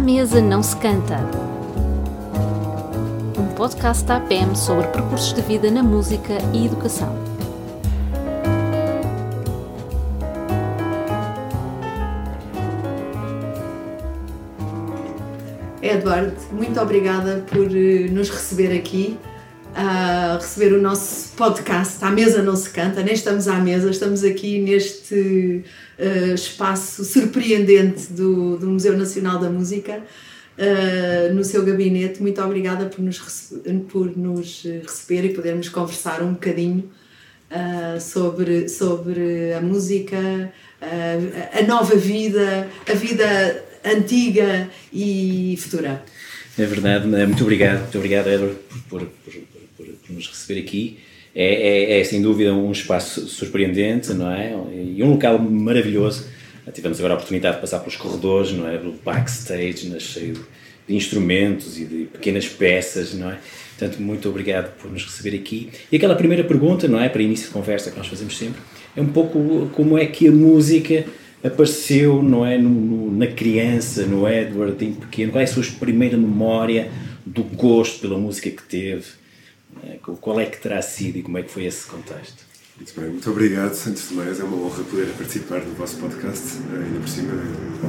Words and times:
À 0.00 0.02
mesa 0.02 0.40
não 0.40 0.62
se 0.62 0.74
canta. 0.76 1.18
Um 3.38 3.54
podcast 3.54 4.02
da 4.06 4.16
APM 4.16 4.56
sobre 4.56 4.86
percursos 4.86 5.34
de 5.34 5.42
vida 5.42 5.70
na 5.70 5.82
música 5.82 6.38
e 6.54 6.64
educação. 6.64 7.14
Eduardo, 15.82 16.32
muito 16.50 16.80
obrigada 16.80 17.44
por 17.50 17.66
eh, 17.66 18.08
nos 18.10 18.30
receber 18.30 18.74
aqui, 18.74 19.18
a 19.82 20.36
receber 20.36 20.74
o 20.74 20.82
nosso 20.82 21.32
podcast. 21.32 22.04
À 22.04 22.10
mesa 22.10 22.42
não 22.42 22.54
se 22.54 22.68
canta, 22.68 23.02
nem 23.02 23.14
estamos 23.14 23.48
à 23.48 23.54
mesa, 23.54 23.90
estamos 23.90 24.22
aqui 24.22 24.58
neste 24.58 25.64
uh, 25.98 26.34
espaço 26.34 27.02
surpreendente 27.02 28.12
do, 28.12 28.58
do 28.58 28.68
Museu 28.68 28.94
Nacional 28.94 29.38
da 29.38 29.48
Música, 29.48 30.02
uh, 30.58 31.34
no 31.34 31.42
seu 31.42 31.64
gabinete. 31.64 32.20
Muito 32.20 32.42
obrigada 32.42 32.86
por 32.86 33.00
nos, 33.00 33.18
por 33.88 34.14
nos 34.18 34.64
receber 34.82 35.24
e 35.24 35.34
podermos 35.34 35.70
conversar 35.70 36.22
um 36.22 36.34
bocadinho 36.34 36.90
uh, 37.50 37.98
sobre, 37.98 38.68
sobre 38.68 39.54
a 39.54 39.62
música, 39.62 40.52
a 41.58 41.62
nova 41.62 41.94
vida, 41.94 42.68
a 42.86 42.92
vida 42.92 43.64
antiga 43.82 44.68
e 44.92 45.56
futura. 45.58 46.02
É 46.58 46.66
verdade, 46.66 47.06
muito 47.06 47.42
obrigado, 47.42 47.80
muito 47.80 47.96
obrigado 47.96 48.28
Edward 48.28 48.58
por, 48.90 49.06
por, 49.24 49.32
nos 50.10 50.28
receber 50.28 50.60
aqui. 50.60 50.98
É, 51.34 51.44
é, 51.94 52.00
é, 52.00 52.04
sem 52.04 52.20
dúvida 52.20 52.52
um 52.52 52.72
espaço 52.72 53.26
surpreendente, 53.28 54.12
não 54.12 54.30
é? 54.30 54.52
E 54.74 55.02
um 55.02 55.12
local 55.12 55.38
maravilhoso. 55.38 56.26
Tivemos 56.72 56.98
agora 56.98 57.14
a 57.14 57.16
oportunidade 57.16 57.56
de 57.56 57.60
passar 57.60 57.80
pelos 57.80 57.96
corredores, 57.96 58.52
não 58.52 58.68
é? 58.68 58.78
Do 58.78 58.92
backstage, 59.04 59.98
cheio 60.00 60.34
de 60.86 60.94
instrumentos 60.94 61.78
e 61.78 61.84
de 61.84 62.04
pequenas 62.06 62.48
peças, 62.48 63.14
não 63.14 63.30
é? 63.30 63.38
Portanto, 63.78 64.02
muito 64.02 64.28
obrigado 64.28 64.76
por 64.76 64.90
nos 64.90 65.04
receber 65.04 65.36
aqui. 65.36 65.70
E 65.90 65.96
aquela 65.96 66.14
primeira 66.14 66.44
pergunta, 66.44 66.86
não 66.86 67.00
é? 67.00 67.08
Para 67.08 67.22
início 67.22 67.46
de 67.46 67.52
conversa 67.52 67.90
que 67.90 67.96
nós 67.96 68.06
fazemos 68.06 68.36
sempre, 68.36 68.60
é 68.96 69.00
um 69.00 69.06
pouco 69.06 69.70
como 69.72 69.96
é 69.96 70.06
que 70.06 70.28
a 70.28 70.32
música 70.32 71.04
apareceu, 71.42 72.22
não 72.22 72.44
é? 72.44 72.58
No, 72.58 72.68
no, 72.68 73.16
na 73.16 73.26
criança, 73.28 74.04
no 74.04 74.28
Edward, 74.28 74.84
em 74.84 74.92
pequeno. 74.92 75.32
Qual 75.32 75.40
é 75.40 75.44
a 75.44 75.46
sua 75.46 75.64
primeira 75.78 76.16
memória 76.16 76.90
do 77.24 77.42
gosto 77.42 78.00
pela 78.00 78.18
música 78.18 78.50
que 78.50 78.62
teve? 78.64 79.19
É, 79.82 79.98
qual 80.20 80.40
é 80.40 80.46
que 80.46 80.60
terá 80.60 80.82
sido 80.82 81.18
e 81.18 81.22
como 81.22 81.38
é 81.38 81.42
que 81.42 81.50
foi 81.50 81.64
esse 81.64 81.86
contexto? 81.86 82.50
Muito 82.80 82.98
bem, 82.98 83.10
muito 83.10 83.30
obrigado. 83.30 83.72
Antes 83.86 84.08
de 84.08 84.14
mais, 84.14 84.40
é 84.40 84.44
uma 84.44 84.56
honra 84.56 84.82
poder 84.84 85.06
participar 85.08 85.60
do 85.60 85.74
vosso 85.76 85.96
podcast. 85.96 86.56
Eh, 86.72 86.84
ainda 86.84 87.00
por 87.00 87.08
cima, 87.08 87.32
é 87.32 87.86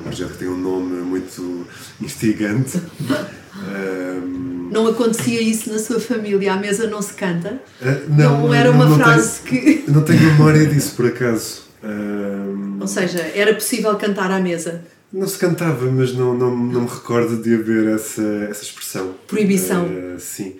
um 0.00 0.02
projeto 0.02 0.32
que 0.32 0.38
tem 0.38 0.48
um 0.48 0.56
nome 0.56 1.02
muito 1.02 1.66
instigante. 2.00 2.80
um... 3.54 4.70
Não 4.72 4.88
acontecia 4.88 5.40
isso 5.40 5.72
na 5.72 5.78
sua 5.78 6.00
família? 6.00 6.52
A 6.52 6.56
mesa 6.56 6.88
não 6.88 7.00
se 7.00 7.12
canta? 7.12 7.62
Uh, 7.80 8.10
não, 8.12 8.40
não 8.40 8.54
era 8.54 8.72
uma 8.72 8.86
não 8.86 8.98
frase 8.98 9.40
tenho, 9.42 9.62
que. 9.62 9.84
Não 9.90 10.02
tenho 10.02 10.20
memória 10.20 10.66
disso, 10.66 10.96
por 10.96 11.06
acaso. 11.06 11.62
Um... 11.84 12.78
Ou 12.80 12.88
seja, 12.88 13.20
era 13.36 13.54
possível 13.54 13.94
cantar 13.94 14.32
à 14.32 14.40
mesa? 14.40 14.82
Não 15.12 15.28
se 15.28 15.38
cantava, 15.38 15.88
mas 15.92 16.12
não, 16.12 16.36
não, 16.36 16.56
não 16.56 16.80
me 16.80 16.88
recordo 16.88 17.40
de 17.40 17.54
haver 17.54 17.86
essa, 17.94 18.20
essa 18.50 18.64
expressão. 18.64 19.14
Proibição. 19.28 19.84
Uh, 19.84 20.18
sim 20.18 20.56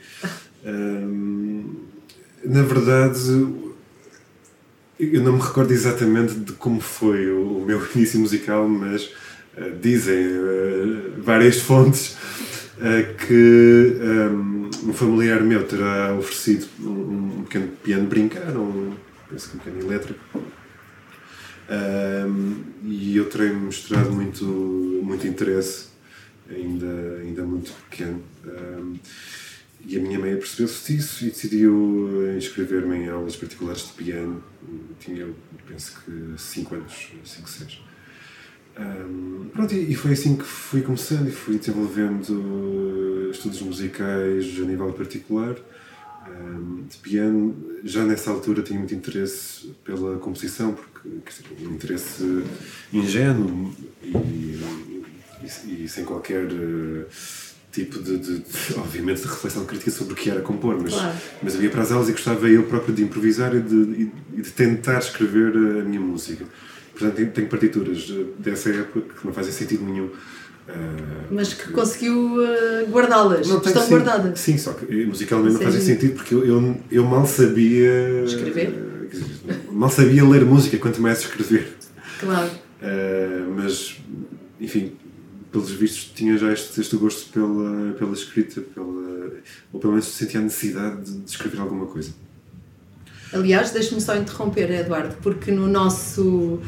na 2.45 2.63
verdade, 2.63 3.21
eu 4.99 5.23
não 5.23 5.33
me 5.33 5.41
recordo 5.41 5.73
exatamente 5.73 6.35
de 6.35 6.53
como 6.53 6.81
foi 6.81 7.29
o, 7.29 7.59
o 7.59 7.65
meu 7.65 7.83
início 7.95 8.21
musical, 8.21 8.69
mas 8.69 9.11
uh, 9.57 9.77
dizem 9.81 10.27
uh, 10.27 11.15
várias 11.19 11.59
fontes 11.59 12.17
uh, 12.79 13.15
que 13.27 13.97
um, 14.01 14.71
um, 14.89 14.93
familiar 14.93 15.41
meu 15.41 15.65
terá 15.67 16.15
oferecido 16.15 16.67
um, 16.81 17.39
um 17.39 17.43
pequeno 17.45 17.69
piano 17.83 18.07
brincar, 18.07 18.57
um, 18.57 18.95
penso 19.29 19.51
que 19.51 19.57
um 19.57 19.61
piano 19.61 19.81
elétrico. 19.81 20.21
E 22.85 23.17
eu 23.17 23.25
terei 23.25 23.53
mostrado 23.53 24.13
muito, 24.13 24.45
muito 24.45 25.27
interesse, 25.27 25.87
ainda, 26.49 27.19
ainda 27.23 27.43
muito 27.43 27.73
pequeno. 27.89 28.23
E 29.87 29.99
a 29.99 30.01
minha 30.01 30.19
mãe 30.19 30.35
percebeu-se 30.37 30.95
disso 30.95 31.25
e 31.25 31.31
decidiu 31.31 32.27
eh, 32.27 32.37
inscrever-me 32.39 32.97
em 32.97 33.09
aulas 33.09 33.37
particulares 33.37 33.87
de 33.87 33.93
piano. 33.93 34.43
Tinha, 34.99 35.29
penso 35.69 36.01
que, 36.01 36.41
5 36.41 36.75
anos, 36.75 37.09
5, 37.25 37.49
6. 37.49 37.81
Um, 38.77 39.49
pronto, 39.53 39.73
e 39.75 39.95
foi 39.95 40.13
assim 40.13 40.37
que 40.37 40.43
fui 40.43 40.83
começando 40.83 41.29
e 41.29 41.31
fui 41.31 41.59
desenvolvendo 41.59 43.31
estudos 43.31 43.61
musicais 43.63 44.47
a 44.59 44.63
nível 44.65 44.93
particular. 44.93 45.55
Um, 46.27 46.85
de 46.89 46.97
piano, 46.97 47.55
já 47.85 48.03
nessa 48.05 48.31
altura 48.31 48.63
tinha 48.63 48.79
muito 48.79 48.95
interesse 48.95 49.75
pela 49.85 50.19
composição, 50.19 50.73
porque 50.73 51.09
dizer, 51.29 51.69
um 51.69 51.75
interesse 51.75 52.45
ingênuo 52.93 53.75
e, 54.03 54.59
e, 55.67 55.85
e 55.85 55.89
sem 55.89 56.05
qualquer. 56.05 56.49
Uh, 57.75 57.85
tipo 57.85 57.99
de, 57.99 58.19
de, 58.19 58.39
de, 58.39 58.45
obviamente, 58.77 59.23
de 59.23 59.29
reflexão 59.29 59.65
crítica 59.65 59.91
sobre 59.91 60.13
o 60.13 60.17
que 60.17 60.31
era 60.31 60.41
compor, 60.41 60.79
mas, 60.81 60.95
claro. 60.95 61.15
mas 61.43 61.57
havia 61.57 61.71
para 61.71 61.83
as 61.83 61.91
aulas 61.91 62.09
e 62.09 62.13
gostava 62.13 62.49
eu 62.49 62.63
próprio 62.65 62.95
de 62.95 63.03
improvisar 63.03 63.55
e 63.55 63.61
de, 63.61 64.11
e 64.37 64.43
de 64.43 64.51
tentar 64.51 64.99
escrever 64.99 65.53
a 65.57 65.85
minha 65.85 66.01
música. 66.01 66.45
Portanto, 66.93 67.33
tenho 67.33 67.49
partituras 67.49 68.13
dessa 68.39 68.71
época 68.71 69.15
que 69.15 69.27
não 69.27 69.33
fazem 69.33 69.53
sentido 69.53 69.85
nenhum. 69.85 70.07
Uh, 70.07 71.27
mas 71.31 71.53
que, 71.53 71.73
conseguiu 71.73 72.37
uh, 72.37 72.87
guardá-las, 72.89 73.47
estão 73.47 73.83
sim, 73.83 73.89
guardadas. 73.91 74.41
Sim, 74.41 74.57
só 74.57 74.73
que 74.73 75.05
musicalmente 75.05 75.55
não 75.55 75.61
fazem 75.61 75.81
sentido 75.81 76.15
porque 76.15 76.35
eu, 76.35 76.45
eu, 76.45 76.77
eu 76.91 77.05
mal 77.05 77.27
sabia. 77.27 78.25
Escrever? 78.25 78.69
Uh, 78.71 79.73
mal 79.73 79.91
sabia 79.91 80.25
ler 80.25 80.45
música, 80.45 80.79
quanto 80.79 81.03
mais 81.03 81.21
escrever. 81.21 81.77
Claro. 82.19 82.51
mas, 83.57 83.99
enfim, 84.59 84.93
pelos 85.55 85.71
vistos, 85.71 86.11
tinha 86.13 86.37
já 86.37 86.53
este, 86.53 86.81
este 86.81 86.97
gosto 86.97 87.31
pela, 87.33 87.93
pela 87.93 88.13
escrita, 88.13 88.61
pela, 88.61 89.31
ou 89.73 89.79
pelo 89.79 89.93
menos 89.93 90.07
sentia 90.07 90.41
a 90.41 90.43
necessidade 90.43 91.03
de, 91.03 91.19
de 91.21 91.31
escrever 91.31 91.61
alguma 91.61 91.87
coisa. 91.87 92.13
Aliás, 93.33 93.71
deixe-me 93.71 94.01
só 94.01 94.17
interromper, 94.17 94.71
Eduardo, 94.71 95.17
porque 95.23 95.51
no 95.53 95.69
nosso. 95.69 96.23
Uh, 96.23 96.61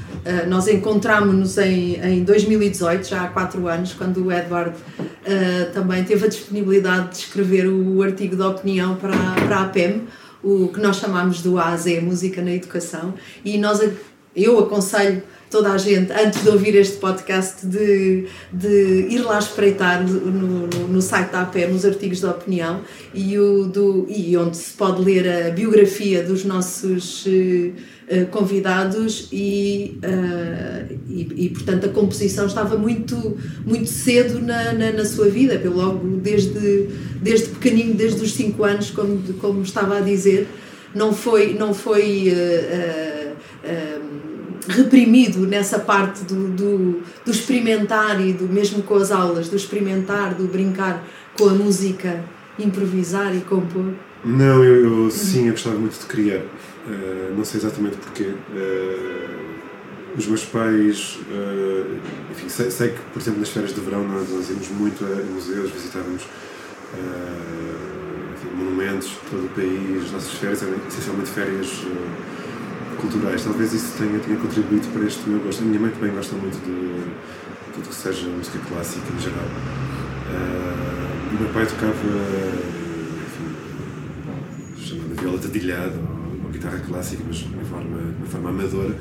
nós 0.48 0.68
encontramos-nos 0.68 1.58
em, 1.58 1.94
em 1.96 2.24
2018, 2.24 3.08
já 3.08 3.22
há 3.22 3.28
quatro 3.28 3.66
anos, 3.68 3.92
quando 3.92 4.24
o 4.24 4.32
Eduardo 4.32 4.76
uh, 4.76 5.72
também 5.72 6.04
teve 6.04 6.24
a 6.24 6.28
disponibilidade 6.28 7.10
de 7.10 7.16
escrever 7.18 7.66
o 7.68 8.02
artigo 8.02 8.36
de 8.36 8.42
opinião 8.42 8.96
para, 8.96 9.16
para 9.16 9.56
a 9.56 9.62
APEM, 9.62 10.04
o 10.42 10.68
que 10.68 10.80
nós 10.80 10.96
chamamos 10.96 11.42
do 11.42 11.58
AZ, 11.58 11.86
Música 12.02 12.40
na 12.42 12.52
Educação, 12.52 13.14
e 13.44 13.58
nós, 13.58 13.80
eu 14.34 14.58
aconselho 14.58 15.22
toda 15.56 15.72
a 15.72 15.78
gente, 15.78 16.12
antes 16.12 16.42
de 16.42 16.50
ouvir 16.50 16.74
este 16.74 16.98
podcast, 16.98 17.64
de, 17.66 18.26
de 18.52 19.06
ir 19.08 19.22
lá 19.22 19.38
espreitar 19.38 20.06
no, 20.06 20.20
no, 20.20 20.88
no 20.88 21.00
site 21.00 21.32
da 21.32 21.40
APEM 21.40 21.70
os 21.70 21.82
artigos 21.86 22.20
de 22.20 22.26
opinião 22.26 22.82
e, 23.14 23.38
o 23.38 23.64
do, 23.64 24.06
e 24.06 24.36
onde 24.36 24.54
se 24.54 24.74
pode 24.74 25.02
ler 25.02 25.26
a 25.26 25.50
biografia 25.50 26.22
dos 26.22 26.44
nossos 26.44 27.24
uh, 27.24 28.26
convidados 28.30 29.30
e, 29.32 29.98
uh, 30.04 30.94
e, 31.08 31.46
e, 31.46 31.48
portanto, 31.48 31.86
a 31.86 31.88
composição 31.88 32.44
estava 32.44 32.76
muito, 32.76 33.38
muito 33.64 33.88
cedo 33.88 34.38
na, 34.38 34.74
na, 34.74 34.92
na, 34.92 35.04
sua 35.06 35.30
vida, 35.30 35.58
logo 35.70 36.18
desde, 36.18 36.88
desde 37.22 37.48
pequenino, 37.48 37.94
desde 37.94 38.22
os 38.22 38.34
5 38.34 38.62
anos, 38.62 38.90
como, 38.90 39.22
como 39.40 39.62
estava 39.62 39.96
a 39.96 40.00
dizer, 40.00 40.46
não 40.94 41.14
foi, 41.14 41.54
não 41.54 41.72
foi 41.72 42.30
uh, 42.30 43.15
reprimido 44.68 45.46
nessa 45.46 45.78
parte 45.78 46.24
do, 46.24 46.48
do, 46.48 47.02
do, 47.24 47.30
experimentar 47.30 48.20
e 48.20 48.32
do 48.32 48.48
mesmo 48.48 48.82
com 48.82 48.94
as 48.96 49.10
aulas, 49.10 49.48
do 49.48 49.56
experimentar, 49.56 50.34
do 50.34 50.44
brincar 50.44 51.04
com 51.36 51.48
a 51.48 51.52
música, 51.52 52.24
improvisar 52.58 53.34
e 53.34 53.40
compor? 53.40 53.92
Não, 54.24 54.64
eu, 54.64 55.04
eu 55.04 55.10
sim, 55.10 55.46
eu 55.46 55.52
gostava 55.52 55.76
muito 55.76 55.98
de 55.98 56.06
criar. 56.06 56.42
Uh, 56.86 57.34
não 57.36 57.44
sei 57.44 57.60
exatamente 57.60 57.96
porquê. 57.96 58.32
Uh, 58.52 59.46
os 60.16 60.26
meus 60.26 60.44
pais, 60.44 61.18
uh, 61.30 61.98
enfim, 62.30 62.48
sei, 62.48 62.70
sei, 62.70 62.88
que, 62.88 63.00
por 63.12 63.20
exemplo, 63.20 63.40
nas 63.40 63.50
férias 63.50 63.74
de 63.74 63.80
verão 63.80 64.06
nós, 64.06 64.28
nós 64.30 64.48
íamos 64.48 64.68
muito 64.70 65.04
a 65.04 65.32
museus, 65.32 65.70
visitávamos 65.70 66.22
enfim, 68.34 68.56
monumentos 68.56 69.08
de 69.08 69.16
todo 69.30 69.44
o 69.44 69.48
país. 69.50 70.04
As 70.06 70.12
nossas 70.12 70.32
férias 70.32 70.62
eram 70.62 70.74
essencialmente 70.88 71.30
férias 71.30 71.84
culturais. 72.96 73.42
Talvez 73.44 73.72
isso 73.72 73.96
tenha, 73.98 74.18
tenha 74.18 74.36
contribuído 74.36 74.88
para 74.88 75.04
este 75.04 75.28
meu 75.28 75.40
gosto. 75.40 75.62
A 75.62 75.66
minha 75.66 75.80
mãe 75.80 75.90
também 75.90 76.12
gosta 76.12 76.34
muito 76.36 76.56
de 76.64 77.04
tudo 77.74 77.88
que 77.88 77.94
seja 77.94 78.28
música 78.28 78.58
clássica 78.68 79.06
em 79.14 79.20
geral. 79.20 79.46
Uh, 80.28 81.36
o 81.36 81.40
meu 81.42 81.52
pai 81.52 81.66
tocava, 81.66 81.92
enfim, 83.26 84.84
chamada 84.84 85.14
viola 85.20 85.38
dedilhada 85.38 85.94
ou, 85.96 86.44
ou 86.46 86.50
guitarra 86.50 86.78
clássica, 86.78 87.22
mas 87.26 87.36
de 87.36 87.54
uma 87.54 87.64
forma, 87.64 87.98
de 87.98 88.16
uma 88.18 88.26
forma 88.26 88.48
amadora. 88.48 88.96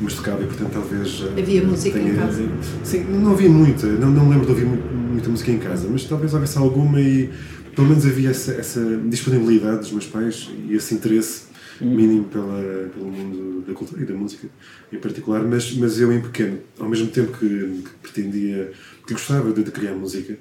mas 0.00 0.14
tocava 0.14 0.42
e 0.42 0.46
portanto 0.46 0.72
talvez. 0.72 1.22
Havia 1.36 1.64
música 1.64 1.98
tenha, 1.98 2.12
em 2.12 2.16
casa? 2.16 2.48
Sim, 2.84 3.04
não 3.04 3.32
havia 3.32 3.48
muita, 3.48 3.86
não, 3.86 4.10
não 4.10 4.28
lembro 4.28 4.46
de 4.46 4.52
ouvir 4.52 4.66
muita 4.66 5.28
música 5.28 5.50
em 5.50 5.58
casa, 5.58 5.88
mas 5.90 6.04
talvez 6.04 6.32
houvesse 6.34 6.58
alguma 6.58 7.00
e 7.00 7.30
pelo 7.74 7.88
menos 7.88 8.04
havia 8.04 8.30
essa, 8.30 8.52
essa 8.52 8.80
disponibilidade 9.06 9.78
dos 9.80 9.92
meus 9.92 10.06
pais 10.06 10.50
e 10.68 10.74
esse 10.74 10.94
interesse. 10.94 11.51
Mínimo 11.80 12.24
pela, 12.24 12.90
pelo 12.94 13.06
mundo 13.06 13.64
da 13.66 13.72
cultura 13.74 14.02
e 14.02 14.04
da 14.04 14.14
música 14.14 14.48
em 14.92 14.98
particular, 14.98 15.42
mas, 15.42 15.72
mas 15.74 15.98
eu 16.00 16.12
em 16.12 16.20
pequeno, 16.20 16.58
ao 16.78 16.88
mesmo 16.88 17.08
tempo 17.08 17.36
que, 17.38 17.46
que 17.46 17.90
pretendia, 18.02 18.72
que 19.06 19.12
gostava 19.12 19.52
de, 19.52 19.62
de 19.64 19.70
criar 19.70 19.94
música, 19.94 20.38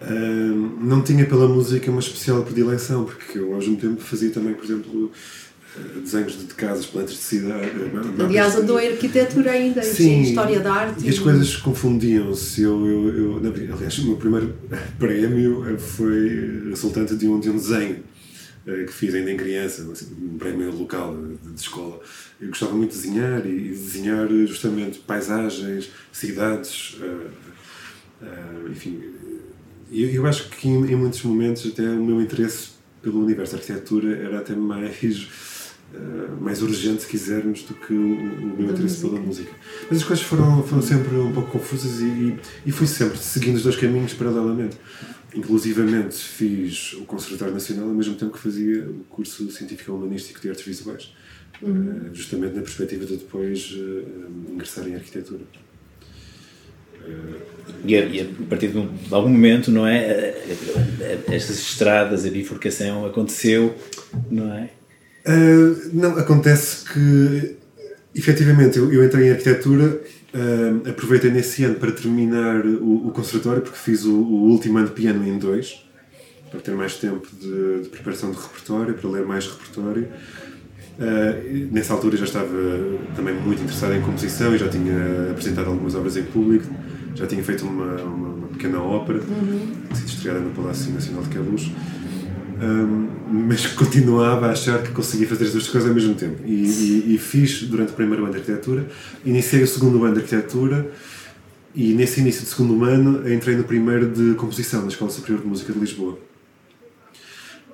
uh, 0.00 0.84
não 0.84 1.02
tinha 1.02 1.26
pela 1.26 1.46
música 1.46 1.90
uma 1.90 2.00
especial 2.00 2.42
predileção, 2.42 3.04
porque 3.04 3.38
eu 3.38 3.52
ao 3.52 3.58
mesmo 3.58 3.76
tempo 3.76 4.00
fazia 4.00 4.30
também, 4.30 4.54
por 4.54 4.64
exemplo, 4.64 5.12
eh, 5.74 6.00
desenhos 6.00 6.38
de 6.38 6.54
casas, 6.54 6.84
plantas 6.84 7.12
de 7.12 7.20
cidade. 7.20 7.64
Eh, 7.64 8.22
Aliás, 8.22 8.54
andou 8.56 8.78
em 8.78 8.88
arquitetura 8.88 9.52
ainda, 9.52 9.82
Sim, 9.82 10.20
história 10.20 10.60
da 10.60 10.72
arte. 10.72 11.06
E 11.06 11.08
as 11.08 11.18
coisas 11.18 11.56
confundiam-se. 11.56 12.62
Eu, 12.62 12.86
eu, 12.86 13.40
eu, 13.42 13.74
aliás, 13.74 13.98
o 13.98 14.06
meu 14.06 14.16
primeiro 14.16 14.54
prémio 14.98 15.78
foi 15.78 16.68
resultante 16.68 17.14
de 17.16 17.26
um, 17.26 17.40
de 17.40 17.48
um 17.48 17.56
desenho 17.56 17.96
eh, 17.96 18.11
que 18.64 18.92
fiz 18.92 19.14
ainda 19.14 19.30
em 19.30 19.36
criança, 19.36 19.88
assim, 19.90 20.06
um 20.20 20.38
prémio 20.38 20.72
local 20.72 21.16
de, 21.42 21.60
escola. 21.60 22.00
Eu 22.40 22.48
gostava 22.48 22.72
muito 22.72 22.92
de 22.92 23.00
desenhar 23.00 23.44
e, 23.46 23.68
desenhar 23.70 24.28
justamente 24.46 24.98
paisagens, 25.00 25.90
cidades, 26.12 26.96
uh, 27.00 27.30
uh, 28.22 28.70
enfim. 28.70 29.02
Eu, 29.90 30.08
eu 30.10 30.26
acho 30.26 30.48
que 30.48 30.68
em, 30.68 30.96
muitos 30.96 31.22
momentos 31.22 31.66
até 31.66 31.82
o 31.82 32.04
meu 32.04 32.20
interesse 32.20 32.70
pelo 33.02 33.22
universo 33.22 33.52
da 33.52 33.58
arquitetura 33.58 34.16
era 34.16 34.38
até 34.38 34.54
mais 34.54 35.28
mais 36.40 36.62
urgente, 36.62 37.02
se 37.02 37.08
quisermos, 37.08 37.62
do 37.62 37.74
que 37.74 37.92
o, 37.92 37.96
o 37.96 38.56
meu 38.58 38.70
interesse 38.70 39.00
pela 39.00 39.20
música. 39.20 39.52
Mas 39.88 39.98
as 39.98 40.04
coisas 40.04 40.24
foram, 40.24 40.62
foram 40.62 40.82
sempre 40.82 41.14
um 41.16 41.32
pouco 41.32 41.50
confusas 41.50 42.00
e, 42.00 42.36
e, 42.64 42.72
fui 42.72 42.86
sempre 42.86 43.18
seguindo 43.18 43.56
os 43.56 43.62
dois 43.62 43.76
caminhos 43.76 44.14
paralelamente. 44.14 44.76
Inclusivamente 45.34 46.14
fiz 46.14 46.92
o 46.94 47.04
Conservatório 47.04 47.54
Nacional 47.54 47.88
ao 47.88 47.94
mesmo 47.94 48.14
tempo 48.14 48.32
que 48.32 48.38
fazia 48.38 48.84
o 48.84 49.04
curso 49.08 49.50
Científico 49.50 49.92
Humanístico 49.92 50.40
de 50.40 50.50
Artes 50.50 50.64
Visuais, 50.64 51.14
uhum. 51.62 52.10
uh, 52.10 52.14
justamente 52.14 52.54
na 52.54 52.62
perspectiva 52.62 53.06
de 53.06 53.16
depois 53.16 53.72
uh, 53.72 54.52
ingressar 54.52 54.86
em 54.86 54.94
Arquitetura. 54.94 55.40
E 57.84 57.96
a, 57.96 58.04
e 58.04 58.20
a, 58.20 58.24
partir 58.48 58.68
de, 58.68 58.86
de, 58.86 59.14
algum 59.14 59.28
momento, 59.28 59.70
não 59.70 59.86
é? 59.86 60.34
Estas 61.28 61.58
estradas, 61.58 62.24
a 62.24 62.30
bifurcação 62.30 63.04
aconteceu, 63.06 63.74
não 64.30 64.52
é? 64.52 64.70
Uh, 65.26 65.90
não, 65.92 66.18
acontece 66.18 66.84
que 66.92 67.56
efetivamente 68.14 68.78
eu, 68.78 68.92
eu 68.92 69.04
entrei 69.04 69.28
em 69.28 69.30
arquitetura, 69.30 70.00
uh, 70.34 70.88
aproveitei 70.88 71.30
nesse 71.30 71.64
ano 71.64 71.76
para 71.76 71.92
terminar 71.92 72.64
o, 72.64 73.08
o 73.08 73.10
conservatório, 73.10 73.62
porque 73.62 73.78
fiz 73.78 74.04
o, 74.04 74.14
o, 74.14 74.50
último 74.50 74.78
ano 74.78 74.88
de 74.88 74.94
piano 74.94 75.26
em 75.26 75.38
dois, 75.38 75.84
para 76.50 76.60
ter 76.60 76.74
mais 76.74 76.96
tempo 76.96 77.26
de, 77.40 77.82
de 77.82 77.88
preparação 77.88 78.30
de 78.30 78.36
repertório, 78.36 78.94
para 78.94 79.10
ler 79.10 79.26
mais 79.26 79.46
repertório. 79.46 80.08
Uh, 80.98 81.72
nessa 81.72 81.94
altura 81.94 82.16
já 82.16 82.24
estava 82.24 82.48
também 83.16 83.34
muito 83.34 83.62
interessado 83.62 83.94
em 83.94 84.02
composição 84.02 84.54
e 84.54 84.58
já 84.58 84.68
tinha 84.68 85.30
apresentado 85.30 85.68
algumas 85.68 85.94
obras 85.94 86.16
em 86.16 86.24
público, 86.24 86.74
já 87.14 87.26
tinha 87.26 87.42
feito 87.42 87.64
uma, 87.64 87.96
uma, 88.02 88.28
uma 88.28 88.48
pequena 88.48 88.80
ópera, 88.82 89.20
uhum. 89.20 89.72
sido 89.94 90.08
estreada 90.08 90.40
no 90.40 90.50
Palácio 90.50 90.92
Nacional 90.92 91.22
de 91.22 91.30
Queluz 91.30 91.70
um, 92.62 93.08
mas 93.48 93.66
continuava 93.66 94.46
a 94.46 94.50
achar 94.52 94.80
que 94.82 94.92
conseguia 94.92 95.26
fazer 95.26 95.46
as 95.46 95.52
duas 95.52 95.68
coisas 95.68 95.88
ao 95.88 95.94
mesmo 95.94 96.14
tempo. 96.14 96.42
E, 96.44 96.52
e, 96.52 97.14
e, 97.14 97.18
fiz 97.18 97.64
durante 97.64 97.90
o 97.90 97.94
primeiro 97.94 98.22
ano 98.22 98.32
de 98.32 98.38
arquitetura, 98.38 98.86
iniciei 99.24 99.64
o 99.64 99.66
segundo 99.66 100.04
ano 100.04 100.14
de 100.14 100.20
arquitetura 100.20 100.88
e 101.74 101.92
nesse 101.92 102.20
início 102.20 102.42
do 102.42 102.48
segundo 102.48 102.84
ano 102.84 103.28
entrei 103.32 103.56
no 103.56 103.64
primeiro 103.64 104.08
de 104.08 104.34
composição 104.36 104.82
na 104.82 104.88
Escola 104.88 105.10
Superior 105.10 105.40
de 105.40 105.48
Música 105.48 105.72
de 105.72 105.78
Lisboa. 105.80 106.18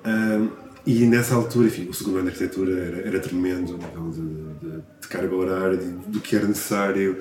Um, 0.03 0.49
e 0.87 1.05
nessa 1.05 1.35
altura, 1.35 1.67
enfim, 1.67 1.87
o 1.87 1.93
segundo 1.93 2.17
ano 2.17 2.31
de 2.31 2.31
arquitetura 2.31 2.79
era, 2.79 2.97
era 3.07 3.19
tremendo, 3.19 3.77
nível 3.77 4.09
de, 4.09 4.69
de, 4.69 4.75
de, 5.01 5.07
carga 5.07 5.35
horária, 5.35 5.77
do 6.07 6.19
que 6.19 6.35
era 6.35 6.47
necessário 6.47 7.19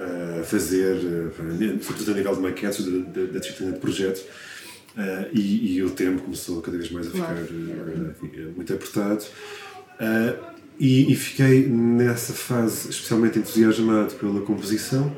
uh, 0.00 0.44
fazer, 0.44 0.94
uh, 0.96 1.82
sobretudo 1.82 2.12
a 2.12 2.14
nível 2.14 2.34
de 2.34 2.40
maquetes, 2.40 2.86
da 2.86 3.38
disciplina 3.38 3.72
de 3.72 3.78
projetos. 3.78 4.22
Uh, 4.96 5.30
e, 5.32 5.76
e, 5.76 5.82
o 5.82 5.90
tempo 5.90 6.22
começou 6.22 6.60
cada 6.60 6.76
vez 6.76 6.90
mais 6.90 7.06
a 7.06 7.10
ficar 7.10 7.34
uh, 7.34 8.52
muito 8.56 8.72
apertado. 8.72 9.24
Uh, 10.00 10.50
e, 10.78 11.12
e, 11.12 11.14
fiquei 11.14 11.66
nessa 11.66 12.32
fase 12.32 12.88
especialmente 12.90 13.38
entusiasmado 13.38 14.14
pela 14.14 14.40
composição. 14.40 15.14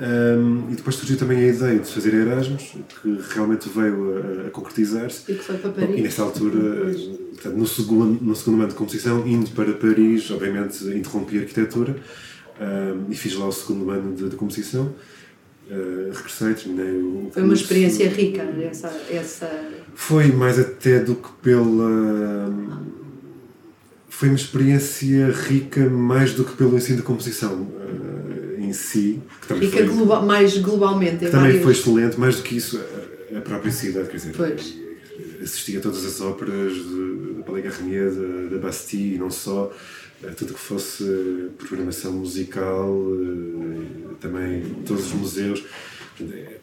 Um, 0.00 0.72
e 0.72 0.74
depois 0.74 0.96
surgiu 0.96 1.16
também 1.16 1.38
a 1.38 1.48
ideia 1.48 1.78
de 1.78 1.92
fazer 1.92 2.14
Erasmus, 2.14 2.72
que 3.00 3.18
realmente 3.34 3.68
veio 3.68 4.44
a, 4.44 4.48
a 4.48 4.50
concretizar-se. 4.50 5.30
E 5.30 5.36
que 5.36 5.44
foi 5.44 5.56
para 5.58 5.70
Paris. 5.70 5.98
E 5.98 6.02
nessa 6.02 6.22
altura, 6.22 6.92
portanto, 7.32 7.56
no, 7.56 7.66
segundo, 7.66 8.24
no 8.24 8.34
segundo 8.34 8.60
ano 8.62 8.70
de 8.70 8.74
composição, 8.74 9.26
indo 9.26 9.50
para 9.50 9.72
Paris, 9.74 10.30
obviamente 10.30 10.84
interrompi 10.86 11.38
a 11.38 11.42
arquitetura 11.42 11.96
um, 12.60 13.12
e 13.12 13.14
fiz 13.14 13.34
lá 13.34 13.46
o 13.46 13.52
segundo 13.52 13.90
ano 13.90 14.14
de, 14.14 14.28
de 14.28 14.36
composição. 14.36 14.94
Uh, 15.72 16.12
regressei, 16.12 16.52
terminei 16.52 17.00
o. 17.00 17.30
Foi 17.32 17.42
uma 17.42 17.54
experiência 17.54 18.06
rica, 18.06 18.42
essa, 18.42 18.88
essa. 19.10 19.50
Foi 19.94 20.26
mais 20.26 20.58
até 20.58 21.00
do 21.00 21.14
que 21.14 21.30
pela. 21.40 22.54
Foi 24.06 24.28
uma 24.28 24.36
experiência 24.36 25.30
rica 25.30 25.88
mais 25.88 26.34
do 26.34 26.44
que 26.44 26.54
pelo 26.56 26.76
ensino 26.76 26.98
de 26.98 27.02
composição 27.02 27.62
uh, 27.62 28.60
em 28.60 28.70
si. 28.74 29.22
Que 29.40 29.48
também 29.48 29.64
rica 29.66 29.78
foi, 29.78 29.96
global, 29.96 30.26
mais 30.26 30.58
globalmente. 30.58 31.24
também 31.30 31.40
vários... 31.40 31.62
foi 31.62 31.72
excelente, 31.72 32.20
mais 32.20 32.36
do 32.36 32.42
que 32.42 32.54
isso, 32.54 32.78
a, 33.32 33.38
a 33.38 33.40
própria 33.40 33.72
cidade, 33.72 34.10
quer 34.10 34.16
dizer. 34.16 34.34
Pois. 34.36 34.76
Assisti 35.42 35.78
a 35.78 35.80
todas 35.80 36.04
as 36.04 36.20
óperas 36.20 36.74
da 37.36 37.42
Palais 37.44 37.64
Garnier, 37.64 38.10
da, 38.10 38.56
da 38.56 38.58
Bastille 38.58 39.14
e 39.14 39.18
não 39.18 39.30
só 39.30 39.72
tudo 40.36 40.54
que 40.54 40.60
fosse 40.60 41.04
programação 41.58 42.12
musical, 42.12 42.94
eh, 43.16 44.01
também 44.22 44.62
todos 44.86 45.06
os 45.06 45.12
museus. 45.12 45.64
É, 46.20 46.60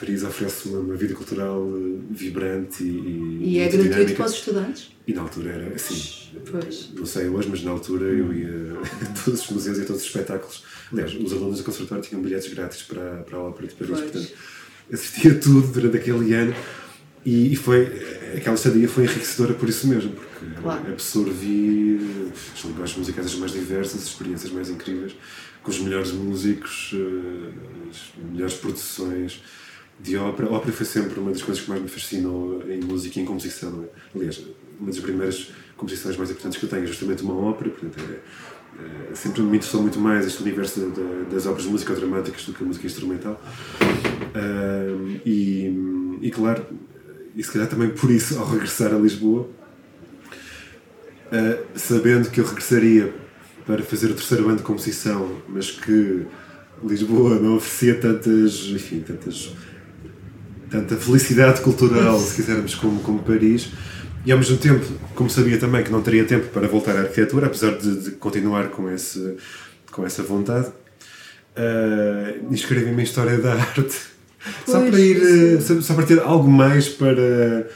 Paris 0.00 0.22
oferece 0.22 0.68
uma, 0.68 0.94
vida 0.94 1.14
cultural 1.14 1.62
eh, 1.62 1.98
vibrante 2.10 2.82
e. 2.82 3.38
E 3.42 3.58
é 3.58 3.68
gratuito 3.68 3.84
dinâmica. 3.84 4.14
para 4.14 4.26
os 4.26 4.32
estudantes? 4.32 4.90
E 5.06 5.12
na 5.12 5.22
altura 5.22 5.50
era 5.50 5.74
assim. 5.74 6.30
Pois. 6.50 6.90
Não 6.94 7.04
sei 7.04 7.28
hoje, 7.28 7.48
mas 7.50 7.62
na 7.62 7.70
altura 7.70 8.06
eu 8.06 8.32
ia 8.32 8.78
a 9.02 9.24
todos 9.24 9.42
os 9.42 9.50
museus 9.50 9.78
e 9.78 9.82
a 9.82 9.84
todos 9.84 10.02
os 10.02 10.08
espetáculos. 10.08 10.64
Aliás, 10.90 11.14
os 11.14 11.32
alunos 11.32 11.58
do 11.58 11.64
conservatório 11.64 12.02
tinham 12.02 12.22
bilhetes 12.22 12.52
grátis 12.52 12.82
para, 12.82 13.22
para 13.22 13.36
a 13.36 13.42
Ópera 13.42 13.68
de 13.68 13.74
Paris, 13.74 13.90
pois. 13.90 14.10
portanto 14.10 14.32
assistia 14.92 15.34
tudo 15.34 15.66
durante 15.68 15.96
aquele 15.98 16.32
ano 16.34 16.54
e, 17.24 17.52
e 17.52 17.56
foi. 17.56 17.86
Aquela 18.36 18.56
estadia 18.56 18.88
foi 18.88 19.04
enriquecedora 19.04 19.54
por 19.54 19.68
isso 19.68 19.86
mesmo, 19.86 20.12
claro. 20.60 20.92
absorvi 20.92 22.30
as 22.54 22.62
linguagens 22.62 22.98
musicais 22.98 23.26
as 23.26 23.34
mais 23.36 23.52
diversas, 23.52 24.02
as 24.02 24.08
experiências 24.08 24.52
mais 24.52 24.68
incríveis, 24.68 25.16
com 25.62 25.70
os 25.70 25.78
melhores 25.80 26.12
músicos, 26.12 26.94
eh, 26.94 27.88
as 27.90 28.30
melhores 28.32 28.54
produções 28.54 29.42
de 30.00 30.16
ópera. 30.16 30.48
A 30.48 30.52
ópera 30.52 30.72
foi 30.72 30.86
sempre 30.86 31.18
uma 31.18 31.32
das 31.32 31.42
coisas 31.42 31.62
que 31.62 31.70
mais 31.70 31.82
me 31.82 31.88
fascinou 31.88 32.62
em 32.70 32.80
música 32.80 33.18
e 33.18 33.22
em 33.22 33.26
composição. 33.26 33.84
É? 33.84 34.16
Aliás, 34.16 34.44
uma 34.78 34.90
das 34.90 35.00
primeiras 35.00 35.50
composições 35.76 36.16
mais 36.16 36.30
importantes 36.30 36.58
que 36.58 36.64
eu 36.64 36.70
tenho 36.70 36.84
é 36.84 36.86
justamente 36.86 37.22
uma 37.22 37.34
ópera, 37.34 37.70
portanto, 37.70 37.98
é, 38.00 39.10
é, 39.10 39.14
sempre 39.14 39.42
me 39.42 39.56
interessou 39.56 39.82
muito 39.82 39.98
mais 39.98 40.26
este 40.26 40.42
universo 40.42 40.80
da, 40.80 41.34
das 41.34 41.46
óperas 41.46 41.66
musicodramáticas 41.66 42.44
do 42.44 42.52
que 42.52 42.62
a 42.62 42.66
música 42.66 42.86
instrumental. 42.86 43.40
e, 45.24 46.18
e, 46.20 46.30
claro, 46.30 46.64
e 47.34 47.42
se 47.42 47.52
calhar 47.52 47.68
também 47.68 47.90
por 47.90 48.10
isso, 48.10 48.38
ao 48.38 48.46
regressar 48.46 48.92
a 48.92 48.98
Lisboa, 48.98 49.48
uh, 51.26 51.78
sabendo 51.78 52.30
que 52.30 52.40
eu 52.40 52.44
regressaria 52.44 53.14
para 53.68 53.82
fazer 53.82 54.06
o 54.06 54.14
terceiro 54.14 54.48
ano 54.48 54.56
de 54.56 54.62
composição, 54.62 55.42
mas 55.46 55.70
que 55.70 56.26
Lisboa 56.82 57.38
não 57.38 57.56
oferecia 57.56 57.96
tantas, 57.96 58.64
enfim, 58.70 59.00
tantas, 59.00 59.52
tanta 60.70 60.96
felicidade 60.96 61.60
cultural, 61.60 62.18
se 62.18 62.34
quisermos, 62.34 62.74
como, 62.74 62.98
como 63.00 63.18
Paris, 63.18 63.68
e 64.24 64.32
ao 64.32 64.38
mesmo 64.38 64.56
tempo, 64.56 64.86
como 65.14 65.28
sabia 65.28 65.58
também 65.58 65.84
que 65.84 65.92
não 65.92 66.00
teria 66.00 66.24
tempo 66.24 66.46
para 66.48 66.66
voltar 66.66 66.96
à 66.96 67.00
arquitetura, 67.00 67.46
apesar 67.46 67.76
de, 67.76 68.04
de 68.04 68.10
continuar 68.12 68.68
com, 68.68 68.90
esse, 68.90 69.36
com 69.92 70.06
essa 70.06 70.22
vontade, 70.22 70.68
uh, 70.68 72.50
inscrevi-me 72.50 73.02
em 73.02 73.04
História 73.04 73.36
da 73.36 73.52
Arte, 73.52 73.74
pois, 73.74 74.08
só 74.66 74.80
para 74.80 74.98
ir, 74.98 75.60
só, 75.60 75.78
só 75.82 75.92
para 75.92 76.06
ter 76.06 76.20
algo 76.20 76.50
mais 76.50 76.88
para 76.88 77.68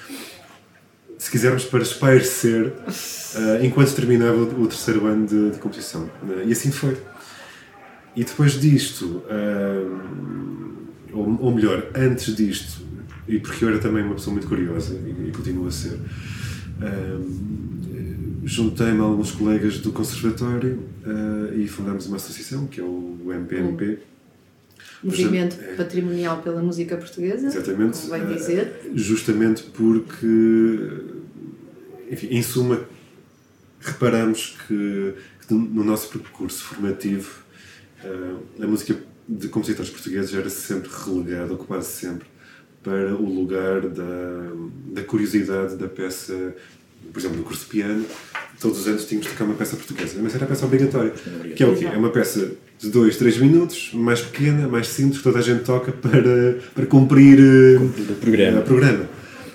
se 1.23 1.31
quisermos, 1.31 1.65
para 1.65 1.83
espairecer 1.83 2.67
uh, 2.67 3.65
enquanto 3.65 3.95
terminava 3.95 4.43
o, 4.43 4.67
terceiro 4.67 5.07
ano 5.07 5.25
de, 5.25 5.51
de 5.53 5.59
competição. 5.61 6.11
Uh, 6.21 6.43
e 6.45 6.51
assim 6.51 6.73
foi. 6.73 6.97
E 8.17 8.25
depois 8.25 8.61
disto, 8.61 9.23
uh, 9.31 10.01
ou, 11.13 11.39
ou, 11.41 11.55
melhor, 11.55 11.87
antes 11.95 12.35
disto, 12.35 12.83
e 13.29 13.39
porque 13.39 13.65
eu 13.65 13.69
era 13.69 13.79
também 13.79 14.03
uma 14.03 14.17
pessoa 14.17 14.35
muito 14.35 14.49
curiosa 14.49 14.95
e, 14.95 15.29
e 15.29 15.31
continuo 15.31 15.69
a 15.69 15.71
ser, 15.71 15.97
juntei-me 18.43 18.99
a 18.99 19.05
alguns 19.05 19.31
colegas 19.31 19.79
do 19.79 19.93
conservatório 19.93 20.83
e 21.55 21.69
fundámos 21.69 22.07
uma 22.09 22.17
associação 22.17 22.67
que 22.67 22.81
é 22.81 22.83
o 22.83 23.33
MPMP. 23.33 24.01
Movimento 25.03 25.57
é, 25.61 25.75
Patrimonial 25.75 26.41
pela 26.43 26.63
Música 26.63 26.97
Portuguesa. 26.97 27.49
Exatamente. 27.49 28.07
Vai 28.07 28.25
dizer. 28.25 28.93
Justamente 28.95 29.65
porque, 29.65 30.27
enfim, 32.13 32.29
em 32.31 32.43
suma, 32.43 32.85
reparamos 33.81 34.57
que, 34.67 35.15
que 35.47 35.55
no 35.55 35.83
nosso 35.83 36.09
percurso 36.11 36.63
formativo 36.63 37.43
uh, 38.05 38.63
a 38.63 38.67
música 38.67 38.97
de 39.29 39.49
compositores 39.49 39.91
portugueses 39.91 40.35
era 40.35 40.51
sempre 40.51 40.91
relegada, 40.91 41.53
ou 41.53 41.59
quase 41.59 41.89
sempre, 41.89 42.29
para 42.83 43.15
o 43.15 43.25
lugar 43.25 43.81
da, 43.89 44.53
da 44.93 45.03
curiosidade 45.03 45.77
da 45.77 45.89
peça 45.89 46.55
por 47.11 47.19
exemplo, 47.19 47.39
no 47.39 47.45
curso 47.45 47.65
de 47.65 47.71
piano, 47.71 48.05
todos 48.61 48.81
os 48.81 48.89
anos 48.89 49.05
tínhamos 49.07 49.27
de 49.27 49.33
tocar 49.33 49.45
uma 49.45 49.55
peça 49.55 49.77
portuguesa, 49.77 50.21
mas 50.23 50.35
era 50.35 50.45
a 50.45 50.49
peça 50.49 50.65
obrigatória. 50.65 51.11
Que 51.57 51.63
é 51.63 51.67
o 51.67 51.75
quê? 51.75 51.87
É 51.87 51.97
uma 51.97 52.11
peça 52.11 52.53
de 52.79 52.91
2, 52.91 53.17
3 53.17 53.39
minutos, 53.39 53.91
mais 53.93 54.21
pequena, 54.21 54.69
mais 54.69 54.89
simples, 54.89 55.19
que 55.19 55.25
toda 55.25 55.39
a 55.39 55.43
gente 55.43 55.65
toca 55.65 55.93
para, 55.93 56.59
para 56.75 56.87
cumprir, 56.87 57.79
cumprir 57.79 58.11
o 58.11 58.15
programa. 58.15 58.61
Uh, 58.61 58.63
programa. 58.63 59.05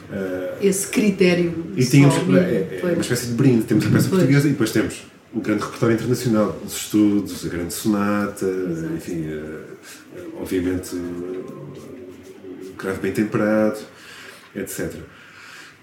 Uh, 0.09 0.36
Esse 0.61 0.87
critério. 0.87 1.65
E 1.75 1.85
tínhamos 1.85 2.15
é, 2.15 2.79
é 2.81 2.85
uma 2.93 3.01
espécie 3.01 3.27
de 3.27 3.33
brinde. 3.33 3.63
Temos 3.63 3.85
a 3.85 3.89
peça 3.89 4.09
portuguesa 4.09 4.47
e 4.47 4.51
depois 4.51 4.71
temos 4.71 5.03
o 5.33 5.41
grande 5.41 5.63
repertório 5.63 5.95
internacional, 5.95 6.61
os 6.65 6.75
estudos, 6.75 7.45
a 7.45 7.49
grande 7.49 7.73
sonata, 7.73 8.45
Exato. 8.45 8.93
enfim, 8.95 9.27
uh, 9.27 10.41
obviamente, 10.41 10.95
o 10.95 12.73
cravo 12.77 13.01
bem 13.01 13.11
temperado, 13.11 13.79
etc. 14.55 14.93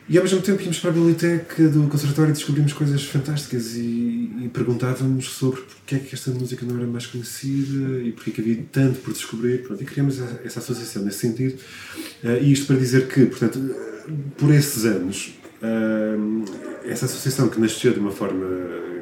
E 0.06 0.18
ao 0.18 0.24
mesmo 0.24 0.42
tempo 0.42 0.60
íamos 0.60 0.78
para 0.80 0.90
a 0.90 0.92
biblioteca 0.92 1.66
do 1.68 1.88
conservatório 1.88 2.30
e 2.30 2.34
descobrimos 2.34 2.74
coisas 2.74 3.04
fantásticas 3.04 3.74
e, 3.74 4.30
e 4.42 4.50
perguntávamos 4.52 5.30
sobre 5.30 5.62
porque 5.62 5.94
é 5.94 5.98
que 5.98 6.14
esta 6.14 6.30
música 6.30 6.66
não 6.66 6.76
era 6.76 6.86
mais 6.86 7.06
conhecida 7.06 8.02
e 8.02 8.12
porque 8.12 8.28
é 8.28 8.32
que 8.34 8.40
havia 8.42 8.64
tanto 8.70 9.00
por 9.00 9.14
descobrir. 9.14 9.62
Pronto, 9.62 9.82
e 9.82 9.86
criamos 9.86 10.20
essa 10.44 10.58
associação 10.58 11.02
nesse 11.02 11.18
sentido. 11.18 11.58
Uh, 12.22 12.42
e 12.42 12.52
isto 12.52 12.66
para 12.66 12.76
dizer 12.76 13.08
que, 13.08 13.24
portanto, 13.24 13.58
por 14.36 14.52
esses 14.52 14.84
anos, 14.84 15.34
uh, 15.62 16.44
essa 16.84 17.06
associação 17.06 17.48
que 17.48 17.60
nasceu 17.60 17.92
de 17.92 18.00
uma 18.00 18.10
forma 18.10 18.46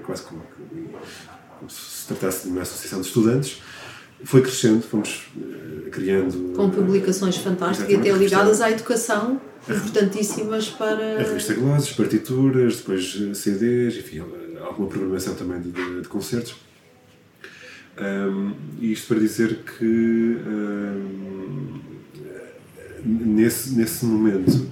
quase 0.05 0.23
como, 0.23 0.43
como 1.59 1.71
se 1.71 2.07
tratasse 2.09 2.45
de 2.45 2.51
uma 2.51 2.63
associação 2.63 3.01
de 3.01 3.07
estudantes, 3.07 3.63
foi 4.25 4.41
crescendo, 4.43 4.83
fomos 4.83 5.27
uh, 5.37 5.91
criando. 5.91 6.55
Com 6.55 6.71
publicações 6.71 7.37
fantásticas 7.37 7.91
e 7.91 7.97
até 7.97 8.13
ligadas 8.13 8.61
à 8.61 8.71
educação 8.71 9.41
importantíssimas 9.69 10.69
para. 10.69 11.21
A 11.21 11.23
revista 11.23 11.55
Glosses, 11.55 11.93
partituras, 11.93 12.77
depois 12.77 13.17
CDs, 13.35 13.97
enfim, 13.97 14.23
alguma 14.61 14.89
programação 14.89 15.35
também 15.35 15.61
de, 15.61 15.71
de, 15.71 16.01
de 16.03 16.09
concertos. 16.09 16.55
Um, 17.99 18.53
isto 18.81 19.09
para 19.09 19.19
dizer 19.19 19.59
que 19.79 19.85
um, 19.85 21.81
nesse, 23.05 23.75
nesse 23.75 24.05
momento 24.07 24.67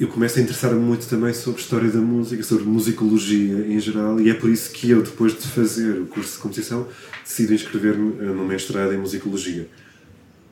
eu 0.00 0.08
começo 0.08 0.38
a 0.38 0.42
interessar-me 0.42 0.80
muito 0.80 1.06
também 1.06 1.32
sobre 1.32 1.60
história 1.60 1.88
da 1.88 2.00
música, 2.00 2.42
sobre 2.42 2.64
musicologia 2.64 3.66
em 3.66 3.78
geral, 3.78 4.20
e 4.20 4.30
é 4.30 4.34
por 4.34 4.50
isso 4.50 4.72
que 4.72 4.90
eu, 4.90 5.02
depois 5.02 5.32
de 5.32 5.46
fazer 5.46 6.00
o 6.00 6.06
curso 6.06 6.32
de 6.32 6.38
composição, 6.38 6.88
decido 7.22 7.54
inscrever-me 7.54 8.18
eh, 8.20 8.24
no 8.24 8.44
mestrado 8.44 8.92
em 8.92 8.98
musicologia. 8.98 9.68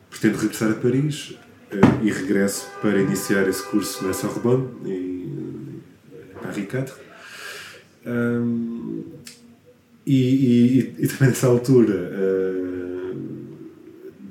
Pretendo 0.09 0.39
regressar 0.39 0.71
a 0.71 0.75
Paris, 0.75 1.37
uh, 1.73 2.05
e 2.05 2.11
regresso 2.11 2.67
para 2.81 3.01
iniciar 3.01 3.49
esse 3.49 3.63
curso 3.63 4.05
na 4.07 4.13
Sorbonne, 4.13 4.69
em 4.85 5.81
Paris 6.43 6.67
4. 6.69 6.95
Um, 8.07 9.05
e, 10.07 10.17
e, 10.17 10.95
e, 10.99 11.09
também 11.09 11.29
nessa 11.29 11.47
altura 11.47 11.93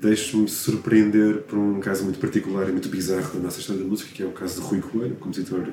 deixo-me 0.01 0.47
surpreender 0.47 1.41
por 1.41 1.57
um 1.57 1.79
caso 1.79 2.03
muito 2.03 2.19
particular 2.19 2.69
e 2.69 2.71
muito 2.71 2.89
bizarro 2.89 3.33
da 3.33 3.39
nossa 3.39 3.59
história 3.59 3.81
da 3.81 3.87
música, 3.87 4.09
que 4.13 4.23
é 4.23 4.25
o 4.25 4.31
caso 4.31 4.61
de 4.61 4.67
Rui 4.67 4.79
Coelho, 4.79 5.15
compositor 5.15 5.67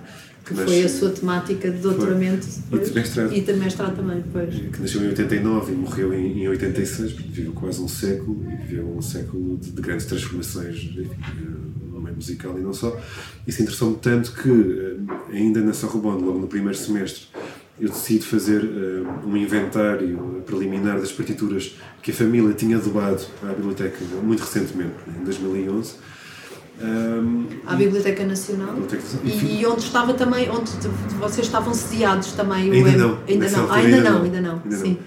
que, 0.44 0.54
que 0.54 0.64
foi 0.64 0.84
a 0.84 0.88
sua 0.88 1.10
temática 1.10 1.70
de 1.70 1.78
doutoramento 1.78 2.46
foi, 2.46 2.80
e 2.80 2.84
de 2.84 2.94
mestrado. 2.94 3.32
E 3.34 3.40
de 3.40 3.52
mestrado 3.54 3.96
também, 3.96 4.24
pois. 4.32 4.54
Que 4.54 4.80
nasceu 4.80 5.02
em 5.02 5.08
89 5.08 5.72
e 5.72 5.76
morreu 5.76 6.14
em, 6.14 6.42
em 6.42 6.48
86, 6.48 7.12
viveu 7.12 7.52
quase 7.52 7.80
um 7.80 7.88
século 7.88 8.44
e 8.48 8.56
viveu 8.56 8.88
um 8.96 9.02
século 9.02 9.56
de, 9.56 9.70
de 9.70 9.82
grandes 9.82 10.06
transformações 10.06 10.76
enfim, 10.76 11.10
no 11.92 12.00
meio 12.00 12.14
musical 12.14 12.56
e 12.58 12.62
não 12.62 12.72
só. 12.72 12.96
Isso 13.46 13.60
interessou-me 13.62 13.96
tanto 13.96 14.32
que, 14.34 14.48
eh, 14.48 15.36
ainda 15.36 15.60
na 15.60 15.72
Sorbonne, 15.72 16.22
logo 16.22 16.38
no 16.38 16.46
primeiro 16.46 16.76
semestre, 16.76 17.26
eu 17.78 17.88
decido 17.88 18.24
fazer 18.24 18.62
uh, 18.62 19.28
um 19.28 19.36
inventário 19.36 20.42
preliminar 20.46 20.98
das 20.98 21.12
partituras 21.12 21.76
que 22.02 22.10
a 22.10 22.14
família 22.14 22.54
tinha 22.54 22.78
doado 22.78 23.22
à 23.42 23.52
biblioteca 23.52 23.98
muito 24.22 24.40
recentemente, 24.40 24.94
em 25.08 25.24
2011 25.24 26.06
um, 26.80 27.46
à 27.66 27.74
Biblioteca 27.74 28.24
Nacional. 28.24 28.68
Biblioteca... 28.68 29.02
E, 29.24 29.60
e, 29.60 29.66
onde 29.66 29.82
estava 29.82 30.12
também, 30.12 30.50
onde 30.50 30.70
vocês 31.18 31.46
estavam 31.46 31.72
sediados 31.72 32.32
também. 32.32 32.70
Ainda 32.70 32.90
o... 32.90 32.98
não. 32.98 33.18
Ainda 33.26 33.50
não. 33.50 33.70
Ah, 33.70 33.76
ainda, 33.76 34.00
não, 34.02 34.22
ainda 34.22 34.40
não, 34.40 34.62
ainda 34.62 34.76
Sim. 34.76 34.98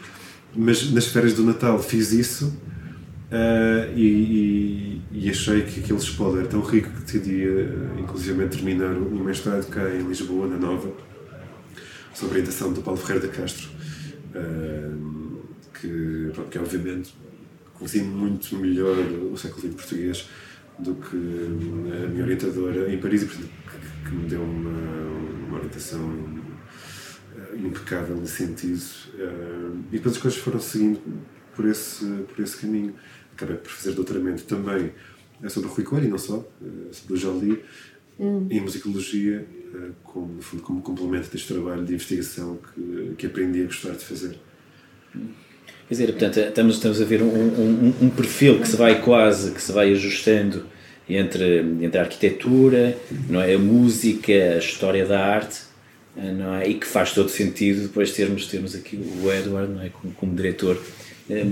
Não. 0.56 0.66
Mas 0.66 0.92
nas 0.92 1.08
férias 1.08 1.34
do 1.34 1.44
Natal 1.44 1.78
fiz 1.78 2.12
isso 2.12 2.48
uh, 2.48 3.96
e, 3.96 4.02
e, 4.02 5.02
e, 5.12 5.30
achei 5.30 5.62
que 5.62 5.80
aquele 5.80 6.00
spoiler 6.00 6.48
tão 6.48 6.62
rico 6.62 6.90
que 6.90 7.02
decidi, 7.02 7.48
uh, 7.48 8.00
inclusive, 8.00 8.48
terminar 8.48 8.96
um 8.96 9.24
mestrado 9.24 9.68
cá 9.70 9.88
em 9.94 10.02
Lisboa, 10.08 10.48
na 10.48 10.58
Nova, 10.58 10.90
sobre 12.14 12.36
a 12.36 12.40
orientação 12.40 12.74
do 12.74 12.82
Paulo 12.82 13.00
Ferreira 13.00 13.28
da 13.28 13.34
Castro, 13.34 13.70
uh, 14.36 15.42
que, 15.80 16.32
pronto, 16.34 16.50
que 16.50 16.60
obviamente 16.60 17.14
conheci 17.74 18.02
muito 18.02 18.56
melhor 18.58 18.98
o 19.32 19.38
século 19.38 19.62
XX 19.62 19.76
português 19.76 20.30
do 20.78 20.96
que 20.96 21.16
a 21.16 22.08
minha 22.08 22.24
orientadora 22.24 22.94
em 22.94 23.00
Paris, 23.00 23.24
que, 23.24 23.38
que 23.38 24.16
me 24.16 24.28
deu 24.28 24.42
uma, 24.42 24.70
uma 25.48 25.58
orientação 25.58 26.40
eh, 27.38 27.58
impecável 27.58 28.16
nesse 28.16 28.46
sentido. 28.46 28.82
Eh, 29.18 29.72
e 29.92 29.98
depois 29.98 30.16
as 30.16 30.22
coisas 30.22 30.40
foram 30.40 30.60
seguindo 30.60 31.02
por 31.56 31.66
esse, 31.66 32.06
por 32.06 32.42
esse 32.42 32.58
caminho. 32.58 32.94
Acabei 33.34 33.58
por 33.58 33.72
fazer 33.72 33.94
doutoramento 33.94 34.44
também 34.44 34.92
sobre 35.50 35.70
Rui 35.70 35.84
Coelho, 35.84 36.08
e 36.08 36.10
não 36.10 36.18
só, 36.18 36.46
sobre 36.92 37.14
o 37.14 37.18
Jolie, 37.18 37.64
hum. 38.20 38.48
em 38.50 38.60
musicologia, 38.60 39.48
como, 40.04 40.34
no 40.36 40.42
fundo, 40.42 40.64
como 40.64 40.82
complemento 40.82 41.30
deste 41.30 41.54
trabalho 41.54 41.84
de 41.84 41.94
investigação 41.94 42.58
que, 42.58 43.16
que 43.18 43.26
aprendi 43.26 43.62
a 43.62 43.66
gostar 43.66 43.92
de 43.92 44.04
fazer. 44.04 44.38
Quer 45.14 45.96
dizer, 45.96 46.08
portanto, 46.08 46.40
estamos, 46.40 46.76
estamos 46.76 47.02
a 47.02 47.06
ver 47.06 47.22
um, 47.22 47.28
um, 47.28 47.94
um, 48.02 48.10
perfil 48.10 48.60
que 48.60 48.68
se 48.68 48.76
vai 48.76 49.02
quase, 49.02 49.52
que 49.52 49.62
se 49.62 49.72
vai 49.72 49.92
ajustando 49.92 50.66
entre, 51.10 51.60
entre 51.82 51.98
a 51.98 52.04
arquitetura, 52.04 52.96
não 53.28 53.42
é? 53.42 53.56
a 53.56 53.60
música, 53.60 54.32
a 54.32 54.58
história 54.58 55.06
da 55.06 55.20
arte, 55.20 55.62
não 56.16 56.56
é? 56.56 56.68
e 56.68 56.76
que 56.76 56.86
faz 56.86 57.12
todo 57.12 57.30
sentido 57.30 57.84
depois 57.84 58.12
termos, 58.12 58.48
termos 58.48 58.76
aqui 58.76 58.98
o 58.98 59.32
Edward 59.32 59.74
não 59.74 59.82
é? 59.82 59.90
como, 59.90 60.14
como 60.14 60.36
diretor 60.36 60.80
eh, 61.30 61.44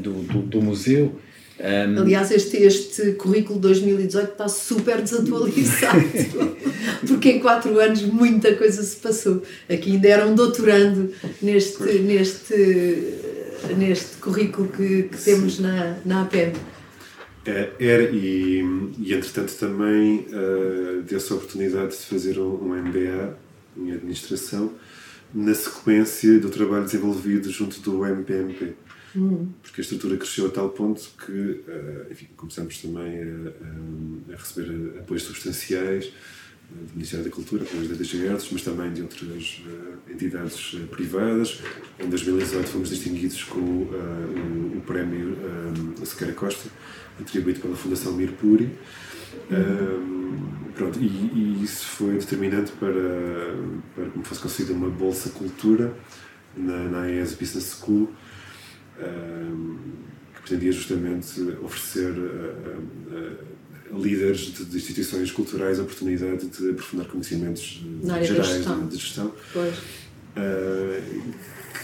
do, 0.00 0.22
do, 0.22 0.42
do 0.42 0.62
museu. 0.62 1.20
Um, 1.60 2.02
Aliás, 2.02 2.30
este, 2.30 2.56
este 2.58 3.12
currículo 3.12 3.58
2018 3.58 4.32
está 4.32 4.48
super 4.48 5.00
desatualizado, 5.00 6.04
porque 7.06 7.30
em 7.30 7.40
quatro 7.40 7.78
anos 7.80 8.02
muita 8.02 8.54
coisa 8.54 8.82
se 8.82 8.96
passou. 8.96 9.42
Aqui 9.68 9.92
ainda 9.92 10.08
era 10.08 10.26
um 10.26 10.36
doutorando 10.36 11.12
neste, 11.42 11.82
neste 11.98 12.54
neste 13.76 14.16
currículo 14.18 14.68
que, 14.68 15.04
que 15.04 15.16
temos 15.24 15.58
na, 15.58 15.98
na 16.04 16.22
APEM. 16.22 16.52
É, 17.46 17.70
era, 17.80 18.02
e, 18.04 18.62
e 18.98 19.14
entretanto 19.14 19.54
também 19.54 20.26
uh, 20.28 21.02
deu-se 21.02 21.32
a 21.32 21.36
oportunidade 21.36 21.92
de 21.92 22.04
fazer 22.04 22.38
um, 22.38 22.54
um 22.62 22.74
MBA 22.74 23.36
em 23.76 23.92
administração 23.92 24.72
na 25.32 25.54
sequência 25.54 26.38
do 26.38 26.50
trabalho 26.50 26.84
desenvolvido 26.84 27.50
junto 27.50 27.80
do 27.80 28.04
MPMP. 28.04 28.74
Hum. 29.16 29.48
Porque 29.62 29.80
a 29.80 29.82
estrutura 29.82 30.16
cresceu 30.16 30.46
a 30.46 30.50
tal 30.50 30.70
ponto 30.70 31.02
que 31.24 31.32
uh, 31.32 32.06
enfim, 32.10 32.28
começamos 32.36 32.78
também 32.80 33.22
a, 33.22 34.32
a, 34.32 34.36
receber 34.36 34.98
apoios 34.98 35.22
substanciais 35.22 36.12
do 36.70 36.94
Ministério 36.94 37.24
da 37.24 37.30
Cultura, 37.30 37.64
através 37.64 37.88
da 37.88 37.94
DGERDS, 37.94 38.48
mas 38.52 38.62
também 38.62 38.92
de 38.92 39.02
outras 39.02 39.62
uh, 39.66 40.12
entidades 40.12 40.74
uh, 40.74 40.86
privadas. 40.88 41.60
Em 41.98 42.08
2018 42.08 42.68
fomos 42.68 42.90
distinguidos 42.90 43.42
com 43.44 43.58
uh, 43.60 44.74
o, 44.74 44.78
o, 44.78 44.80
prémio 44.82 45.32
uh, 45.32 46.06
Sequeira 46.06 46.34
Costa, 46.34 46.68
atribuído 47.18 47.60
pela 47.60 47.74
Fundação 47.74 48.12
Mirpuri. 48.12 48.70
pronto, 50.74 50.98
e, 51.00 51.06
e, 51.06 51.64
isso 51.64 51.86
foi 51.86 52.18
determinante 52.18 52.72
para, 52.72 52.92
para 53.94 54.10
que 54.10 54.18
me 54.18 54.24
fosse 54.24 54.40
concedida 54.40 54.74
uma 54.74 54.90
Bolsa 54.90 55.30
Cultura 55.30 55.94
na, 56.54 56.84
na 56.84 57.02
AES 57.02 57.34
Business 57.34 57.78
School, 57.80 58.10
que 60.34 60.40
pretendia 60.42 60.72
justamente 60.72 61.40
oferecer 61.62 62.14
líderes 63.92 64.38
de, 64.38 64.64
de, 64.64 64.76
instituições 64.76 65.30
culturais 65.30 65.78
a 65.78 65.82
oportunidade 65.82 66.46
de 66.46 66.70
aprofundar 66.70 67.06
conhecimentos 67.06 67.82
gerais 68.22 68.48
gestão. 68.48 68.86
de, 68.86 68.96
de 68.96 69.02
gestão. 69.02 69.32
Pois. 69.52 69.74
Uh, 70.36 71.32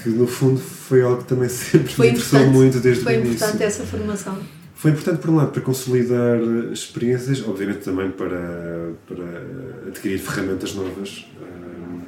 que 0.02 0.08
no 0.10 0.26
fundo 0.26 0.60
foi 0.60 1.02
algo 1.02 1.22
que 1.22 1.28
também 1.28 1.48
sempre 1.50 1.92
foi 1.92 2.06
me 2.06 2.12
interessou 2.12 2.46
muito 2.50 2.78
desde 2.80 3.06
o 3.06 3.10
início. 3.10 3.38
Foi 3.38 3.46
importante 3.48 3.62
essa 3.62 3.84
formação. 3.84 4.38
Foi 4.74 4.90
importante, 4.90 5.20
por 5.20 5.30
um 5.30 5.36
lado, 5.36 5.50
para 5.50 5.62
consolidar 5.62 6.38
experiências, 6.72 7.42
obviamente 7.46 7.78
também 7.78 8.10
para, 8.10 8.92
para 9.06 9.88
adquirir 9.88 10.18
ferramentas 10.18 10.74
novas 10.74 11.26
uh, 11.40 12.02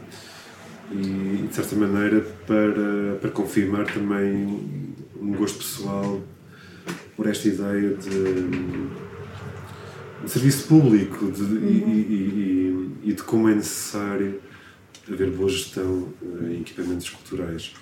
e, 0.92 1.46
de 1.48 1.54
certa 1.54 1.74
maneira, 1.74 2.20
para, 2.46 3.16
para 3.18 3.30
confirmar 3.30 3.86
também 3.86 4.85
um 5.20 5.32
gosto 5.32 5.58
pessoal 5.58 6.22
por 7.16 7.26
esta 7.26 7.48
ideia 7.48 7.94
de, 7.94 8.88
de 10.22 10.30
serviço 10.30 10.68
público 10.68 11.30
de, 11.30 11.42
uhum. 11.42 11.66
e, 11.66 12.98
e, 13.04 13.10
e, 13.10 13.12
de 13.12 13.22
como 13.22 13.48
é 13.48 13.54
necessário 13.54 14.40
haver 15.10 15.30
boa 15.30 15.48
gestão 15.48 16.12
em 16.42 16.60
equipamentos 16.60 17.08
culturais. 17.10 17.74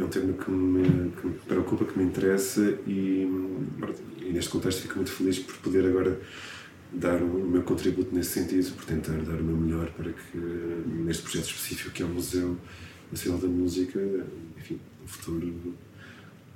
É 0.00 0.04
um 0.04 0.08
tema 0.08 0.32
que 0.32 0.50
me, 0.50 1.10
que 1.10 1.26
me 1.26 1.34
preocupa, 1.46 1.84
que 1.84 1.98
me 1.98 2.04
interessa 2.04 2.78
e, 2.86 3.28
e, 4.20 4.32
neste 4.32 4.50
contexto 4.50 4.82
fico 4.82 4.96
muito 4.96 5.12
feliz 5.12 5.38
por 5.38 5.54
poder 5.56 5.86
agora 5.86 6.20
dar 6.92 7.22
o 7.22 7.48
meu 7.48 7.62
contributo 7.62 8.14
nesse 8.14 8.30
sentido, 8.30 8.74
por 8.74 8.84
tentar 8.84 9.16
dar 9.18 9.40
o 9.40 9.44
meu 9.44 9.56
melhor 9.56 9.90
para 9.90 10.12
que 10.12 10.36
neste 10.86 11.22
projeto 11.22 11.46
específico 11.46 11.90
que 11.90 12.02
é 12.02 12.06
o 12.06 12.08
Museu 12.08 12.56
Nacional 13.12 13.38
da 13.38 13.48
Música, 13.48 14.00
enfim, 14.58 14.80
no 15.00 15.06
futuro 15.06 15.74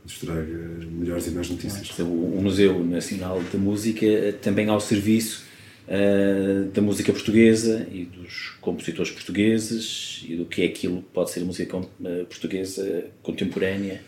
nos 0.04 0.18
traga 0.18 0.86
melhores 0.90 1.26
e 1.26 1.30
mais 1.32 1.50
notícias. 1.50 1.98
O 1.98 2.40
Museu 2.40 2.84
Nacional 2.84 3.42
da 3.52 3.58
Música 3.58 4.06
também 4.40 4.68
ao 4.68 4.80
serviço 4.80 5.44
uh, 5.88 6.70
da 6.70 6.80
música 6.80 7.12
portuguesa 7.12 7.86
e 7.90 8.04
dos 8.04 8.56
compositores 8.60 9.10
portugueses 9.10 10.24
e 10.28 10.36
do 10.36 10.46
que 10.46 10.62
é 10.62 10.66
aquilo 10.66 11.02
que 11.02 11.08
pode 11.12 11.30
ser 11.30 11.40
a 11.40 11.44
música 11.44 11.80
eh, 12.04 12.24
portuguesa 12.24 13.04
contemporânea 13.22 14.00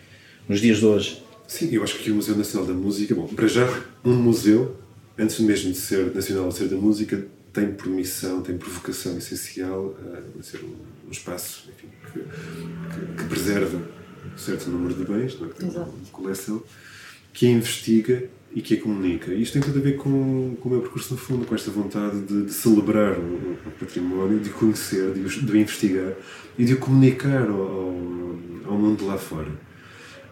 nos 0.48 0.60
dias 0.60 0.78
de 0.78 0.86
hoje. 0.86 1.22
Sim, 1.46 1.68
eu 1.72 1.82
acho 1.82 1.98
que 1.98 2.10
o 2.10 2.14
Museu 2.14 2.36
Nacional 2.36 2.66
da 2.66 2.74
Música, 2.74 3.14
bom, 3.14 3.26
para 3.26 3.48
já, 3.48 3.66
um 4.04 4.14
museu, 4.14 4.76
antes 5.18 5.40
mesmo 5.40 5.72
de 5.72 5.78
ser 5.78 6.14
nacional 6.14 6.44
ou 6.44 6.52
ser 6.52 6.68
da 6.68 6.76
música, 6.76 7.26
tem 7.52 7.72
por 7.72 7.88
missão, 7.88 8.42
tem 8.42 8.56
por 8.56 8.68
vocação 8.68 9.16
essencial 9.18 9.96
a 10.38 10.42
ser 10.42 10.60
um, 10.62 11.10
espaço 11.10 11.70
enfim, 11.70 11.88
que, 12.12 12.20
que, 12.20 13.22
que, 13.22 13.28
preserva 13.28 13.78
um 13.78 14.38
certo 14.38 14.68
número 14.70 14.94
de 14.94 15.04
bens, 15.04 15.40
não 15.40 15.48
é? 15.48 15.50
tem 15.50 15.68
uma 15.70 15.86
coleção, 16.12 16.62
que 17.32 17.46
investiga 17.46 18.28
e 18.54 18.62
que 18.62 18.74
a 18.74 18.80
comunica. 18.80 19.32
E 19.32 19.42
isto 19.42 19.52
tem 19.52 19.62
tudo 19.62 19.78
a 19.78 19.82
ver 19.82 19.96
com, 19.96 20.56
com 20.60 20.68
o 20.68 20.72
meu 20.72 20.80
percurso 20.80 21.14
no 21.14 21.20
fundo, 21.20 21.46
com 21.46 21.54
esta 21.54 21.70
vontade 21.70 22.20
de, 22.22 22.44
de 22.44 22.52
celebrar 22.52 23.18
o, 23.18 23.22
o, 23.22 23.70
património, 23.78 24.40
de 24.40 24.50
conhecer, 24.50 25.12
de, 25.12 25.22
de 25.22 25.58
investigar 25.58 26.14
e 26.58 26.64
de 26.64 26.74
o 26.74 26.78
comunicar 26.78 27.48
ao, 27.48 27.60
ao, 27.60 27.98
ao 28.66 28.78
mundo 28.78 29.06
lá 29.06 29.18
fora. 29.18 29.68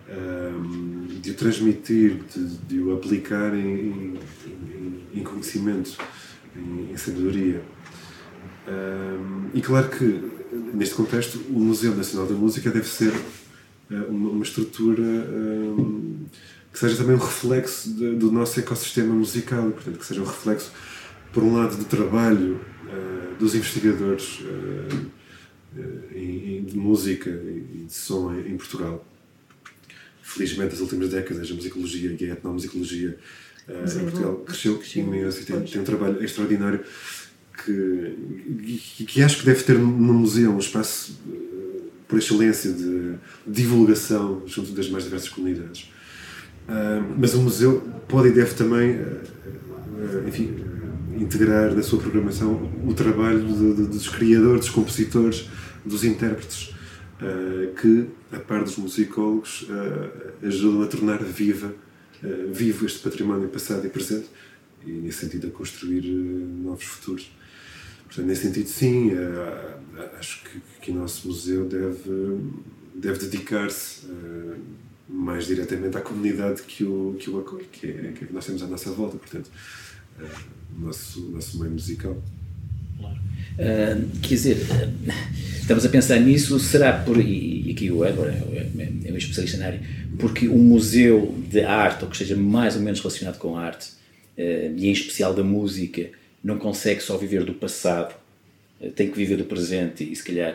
Um, 0.08 1.06
de 1.20 1.32
o 1.32 1.34
transmitir, 1.34 2.18
de, 2.32 2.46
de 2.58 2.80
o 2.80 2.94
aplicar 2.94 3.54
em, 3.54 4.14
em, 4.46 5.00
em 5.14 5.22
conhecimento, 5.22 5.98
em, 6.56 6.92
em 6.92 6.96
sabedoria. 6.96 7.62
Um, 8.68 9.50
e 9.54 9.60
claro 9.60 9.88
que, 9.88 10.22
neste 10.74 10.94
contexto, 10.94 11.38
o 11.50 11.58
Museu 11.58 11.94
Nacional 11.94 12.26
da 12.26 12.34
Música 12.34 12.70
deve 12.70 12.88
ser 12.88 13.12
uh, 13.12 14.04
uma, 14.08 14.30
uma, 14.30 14.42
estrutura. 14.42 15.02
Um, 15.02 16.26
que 16.72 16.80
seja 16.80 16.96
também 16.96 17.16
um 17.16 17.18
reflexo 17.18 17.88
de, 17.94 18.16
do 18.16 18.30
nosso 18.30 18.60
ecossistema 18.60 19.14
musical, 19.14 19.70
portanto, 19.70 19.98
que 19.98 20.04
seja 20.04 20.20
um 20.20 20.26
reflexo, 20.26 20.70
por 21.32 21.42
um 21.42 21.54
lado, 21.56 21.74
do 21.74 21.84
trabalho 21.84 22.60
uh, 22.84 23.34
dos 23.38 23.54
investigadores 23.54 24.40
uh, 24.40 25.10
em, 26.14 26.64
de 26.64 26.76
música 26.76 27.30
e 27.30 27.84
de 27.86 27.92
som 27.92 28.30
em, 28.34 28.52
em, 28.52 28.56
Portugal. 28.58 29.06
Felizmente, 30.20 30.72
nas 30.72 30.80
últimas 30.80 31.08
décadas, 31.08 31.50
a 31.50 31.54
musicologia 31.54 32.14
e 32.20 32.30
a 32.30 32.32
etnomusicologia 32.34 33.18
uh, 33.68 33.98
em 33.98 34.02
Portugal 34.02 34.36
cresceu 34.36 34.80
imenso 34.96 35.40
e 35.40 35.44
tem, 35.44 35.60
tem 35.62 35.80
um 35.80 35.84
trabalho 35.84 36.22
extraordinário 36.22 36.80
que, 37.64 39.04
que 39.06 39.22
acho 39.22 39.40
que 39.40 39.46
deve 39.46 39.62
ter 39.64 39.78
no 39.78 40.14
museu 40.14 40.52
um 40.52 40.58
espaço 40.58 41.18
por 42.06 42.18
excelência 42.18 42.72
de 42.72 43.14
divulgação 43.46 44.42
junto 44.46 44.72
das 44.72 44.88
mais 44.88 45.04
diversas 45.04 45.28
comunidades. 45.28 45.90
Uh, 46.68 47.14
mas 47.18 47.34
o 47.34 47.40
museu 47.40 47.82
pode 48.08 48.28
e 48.28 48.32
deve 48.32 48.54
também, 48.54 48.96
uh, 48.96 50.28
enfim, 50.28 50.56
integrar 51.16 51.74
na 51.74 51.82
sua 51.82 51.98
programação 51.98 52.70
o 52.86 52.92
trabalho 52.94 53.42
de, 53.42 53.74
de, 53.74 53.82
dos 53.86 54.08
criadores, 54.08 54.60
dos 54.60 54.70
compositores, 54.70 55.48
dos 55.84 56.04
intérpretes, 56.04 56.74
que, 57.80 58.06
a 58.30 58.38
par 58.38 58.62
dos 58.62 58.76
musicólogos, 58.76 59.66
ajudam 60.42 60.82
a 60.82 60.86
tornar 60.86 61.22
viva, 61.22 61.72
vivo 62.52 62.86
este 62.86 63.00
património 63.00 63.48
passado 63.48 63.86
e 63.86 63.90
presente 63.90 64.26
e, 64.84 64.90
nesse 64.90 65.18
sentido, 65.18 65.48
a 65.48 65.50
construir 65.50 66.02
novos 66.02 66.84
futuros. 66.84 67.30
Portanto, 68.04 68.26
nesse 68.26 68.42
sentido, 68.42 68.68
sim, 68.68 69.10
acho 70.18 70.44
que, 70.44 70.60
que 70.80 70.90
o 70.90 70.94
nosso 70.94 71.26
museu 71.26 71.66
deve, 71.66 72.38
deve 72.94 73.18
dedicar-se 73.18 74.06
mais 75.08 75.46
diretamente 75.46 75.96
à 75.96 76.00
comunidade 76.00 76.62
que 76.62 76.84
o, 76.84 77.16
que 77.18 77.30
o 77.30 77.40
acolhe, 77.40 77.64
que 77.64 77.86
é, 77.86 78.12
que 78.12 78.24
é 78.24 78.28
nós 78.30 78.46
temos 78.46 78.62
à 78.62 78.66
nossa 78.66 78.90
volta, 78.90 79.16
portanto, 79.16 79.50
o 80.76 80.80
nosso, 80.80 81.20
nosso 81.30 81.58
meio 81.58 81.72
musical. 81.72 82.22
Uh, 83.00 84.08
quer 84.20 84.28
dizer, 84.28 84.56
uh, 84.56 85.12
estamos 85.60 85.84
a 85.84 85.88
pensar 85.88 86.20
nisso, 86.20 86.58
será 86.58 86.92
por. 86.92 87.18
E, 87.18 87.68
e 87.68 87.72
aqui 87.72 87.90
o 87.90 88.04
Edward 88.04 88.36
é, 88.36 88.82
é, 88.82 89.08
é 89.08 89.12
um 89.12 89.16
especialista 89.16 89.56
na 89.58 89.66
área, 89.66 89.80
porque 90.18 90.48
um 90.48 90.58
museu 90.58 91.34
de 91.48 91.62
arte, 91.62 92.04
ou 92.04 92.10
que 92.10 92.16
esteja 92.16 92.36
mais 92.36 92.76
ou 92.76 92.82
menos 92.82 93.00
relacionado 93.00 93.38
com 93.38 93.56
a 93.56 93.62
arte, 93.62 93.88
uh, 94.36 94.74
e 94.76 94.88
em 94.88 94.92
especial 94.92 95.32
da 95.32 95.42
música, 95.42 96.10
não 96.42 96.58
consegue 96.58 97.00
só 97.00 97.16
viver 97.16 97.44
do 97.44 97.54
passado, 97.54 98.14
tem 98.94 99.10
que 99.10 99.16
viver 99.16 99.36
do 99.36 99.44
presente 99.44 100.04
e, 100.04 100.14
se 100.14 100.22
calhar, 100.22 100.54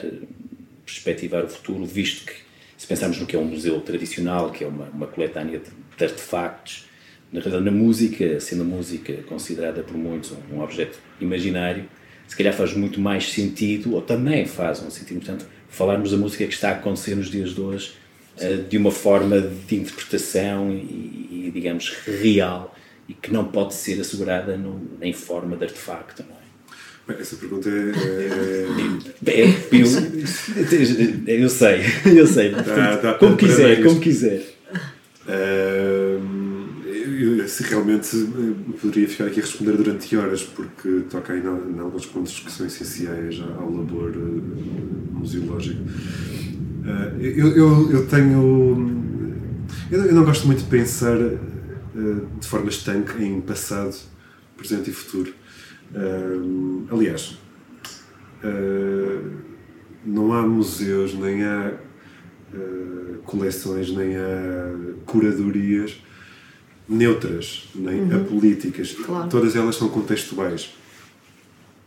perspectivar 0.86 1.44
o 1.44 1.50
futuro, 1.50 1.84
visto 1.86 2.26
que 2.26 2.34
se 2.78 2.88
pensarmos 2.88 3.20
no 3.20 3.26
que 3.26 3.36
é 3.36 3.40
um 3.40 3.46
museu 3.46 3.80
tradicional, 3.82 4.52
que 4.52 4.64
é 4.64 4.68
uma, 4.68 4.86
uma 4.86 5.08
coletânea 5.08 5.60
de, 5.60 5.66
de 5.98 6.04
artefactos, 6.04 6.86
na 7.32 7.62
na 7.62 7.72
música, 7.72 8.40
sendo 8.40 8.64
a 8.64 8.66
música 8.66 9.14
considerada 9.24 9.82
por 9.84 9.96
muitos 9.96 10.32
um, 10.32 10.56
um, 10.56 10.62
objeto 10.62 11.00
imaginário, 11.20 11.86
se 12.32 12.38
calhar 12.38 12.54
faz 12.54 12.74
muito 12.74 12.98
mais 12.98 13.30
sentido, 13.30 13.94
ou 13.94 14.02
também 14.02 14.46
faz 14.46 14.82
um 14.82 14.90
sentido, 14.90 15.18
portanto, 15.18 15.46
falarmos 15.68 16.12
da 16.12 16.18
música 16.18 16.48
que 16.48 16.54
está 16.54 16.70
a 16.70 16.72
acontecer 16.72 17.14
nos 17.14 17.30
dias 17.30 17.54
de 17.54 17.60
hoje 17.60 17.92
uh, 18.38 18.64
de 18.70 18.78
uma 18.78 18.90
forma 18.90 19.42
de 19.42 19.76
interpretação 19.76 20.72
e, 20.72 21.48
e, 21.48 21.52
digamos, 21.54 21.90
real 21.90 22.74
e 23.10 23.14
que 23.14 23.34
não 23.34 23.44
pode 23.44 23.74
ser 23.74 24.00
assegurada 24.00 24.56
no, 24.56 24.82
em 25.02 25.12
forma 25.12 25.58
de 25.58 25.66
artefacto, 25.66 26.24
não 26.24 27.16
é? 27.16 27.22
Essa 27.22 27.36
pergunta 27.36 27.68
é. 27.68 27.92
é, 29.30 29.42
é 29.42 29.48
eu, 29.70 29.80
eu, 31.28 31.50
sei, 31.50 31.82
eu 32.06 32.28
sei. 32.28 32.52
Dá, 32.52 32.96
dá 32.96 33.14
como 33.16 33.36
quiser, 33.36 33.84
como 33.84 34.00
quiser. 34.00 34.56
Uh, 35.28 35.71
se 37.52 37.64
realmente 37.64 38.16
poderia 38.80 39.10
ficar 39.10 39.26
aqui 39.26 39.42
a 39.42 39.44
responder 39.44 39.74
durante 39.74 40.16
horas, 40.16 40.42
porque 40.42 41.02
toca 41.10 41.34
aí 41.34 41.42
em 41.42 41.80
alguns 41.80 42.06
pontos 42.06 42.40
que 42.40 42.50
são 42.50 42.66
essenciais 42.66 43.42
ao 43.60 43.70
labor 43.70 44.12
uh, 44.16 45.14
museológico. 45.14 45.82
Uh, 45.82 47.22
eu, 47.22 47.48
eu, 47.50 47.92
eu 47.92 48.08
tenho. 48.08 49.02
Eu, 49.92 50.14
não 50.16 50.24
gosto 50.24 50.48
muito 50.48 50.64
de 50.64 50.70
pensar 50.70 51.18
de 52.40 52.48
forma 52.48 52.70
estanque 52.70 53.22
em 53.22 53.42
passado, 53.42 53.96
presente 54.56 54.90
e 54.90 54.94
futuro. 54.94 55.34
Aliás, 56.90 57.38
não 60.06 60.32
há 60.32 60.42
museus, 60.48 61.14
nem 61.14 61.44
há 61.44 61.74
coleções, 63.26 63.92
nem 63.92 64.16
há 64.16 64.74
curadorias 65.06 66.02
neutras, 66.92 67.70
nem 67.74 68.02
uhum. 68.02 68.22
apolíticas. 68.22 68.92
Claro. 68.94 69.30
Todas 69.30 69.56
elas 69.56 69.76
são 69.76 69.90
contextuais. 69.90 70.74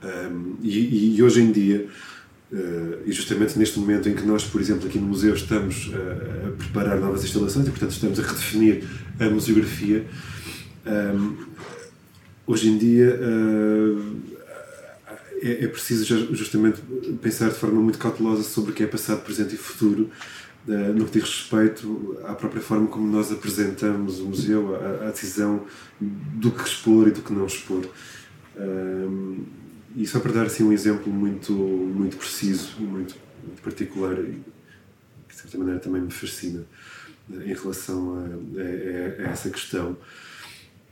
Um, 0.02 0.56
e, 0.62 1.16
e, 1.16 1.22
hoje 1.22 1.40
em 1.40 1.50
dia, 1.50 1.88
e 3.06 3.10
justamente 3.10 3.58
neste 3.58 3.78
momento 3.78 4.08
em 4.08 4.14
que 4.14 4.22
nós, 4.22 4.44
por 4.44 4.60
exemplo, 4.60 4.86
aqui 4.86 4.98
no 4.98 5.06
museu 5.06 5.34
estamos 5.34 5.90
a 5.92 6.50
preparar 6.52 7.00
novas 7.00 7.24
instalações 7.24 7.66
e, 7.66 7.70
portanto, 7.70 7.90
estamos 7.90 8.20
a 8.20 8.22
redefinir 8.22 8.84
a 9.18 9.28
museografia. 9.30 10.06
Um, 10.86 11.36
hoje 12.46 12.68
em 12.68 12.78
dia 12.78 13.18
uh, 13.20 14.16
é, 15.42 15.64
é, 15.64 15.68
preciso 15.68 16.34
justamente 16.34 16.80
pensar 17.22 17.48
de 17.48 17.54
forma 17.54 17.80
muito 17.80 17.98
cautelosa 17.98 18.42
sobre 18.42 18.72
o 18.72 18.74
que 18.74 18.82
é 18.82 18.86
passado, 18.86 19.22
presente 19.22 19.54
e 19.54 19.58
futuro 19.58 20.04
uh, 20.04 20.10
no 20.66 21.04
que 21.04 21.18
diz 21.18 21.28
respeito 21.28 22.18
à 22.24 22.34
própria 22.34 22.62
forma 22.62 22.86
como 22.86 23.06
nós 23.06 23.30
apresentamos 23.30 24.20
o 24.20 24.26
museu, 24.26 24.74
à, 24.76 25.08
à 25.08 25.10
decisão 25.10 25.64
do 26.00 26.50
que 26.50 26.62
expor 26.62 27.08
e 27.08 27.10
do 27.10 27.20
que 27.20 27.32
não 27.32 27.46
expor. 27.46 27.86
Um, 28.56 29.44
e 29.96 30.06
só 30.06 30.18
para 30.20 30.32
dar 30.32 30.46
assim 30.46 30.64
um 30.64 30.72
exemplo 30.72 31.12
muito, 31.12 31.52
muito 31.52 32.16
preciso, 32.16 32.80
muito, 32.80 33.14
particular, 33.62 34.18
e 34.18 34.42
que 35.28 35.34
de 35.34 35.40
certa 35.40 35.58
maneira 35.58 35.80
também 35.80 36.02
me 36.02 36.10
fascina 36.10 36.64
em 37.30 37.54
relação 37.54 38.18
a, 38.18 39.22
a, 39.22 39.26
a 39.26 39.30
essa 39.30 39.50
questão, 39.50 39.96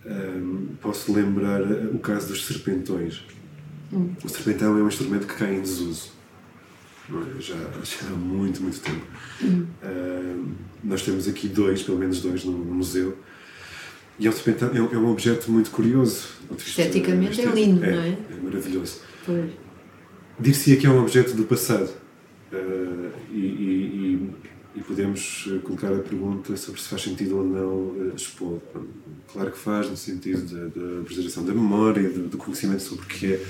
um, 0.04 0.68
posso 0.80 1.12
lembrar 1.12 1.62
o 1.62 1.98
caso 1.98 2.28
dos 2.28 2.46
serpentões. 2.46 3.24
Hum. 3.92 4.14
O 4.24 4.28
serpentão 4.28 4.76
é 4.78 4.82
um 4.82 4.88
instrumento 4.88 5.26
que 5.26 5.34
cai 5.34 5.54
em 5.54 5.60
desuso. 5.60 6.11
Já, 7.40 7.56
já, 7.82 8.06
há 8.06 8.10
muito, 8.10 8.62
muito 8.62 8.80
tempo. 8.80 9.04
Um, 9.42 10.54
nós 10.84 11.02
temos 11.02 11.26
aqui 11.28 11.48
dois, 11.48 11.82
pelo 11.82 11.98
menos 11.98 12.20
dois, 12.20 12.44
no, 12.44 12.52
no 12.52 12.74
museu. 12.74 13.18
E 14.18 14.26
é 14.26 14.30
um, 14.30 14.92
é, 14.92 14.98
um 14.98 15.10
objeto 15.10 15.50
muito 15.50 15.70
curioso. 15.70 16.28
Esteticamente 16.56 17.40
é 17.40 17.46
lindo, 17.46 17.84
é, 17.84 17.90
não 17.90 18.02
é? 18.02 18.08
É 18.08 18.42
maravilhoso. 18.42 19.00
Dir-se-ia 20.38 20.76
que 20.76 20.86
é 20.86 20.90
um 20.90 21.00
objeto 21.00 21.34
do 21.34 21.44
passado. 21.44 21.90
Uh, 22.52 23.10
e, 23.32 23.38
e, 23.38 24.30
e, 24.76 24.80
podemos 24.82 25.48
colocar 25.64 25.92
a 25.92 25.98
pergunta 26.00 26.54
sobre 26.56 26.80
se 26.80 26.88
faz 26.88 27.02
sentido 27.02 27.38
ou 27.38 27.44
não 27.44 27.68
uh, 27.68 28.12
expor. 28.14 28.60
Claro 29.32 29.50
que 29.50 29.58
faz, 29.58 29.88
no 29.88 29.96
sentido 29.96 30.68
da, 30.68 31.02
preservação 31.02 31.44
da 31.44 31.54
memória, 31.54 32.10
do, 32.10 32.28
do, 32.28 32.36
conhecimento 32.36 32.82
sobre 32.82 33.06
o 33.06 33.08
que 33.08 33.32
é, 33.32 33.36
uh, 33.36 33.40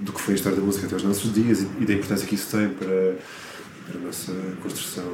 do 0.00 0.12
que 0.12 0.20
foi 0.20 0.34
a 0.34 0.36
história 0.36 0.58
da 0.58 0.64
música 0.64 0.86
até 0.86 0.96
os 0.96 1.02
nossos 1.02 1.32
dias 1.32 1.62
e, 1.62 1.68
e 1.80 1.86
da 1.86 1.94
importância 1.94 2.26
que 2.26 2.34
isso 2.34 2.56
tem 2.56 2.68
para, 2.68 3.16
para 3.86 4.00
a 4.00 4.04
nossa 4.04 4.32
construção 4.62 5.04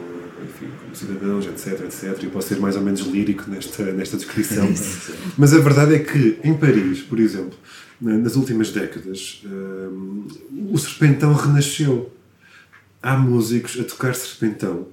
enfim, 0.42 0.70
como 0.80 0.94
cidadãos, 0.94 1.46
etc, 1.46 1.84
etc. 1.84 2.22
Eu 2.22 2.30
posso 2.30 2.48
ser 2.48 2.58
mais 2.58 2.76
ou 2.76 2.82
menos 2.82 3.00
lírico 3.00 3.48
nesta, 3.48 3.84
nesta 3.92 4.16
descrição. 4.16 4.68
Mas 5.38 5.54
a 5.54 5.58
verdade 5.58 5.94
é 5.94 5.98
que, 5.98 6.38
em 6.42 6.54
Paris, 6.54 7.00
por 7.00 7.18
exemplo, 7.20 7.56
nas 8.00 8.34
últimas 8.34 8.70
décadas, 8.70 9.42
um, 9.44 10.26
o 10.70 10.78
serpentão 10.78 11.32
renasceu. 11.34 12.10
Há 13.00 13.16
músicos 13.16 13.80
a 13.80 13.84
tocar 13.84 14.14
serpentão 14.14 14.86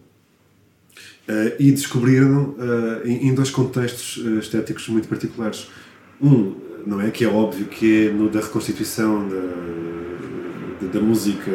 uh, 1.27 1.55
e 1.59 1.71
descobriram 1.71 2.55
uh, 2.57 3.07
em, 3.07 3.27
em, 3.27 3.35
dois 3.35 3.51
contextos 3.51 4.17
uh, 4.17 4.39
estéticos 4.39 4.87
muito 4.89 5.07
particulares. 5.07 5.69
Um, 6.19 6.55
não 6.85 7.01
é 7.01 7.09
que 7.11 7.23
é 7.23 7.27
óbvio 7.27 7.65
que 7.65 8.07
é 8.07 8.11
no 8.11 8.29
da 8.29 8.39
reconstituição 8.39 9.27
da, 9.27 10.85
da, 10.85 10.93
da 10.93 10.99
música 10.99 11.51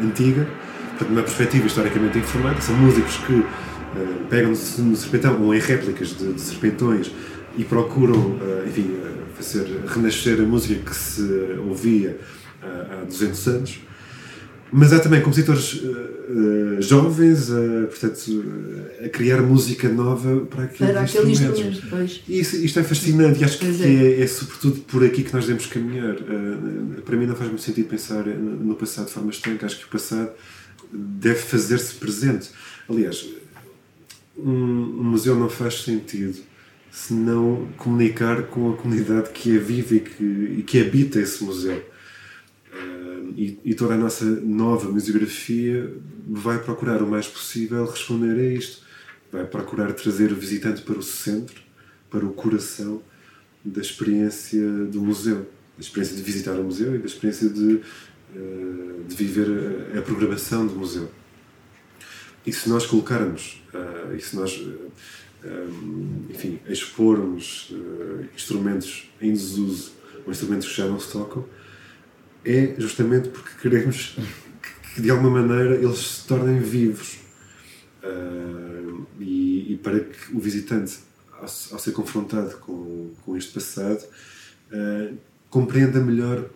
antiga, 0.00 0.46
portanto, 0.90 1.08
numa 1.08 1.22
perspectiva 1.22 1.66
historicamente 1.66 2.18
informada, 2.18 2.60
são 2.60 2.76
músicos 2.76 3.16
que 3.18 3.44
pegam-se 4.30 4.80
no 4.80 4.96
serpentão 4.96 5.40
ou 5.42 5.54
em 5.54 5.58
réplicas 5.58 6.16
de, 6.16 6.32
de 6.32 6.40
serpentões 6.40 7.12
e 7.56 7.64
procuram, 7.64 8.38
enfim, 8.66 8.96
fazer 9.34 9.66
renascer 9.86 10.40
a 10.40 10.44
música 10.44 10.90
que 10.90 10.96
se 10.96 11.22
ouvia 11.68 12.18
há 12.62 13.04
200 13.04 13.46
anos. 13.48 13.80
Mas 14.72 14.90
há 14.90 14.98
também 14.98 15.20
compositores 15.20 15.74
uh, 15.74 16.80
jovens 16.80 17.50
uh, 17.50 17.86
portanto, 17.88 18.44
a 19.04 19.08
criar 19.10 19.42
música 19.42 19.86
nova 19.90 20.46
para 20.46 20.64
aqueles 20.64 20.92
para 20.92 21.02
instrumentos. 21.02 21.40
instrumento. 21.40 21.86
Pois. 21.90 22.22
E 22.26 22.40
isso, 22.40 22.56
isto 22.56 22.80
é 22.80 22.82
fascinante 22.82 23.40
e 23.40 23.44
acho 23.44 23.58
pois 23.58 23.76
que 23.76 23.82
é. 23.82 24.20
É, 24.20 24.22
é. 24.22 24.26
sobretudo 24.26 24.80
por 24.80 25.04
aqui 25.04 25.24
que 25.24 25.32
nós 25.34 25.44
devemos 25.44 25.66
caminhar. 25.66 26.14
Uh, 26.14 27.02
para 27.04 27.16
mim 27.18 27.26
não 27.26 27.36
faz 27.36 27.50
muito 27.50 27.62
sentido 27.62 27.86
pensar 27.88 28.24
no 28.24 28.74
passado 28.74 29.08
de 29.08 29.12
forma 29.12 29.30
estanca. 29.30 29.66
Acho 29.66 29.78
que 29.78 29.84
o 29.84 29.88
passado 29.88 30.30
deve 30.90 31.40
fazer-se 31.40 31.94
presente. 31.96 32.48
Aliás, 32.88 33.28
um, 34.38 34.52
um 34.52 35.04
museu 35.04 35.36
não 35.36 35.50
faz 35.50 35.82
sentido 35.82 36.38
se 36.90 37.12
não 37.12 37.68
comunicar 37.76 38.44
com 38.44 38.72
a 38.72 38.76
comunidade 38.76 39.30
que 39.30 39.54
é 39.54 39.58
viva 39.58 39.96
e 39.96 40.00
que, 40.00 40.24
e 40.58 40.62
que 40.62 40.80
habita 40.80 41.18
esse 41.18 41.44
museu. 41.44 41.82
E, 43.36 43.74
toda 43.74 43.94
a 43.94 43.96
nossa 43.96 44.24
nova 44.24 44.90
museografia 44.90 45.92
vai 46.28 46.58
procurar 46.58 47.02
o 47.02 47.06
mais 47.06 47.26
possível 47.26 47.84
responder 47.86 48.38
a 48.38 48.52
isto. 48.52 48.82
Vai 49.32 49.46
procurar 49.46 49.92
trazer 49.92 50.30
o 50.32 50.36
visitante 50.36 50.82
para 50.82 50.98
o 50.98 51.02
centro, 51.02 51.60
para 52.10 52.24
o 52.24 52.32
coração 52.32 53.02
da 53.64 53.80
experiência 53.80 54.62
do 54.86 55.00
museu, 55.00 55.48
da 55.76 55.80
experiência 55.80 56.16
de 56.16 56.22
visitar 56.22 56.52
o 56.52 56.64
museu 56.64 56.94
e 56.94 56.98
da 56.98 57.06
experiência 57.06 57.48
de, 57.48 57.80
uh, 58.36 59.04
de 59.08 59.14
viver 59.14 59.48
a, 59.94 60.00
a, 60.00 60.02
programação 60.02 60.66
do 60.66 60.74
museu. 60.74 61.10
E 62.44 62.52
se 62.52 62.68
nós 62.68 62.84
colocarmos, 62.84 63.62
uh, 63.72 64.14
e 64.14 64.20
se 64.20 64.36
nós 64.36 64.60
enfim, 66.30 66.60
expormos 66.68 67.74
instrumentos 68.32 69.10
em 69.20 69.32
desuso 69.32 69.90
ou 70.24 70.30
instrumentos 70.30 70.68
que 70.68 70.76
já 70.76 70.86
não 70.86 71.00
se 71.00 71.10
tocam, 71.10 71.44
é 72.44 72.74
justamente 72.78 73.28
porque 73.28 73.50
queremos 73.60 74.16
que, 74.94 75.00
de 75.00 75.10
alguma 75.10 75.42
maneira 75.42 75.76
eles 75.76 75.98
se 75.98 76.26
tornem 76.26 76.60
vivos. 76.60 77.18
Uh, 78.02 79.06
e, 79.20 79.74
e, 79.74 79.80
para 79.82 80.00
que 80.00 80.34
o 80.34 80.40
visitante, 80.40 80.98
ao, 81.32 81.42
ao, 81.42 81.48
ser 81.48 81.92
confrontado 81.92 82.56
com, 82.58 83.12
com 83.24 83.36
este 83.36 83.52
passado, 83.52 84.02
uh, 84.72 85.16
compreenda 85.48 86.00
melhor 86.00 86.46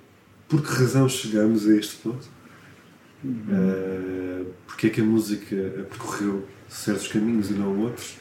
por 0.48 0.60
que 0.60 0.72
razão 0.72 1.08
chegamos 1.08 1.68
a 1.68 1.76
este 1.76 1.96
ponto. 1.96 2.36
Uhum. 3.24 4.52
porque 4.66 4.86
é 4.86 4.90
que 4.90 5.00
a 5.00 5.04
música 5.04 5.56
percorreu 5.88 6.46
certos 6.68 7.08
caminhos 7.08 7.50
e 7.50 7.54
não 7.54 7.80
outros 7.80 8.18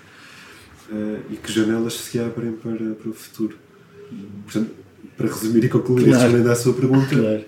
uh, 0.89 1.21
e 1.30 1.36
que 1.36 1.51
janelas 1.51 1.93
se 1.93 2.19
abrem 2.19 2.54
para, 2.54 2.95
para 2.95 3.10
o 3.10 3.13
futuro. 3.13 3.58
Portanto, 4.43 4.71
para 5.17 5.28
resumir 5.28 5.63
e 5.63 5.69
concluir 5.69 6.06
claro. 6.06 6.19
respondendo 6.21 6.51
à 6.51 6.56
sua 6.56 6.73
pergunta, 6.73 7.15
claro. 7.15 7.45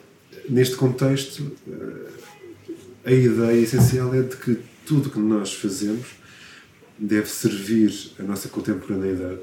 Neste 0.50 0.76
contexto, 0.76 1.52
uh, 1.68 2.08
a 3.06 3.12
ideia 3.12 3.62
essencial 3.62 4.14
é 4.14 4.22
de 4.22 4.36
que 4.36 4.60
tudo 4.86 5.10
que 5.10 5.20
nós 5.20 5.54
fazemos 5.54 6.08
deve 6.98 7.28
servir 7.28 7.92
a 8.20 8.24
nossa 8.24 8.50
contemporaneidade. 8.50 9.40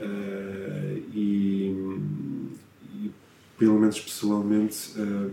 Uh, 0.00 1.02
e, 1.12 1.76
e, 2.94 3.10
pelo 3.58 3.78
menos 3.78 4.00
pessoalmente 4.00 4.92
uh, 4.98 5.30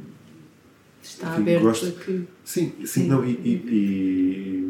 está 1.01 1.33
enfim, 1.33 1.41
aberto 1.41 1.63
gosto, 1.63 1.91
que 1.93 2.27
sim, 2.43 2.73
sim, 2.79 2.85
sim. 2.85 3.07
não 3.07 3.25
e, 3.25 3.31
e, 3.31 4.65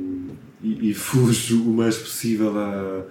e, 0.61 0.89
e 0.89 0.93
fujo 0.93 1.63
o 1.63 1.73
mais 1.73 1.97
possível 1.97 2.55
à, 2.57 3.05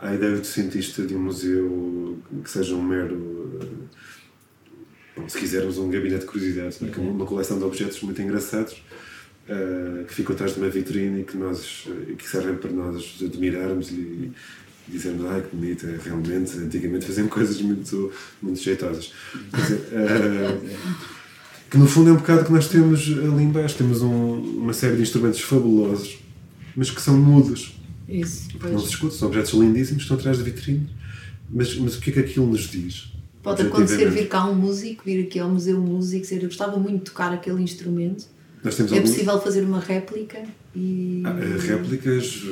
à 0.00 0.14
ideia 0.14 0.36
do 0.36 0.46
cientista 0.46 1.04
de 1.04 1.16
um 1.16 1.22
museu 1.22 2.18
que 2.42 2.50
seja 2.50 2.74
um 2.74 2.82
mero. 2.82 3.58
Se 5.26 5.38
quisermos, 5.38 5.78
um 5.78 5.90
gabinete 5.90 6.20
de 6.20 6.26
curiosidades, 6.26 6.80
né? 6.80 6.90
uma 6.96 7.26
coleção 7.26 7.58
de 7.58 7.64
objetos 7.64 8.00
muito 8.02 8.20
engraçados 8.22 8.82
uh, 9.48 10.04
que 10.04 10.14
ficam 10.14 10.34
atrás 10.34 10.54
de 10.54 10.60
uma 10.60 10.68
vitrine 10.68 11.22
e 11.22 11.24
que, 11.24 11.36
nós, 11.36 11.88
que 12.16 12.28
servem 12.28 12.56
para 12.56 12.70
nós 12.70 13.16
admirarmos 13.22 13.90
e, 13.90 14.30
dizermos, 14.86 15.26
ai 15.26 15.42
que 15.42 15.54
bonito, 15.54 15.86
é, 15.86 15.98
realmente, 16.02 16.56
antigamente 16.56 17.04
faziam 17.04 17.26
coisas 17.28 17.60
muito, 17.60 18.12
muito 18.40 18.60
jeitosas. 18.60 19.12
Dizer, 19.54 19.80
uh, 19.92 20.98
que 21.70 21.76
no 21.76 21.86
fundo 21.86 22.08
é 22.10 22.12
um 22.12 22.16
bocado 22.16 22.46
que 22.46 22.52
nós 22.52 22.68
temos 22.68 23.00
ali 23.08 23.42
embaixo. 23.42 23.76
Temos 23.76 24.00
um, 24.00 24.34
uma 24.62 24.72
série 24.72 24.96
de 24.96 25.02
instrumentos 25.02 25.40
fabulosos 25.40 26.18
mas 26.78 26.92
que 26.92 27.02
são 27.02 27.18
mudos. 27.18 27.74
Isso, 28.08 28.48
pois. 28.56 28.72
Não 28.72 28.78
se 28.78 28.90
escuta, 28.90 29.16
são 29.16 29.26
objetos 29.26 29.52
lindíssimos, 29.52 30.04
estão 30.04 30.16
atrás 30.16 30.38
da 30.38 30.44
vitrine. 30.44 30.88
Mas, 31.50 31.76
mas 31.76 31.96
o 31.96 32.00
que 32.00 32.10
é 32.10 32.12
que 32.12 32.20
aquilo 32.20 32.46
nos 32.46 32.70
diz? 32.70 33.12
Pode 33.42 33.62
acontecer 33.62 34.10
vir 34.10 34.28
cá 34.28 34.44
um 34.46 34.54
músico, 34.54 35.04
vir 35.04 35.24
aqui 35.24 35.38
ao 35.38 35.48
Museu 35.48 35.80
Músico, 35.80 36.22
dizer 36.22 36.42
eu 36.42 36.48
gostava 36.48 36.76
muito 36.76 36.98
de 36.98 37.04
tocar 37.04 37.32
aquele 37.32 37.62
instrumento. 37.62 38.26
é 38.64 38.68
algum... 38.68 39.00
possível 39.00 39.40
fazer 39.40 39.62
uma 39.62 39.80
réplica 39.80 40.42
e. 40.74 41.22
Ah, 41.24 41.34
réplicas, 41.60 42.42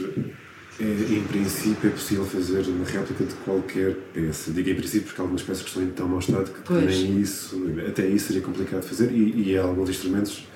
é, 0.79 0.85
em 0.85 1.23
princípio, 1.25 1.89
é 1.89 1.93
possível 1.93 2.25
fazer 2.25 2.61
uma 2.69 2.85
réplica 2.85 3.25
de 3.25 3.35
qualquer 3.37 3.95
peça. 4.13 4.53
Digo 4.53 4.71
em 4.71 4.75
princípio 4.75 5.07
porque 5.07 5.21
algumas 5.21 5.43
peças 5.43 5.63
que 5.63 5.69
estão 5.69 5.83
em 5.83 5.91
tão 5.91 6.09
mau 6.09 6.19
estado 6.19 6.51
que 6.51 6.61
pois. 6.65 6.85
nem 6.85 7.21
isso, 7.21 7.61
até 7.89 8.07
isso 8.07 8.29
seria 8.29 8.43
complicado 8.43 8.83
de 8.83 8.89
fazer. 8.89 9.11
E, 9.11 9.51
e 9.51 9.59
há 9.59 9.63
alguns 9.63 9.91
instrumentos 9.91 10.47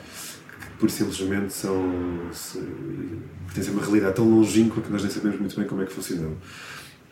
que, 0.60 0.78
por 0.78 0.90
simplesmente, 0.90 1.52
são. 1.52 1.82
Se, 2.32 2.60
pertencem 3.46 3.72
a 3.72 3.76
uma 3.76 3.82
realidade 3.82 4.14
tão 4.14 4.28
longínqua 4.28 4.80
que 4.80 4.90
nós 4.92 5.02
nem 5.02 5.10
sabemos 5.10 5.40
muito 5.40 5.56
bem 5.56 5.66
como 5.66 5.82
é 5.82 5.86
que 5.86 5.92
funcionam. 5.92 6.36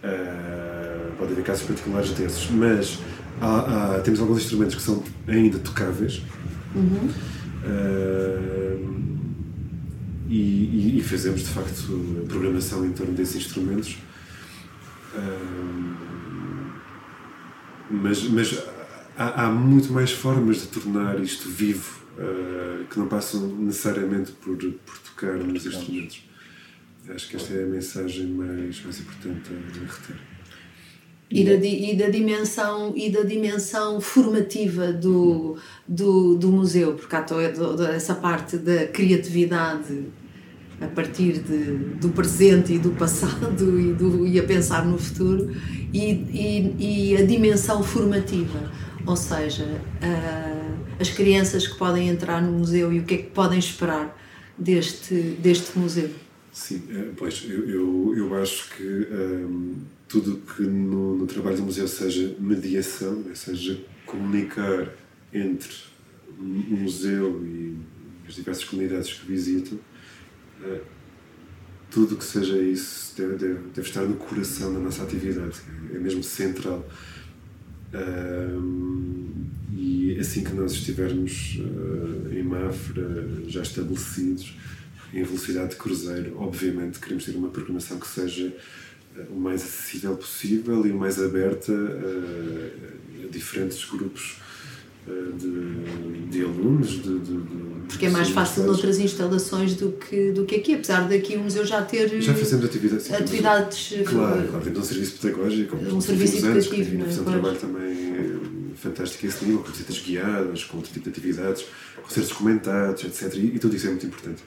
Uh, 0.03 1.13
pode 1.19 1.33
haver 1.33 1.45
casos 1.45 1.67
particulares 1.67 2.11
desses, 2.13 2.49
mas 2.51 3.01
há, 3.41 3.97
há, 3.97 4.01
temos 4.01 4.21
alguns 4.21 4.39
instrumentos 4.39 4.77
que 4.77 4.83
são 4.83 5.03
ainda 5.27 5.59
tocáveis 5.59 6.23
uhum. 6.73 7.11
uh, 7.65 8.89
e, 10.29 10.99
e, 10.99 11.03
fazemos 11.03 11.41
de 11.41 11.49
facto 11.49 12.23
a 12.23 12.29
programação 12.29 12.87
em 12.87 12.93
torno 12.93 13.13
desses 13.13 13.37
instrumentos. 13.37 13.99
Uh, 15.17 15.89
mas, 17.91 18.23
mas 18.29 18.63
há, 19.17 19.47
há, 19.47 19.51
muito 19.51 19.93
mais 19.93 20.13
formas 20.13 20.59
de 20.59 20.67
tornar 20.69 21.19
isto 21.21 21.49
vivo 21.49 21.99
que 22.91 22.99
não 22.99 23.07
passam 23.07 23.47
necessariamente 23.47 24.33
por, 24.33 24.57
por 24.57 24.99
tocar 24.99 25.35
nos 25.35 25.65
instrumentos. 25.65 26.28
Acho 27.15 27.29
que 27.29 27.37
esta 27.37 27.55
é 27.55 27.63
a 27.63 27.67
mensagem 27.67 28.27
mais, 28.27 28.83
mais 28.83 29.01
importante 29.01 29.51
a 29.51 29.93
reter. 29.93 30.17
E 31.31 31.45
da, 31.45 31.53
e 31.53 31.95
da, 31.95 32.09
dimensão 32.09 32.95
e 32.97 33.11
da 33.11 33.23
dimensão 33.23 34.01
formativa 34.01 34.93
do, 34.93 35.59
do, 35.87 36.37
do 36.37 36.49
museu, 36.51 36.95
porque 36.95 37.15
há 37.15 37.23
toda 37.23 37.89
essa 37.91 38.15
parte 38.15 38.57
da 38.57 38.87
criatividade 38.87 40.07
a 40.81 40.87
partir 40.87 41.41
de, 41.41 41.75
do 41.97 42.11
presente 42.11 42.73
e 42.73 42.79
do 42.79 42.93
passado 42.93 43.53
e, 43.79 43.93
do, 43.93 44.27
e 44.27 44.39
a 44.39 44.43
pensar 44.45 44.87
no 44.87 44.97
futuro 44.97 45.55
e, 45.93 46.13
e, 46.13 47.13
e 47.13 47.17
a 47.17 47.27
dimensão 47.27 47.83
formativa, 47.83 48.71
ou 49.05 49.17
seja, 49.17 49.67
as 50.99 51.11
crianças 51.11 51.67
que 51.67 51.77
podem 51.77 52.09
entrar 52.09 52.41
no 52.41 52.53
museu 52.53 52.93
e 52.93 53.01
o 53.01 53.05
que 53.05 53.15
é 53.15 53.19
que 53.19 53.31
podem 53.31 53.59
esperar 53.59 54.17
deste, 54.57 55.15
deste 55.15 55.79
museu. 55.79 56.11
Sim, 56.59 56.83
eh, 56.91 57.13
pois 57.17 57.47
eu, 57.49 57.69
eu, 57.69 58.15
eu 58.17 58.43
acho 58.43 58.69
que 58.75 58.83
um, 58.83 59.77
tudo 60.09 60.39
que 60.39 60.63
no, 60.63 61.17
no, 61.17 61.25
trabalho 61.25 61.57
do 61.57 61.63
museu 61.63 61.87
seja 61.87 62.35
mediação, 62.41 63.15
né, 63.21 63.33
seja 63.33 63.81
comunicar 64.05 64.93
entre 65.33 65.73
o 66.37 66.43
museu 66.43 67.47
e 67.47 67.77
as 68.27 68.35
diversas 68.35 68.65
comunidades 68.65 69.13
que 69.13 69.25
visitam, 69.25 69.79
uh, 70.61 70.81
tudo 71.93 72.17
que 72.17 72.25
seja 72.25 72.59
isso 72.59 73.15
deve, 73.17 73.37
deve, 73.37 73.55
deve, 73.73 73.89
estar 73.89 74.03
no 74.03 74.17
coração 74.17 74.75
da 74.75 74.81
nossa 74.81 75.05
atividade, 75.05 75.61
é 75.95 75.99
mesmo 75.99 76.25
central. 76.25 76.85
Um, 77.95 79.31
e 79.73 80.19
assim 80.19 80.43
que 80.43 80.53
nós 80.55 80.73
estivermos 80.73 81.61
uh, 81.61 82.35
em 82.35 82.43
Mafra, 82.43 83.29
já 83.47 83.63
estabelecidos, 83.63 84.57
em 85.13 85.23
velocidade 85.23 85.71
de 85.71 85.77
cruzeiro, 85.77 86.37
obviamente 86.39 86.99
queremos 86.99 87.25
ter 87.25 87.35
uma 87.35 87.49
programação 87.49 87.99
que 87.99 88.07
seja 88.07 88.55
uh, 89.17 89.33
o 89.33 89.41
mais 89.41 89.63
acessível 89.63 90.17
possível 90.17 90.87
e 90.87 90.91
o 90.91 90.97
mais 90.97 91.23
aberta 91.23 91.73
uh, 91.73 93.25
a 93.25 93.31
diferentes 93.31 93.85
grupos 93.85 94.37
de, 95.39 96.31
de, 96.31 96.45
alunos. 96.45 96.91
De, 96.91 97.19
de, 97.19 97.37
de 97.41 97.87
Porque 97.89 98.07
é 98.07 98.11
mais 98.11 98.29
fácil 98.29 98.65
noutras 98.65 98.99
instalações 98.99 99.75
do 99.75 99.93
que, 99.93 100.33
do 100.33 100.45
que 100.45 100.57
aqui, 100.57 100.75
apesar 100.75 101.09
daqui 101.09 101.37
o 101.37 101.41
museu 101.41 101.65
já 101.65 101.83
ter. 101.83 102.21
Já 102.21 102.35
fazemos 102.35 102.65
atividades. 102.65 103.13
atividades 103.13 103.95
claro, 104.05 104.49
claro, 104.49 104.65
temos 104.65 104.79
um 104.79 104.83
serviço 104.83 105.19
pedagógico, 105.19 105.77
um 105.77 106.01
serviço 106.01 106.37
educativo. 106.47 107.03
Anos, 107.03 107.17
é? 107.17 107.21
um 107.21 107.25
trabalho 107.25 107.59
também 107.59 107.99
fantástico 108.77 109.27
a 109.27 109.29
esse 109.29 109.45
nível, 109.45 109.63
com 109.63 109.73
visitas 109.73 109.99
guiadas, 109.99 110.65
com 110.65 110.77
outro 110.77 110.93
tipo 110.93 111.05
de 111.05 111.11
atividades, 111.11 111.65
concertos 112.03 112.33
comentados, 112.33 113.05
etc. 113.05 113.35
E, 113.35 113.57
e 113.57 113.59
tudo 113.59 113.75
isso 113.75 113.87
é 113.87 113.91
muito 113.91 114.07
importante. 114.07 114.43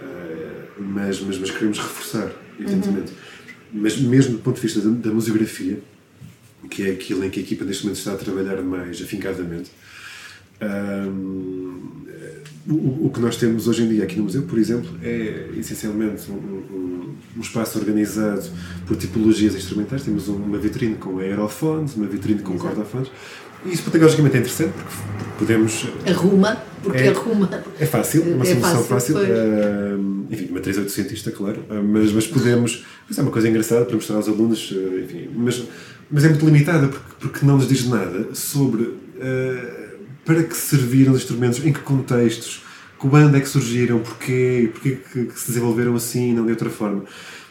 Uh, 0.00 0.82
mas, 0.82 1.20
mas, 1.20 1.38
mas 1.38 1.50
queremos 1.50 1.78
reforçar, 1.78 2.32
evidentemente. 2.58 3.12
Uhum. 3.12 3.80
Mas 3.82 3.96
mesmo 3.98 4.32
do 4.32 4.38
ponto 4.38 4.56
de 4.56 4.62
vista 4.62 4.80
da, 4.80 4.90
da 4.90 5.10
museografia, 5.10 5.80
que 6.70 6.88
é 6.88 6.92
aquilo 6.92 7.24
em 7.24 7.30
que 7.30 7.40
a 7.40 7.42
equipa 7.42 7.64
neste 7.64 7.84
momento 7.84 7.98
está 7.98 8.12
a 8.12 8.16
trabalhar 8.16 8.60
mais 8.62 9.00
afincadamente, 9.00 9.70
um, 10.62 12.04
o, 12.68 13.06
o, 13.06 13.10
que 13.12 13.20
nós 13.20 13.36
temos 13.36 13.68
hoje 13.68 13.82
em 13.82 13.88
dia 13.88 14.04
aqui 14.04 14.16
no 14.16 14.24
museu, 14.24 14.42
por 14.42 14.58
exemplo, 14.58 14.90
é 15.02 15.50
essencialmente 15.56 16.30
um, 16.30 16.34
um, 16.34 17.14
um 17.36 17.40
espaço 17.40 17.78
organizado 17.78 18.44
por 18.86 18.96
tipologias 18.96 19.54
instrumentais. 19.54 20.02
Temos 20.02 20.28
uma 20.28 20.58
vitrine 20.58 20.94
com 20.94 21.18
aerofones, 21.18 21.94
uma 21.94 22.06
vitrine 22.06 22.40
com 22.40 22.56
cordofones, 22.56 23.10
isso 23.66 23.82
pedagogicamente 23.84 24.36
é 24.36 24.40
interessante 24.40 24.72
porque 24.72 24.94
podemos. 25.38 25.88
Arruma, 26.06 26.56
porque 26.82 27.02
é, 27.02 27.08
arruma. 27.08 27.48
É 27.78 27.86
fácil, 27.86 28.22
é 28.22 28.34
uma 28.34 28.44
é 28.44 28.48
solução 28.48 28.84
fácil. 28.84 29.14
fácil 29.14 29.16
uh, 29.16 30.26
enfim, 30.30 30.48
matriz 30.52 30.76
oitocentista, 30.76 31.30
claro, 31.30 31.60
uh, 31.70 31.82
mas, 31.82 32.12
mas 32.12 32.26
podemos. 32.26 32.84
Mas 33.08 33.18
é 33.18 33.22
uma 33.22 33.30
coisa 33.30 33.48
engraçada 33.48 33.86
para 33.86 33.94
mostrar 33.94 34.16
aos 34.16 34.28
alunos, 34.28 34.70
uh, 34.70 35.00
enfim, 35.02 35.30
mas, 35.34 35.62
mas 36.10 36.24
é 36.24 36.28
muito 36.28 36.44
limitada 36.44 36.88
porque, 36.88 37.14
porque 37.20 37.46
não 37.46 37.56
nos 37.56 37.66
diz 37.66 37.88
nada 37.88 38.34
sobre 38.34 39.04
para 40.24 40.42
que 40.42 40.56
serviram 40.56 41.12
os 41.12 41.20
instrumentos, 41.20 41.64
em 41.64 41.72
que 41.72 41.80
contextos, 41.80 42.62
quando 42.98 43.36
é 43.36 43.40
que 43.40 43.48
surgiram, 43.48 44.00
porquê, 44.00 44.70
porquê 44.72 44.96
que, 44.96 45.26
que 45.26 45.38
se 45.38 45.48
desenvolveram 45.48 45.94
assim 45.94 46.30
e 46.30 46.32
não 46.32 46.44
de 46.44 46.52
outra 46.52 46.70
forma. 46.70 47.04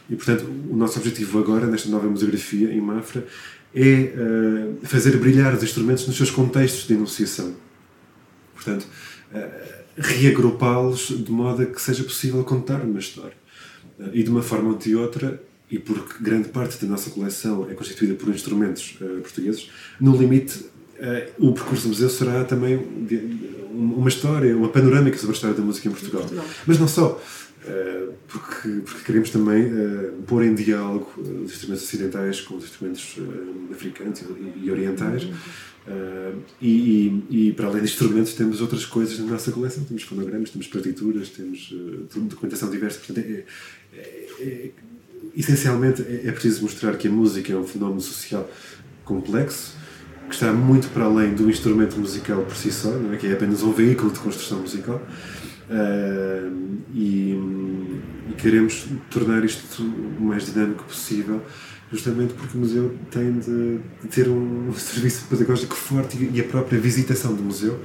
E, 0.09 0.15
portanto, 0.15 0.45
o 0.69 0.75
nosso 0.75 0.97
objetivo 0.99 1.39
agora, 1.39 1.67
nesta 1.67 1.89
nova 1.89 2.07
museografia 2.07 2.71
em 2.71 2.81
Mafra, 2.81 3.25
é 3.73 4.13
uh, 4.15 4.85
fazer 4.85 5.17
brilhar 5.17 5.53
os 5.53 5.63
instrumentos 5.63 6.05
nos 6.05 6.15
seus 6.15 6.29
contextos 6.29 6.87
de 6.87 6.93
enunciação. 6.93 7.55
Portanto, 8.53 8.87
uh, 9.33 9.39
reagrupá-los 9.97 11.07
de 11.07 11.31
modo 11.31 11.63
a 11.63 11.65
que 11.65 11.81
seja 11.81 12.03
possível 12.03 12.43
contar 12.43 12.81
uma 12.81 12.99
história. 12.99 13.35
Uh, 13.99 14.09
e 14.13 14.23
de 14.23 14.29
uma 14.29 14.41
forma 14.41 14.69
ou 14.69 14.77
de 14.77 14.95
outra, 14.95 15.41
e 15.71 15.79
porque 15.79 16.21
grande 16.21 16.49
parte 16.49 16.83
da 16.83 16.91
nossa 16.91 17.09
coleção 17.09 17.67
é 17.69 17.73
constituída 17.73 18.13
por 18.13 18.29
instrumentos 18.29 18.95
portugueses, 19.23 19.71
no 19.99 20.15
limite, 20.15 20.65
o 21.39 21.53
percurso 21.53 21.83
do 21.83 21.89
museu 21.89 22.09
será 22.09 22.43
também 22.43 22.77
uma 23.71 24.07
história, 24.07 24.55
uma 24.55 24.69
panorâmica 24.69 25.17
sobre 25.17 25.33
a 25.33 25.35
história 25.35 25.55
da 25.55 25.63
música 25.63 25.87
em 25.87 25.91
Portugal. 25.91 26.21
Portugal. 26.21 26.45
Mas 26.65 26.79
não 26.79 26.87
só. 26.87 27.19
Eh, 27.65 28.09
porque, 28.27 28.69
porque 28.83 29.03
queremos 29.05 29.29
também 29.29 29.65
uh, 29.65 30.11
pôr 30.27 30.43
em 30.43 30.53
diálogo 30.53 31.09
uh, 31.17 31.43
os 31.43 31.51
instrumentos 31.53 31.83
ocidentais 31.83 32.41
com 32.41 32.55
os 32.55 32.65
instrumentos 32.65 33.15
africanos 33.71 34.21
e, 34.21 34.65
e 34.65 34.71
orientais. 34.71 35.23
Uhum. 35.23 35.33
E, 36.61 37.23
e, 37.29 37.47
e, 37.47 37.53
para 37.53 37.67
além 37.67 37.83
de 37.83 37.89
instrumentos, 37.89 38.33
temos 38.33 38.61
outras 38.61 38.85
coisas 38.85 39.19
na 39.19 39.25
nossa 39.25 39.51
coleção. 39.51 39.83
Temos 39.83 40.03
fonogramas, 40.03 40.49
temos 40.49 40.67
partituras, 40.67 41.29
temos 41.29 41.73
documentação 42.29 42.69
diversa. 42.69 42.99
Portanto, 42.99 43.25
é, 43.25 43.43
é, 43.93 43.99
é, 44.39 44.71
essencialmente, 45.35 46.01
é, 46.01 46.27
é 46.27 46.31
preciso 46.31 46.63
mostrar 46.63 46.97
que 46.97 47.07
a 47.07 47.11
música 47.11 47.51
é 47.51 47.55
um 47.55 47.65
fenómeno 47.65 48.01
social 48.01 48.49
complexo 49.03 49.75
que 50.33 50.43
está 50.43 50.51
muito 50.51 50.89
para 50.89 51.05
além 51.05 51.35
do 51.35 51.47
instrumento 51.47 51.99
musical 51.99 52.41
por 52.41 52.55
si 52.55 52.71
só, 52.71 52.89
não 52.89 53.13
é? 53.13 53.17
que 53.17 53.27
é 53.27 53.33
apenas 53.33 53.61
um 53.61 53.71
veículo 53.71 54.11
de 54.11 54.19
construção 54.19 54.59
musical 54.59 55.01
Uh, 55.63 56.81
e, 56.93 57.31
e, 58.29 58.33
queremos 58.37 58.85
tornar 59.09 59.45
isto 59.45 59.81
o 59.81 60.21
mais 60.21 60.45
dinâmico 60.45 60.83
possível, 60.83 61.41
justamente 61.89 62.33
porque 62.33 62.57
o 62.57 62.59
museu 62.59 62.93
tem 63.09 63.39
de, 63.39 63.79
de 64.01 64.07
ter 64.09 64.27
um, 64.27 64.67
um, 64.69 64.73
serviço 64.75 65.25
pedagógico 65.29 65.73
forte 65.73 66.17
e, 66.17 66.37
e, 66.37 66.41
a 66.41 66.43
própria 66.43 66.77
visitação 66.77 67.33
do 67.33 67.41
museu 67.41 67.79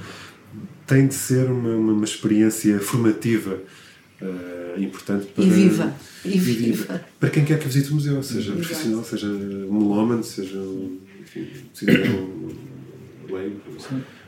tem 0.89 1.07
de 1.07 1.15
ser 1.15 1.49
uma, 1.49 1.71
uma, 1.71 1.93
uma 1.93 2.05
experiência 2.05 2.81
formativa 2.81 3.61
uh, 4.21 4.81
importante 4.83 5.27
para, 5.29 5.45
e 5.45 5.49
viva. 5.49 5.95
E 6.25 6.37
viva. 6.37 7.01
para 7.21 7.31
quem 7.31 7.45
quer 7.45 7.61
que 7.61 7.69
visite 7.69 7.93
o 7.93 7.95
museu, 7.95 8.21
seja 8.25 8.53
Exato. 8.53 8.67
profissional, 8.67 9.05
seja 9.05 9.29
melómano, 9.29 10.25
seja 10.25 10.59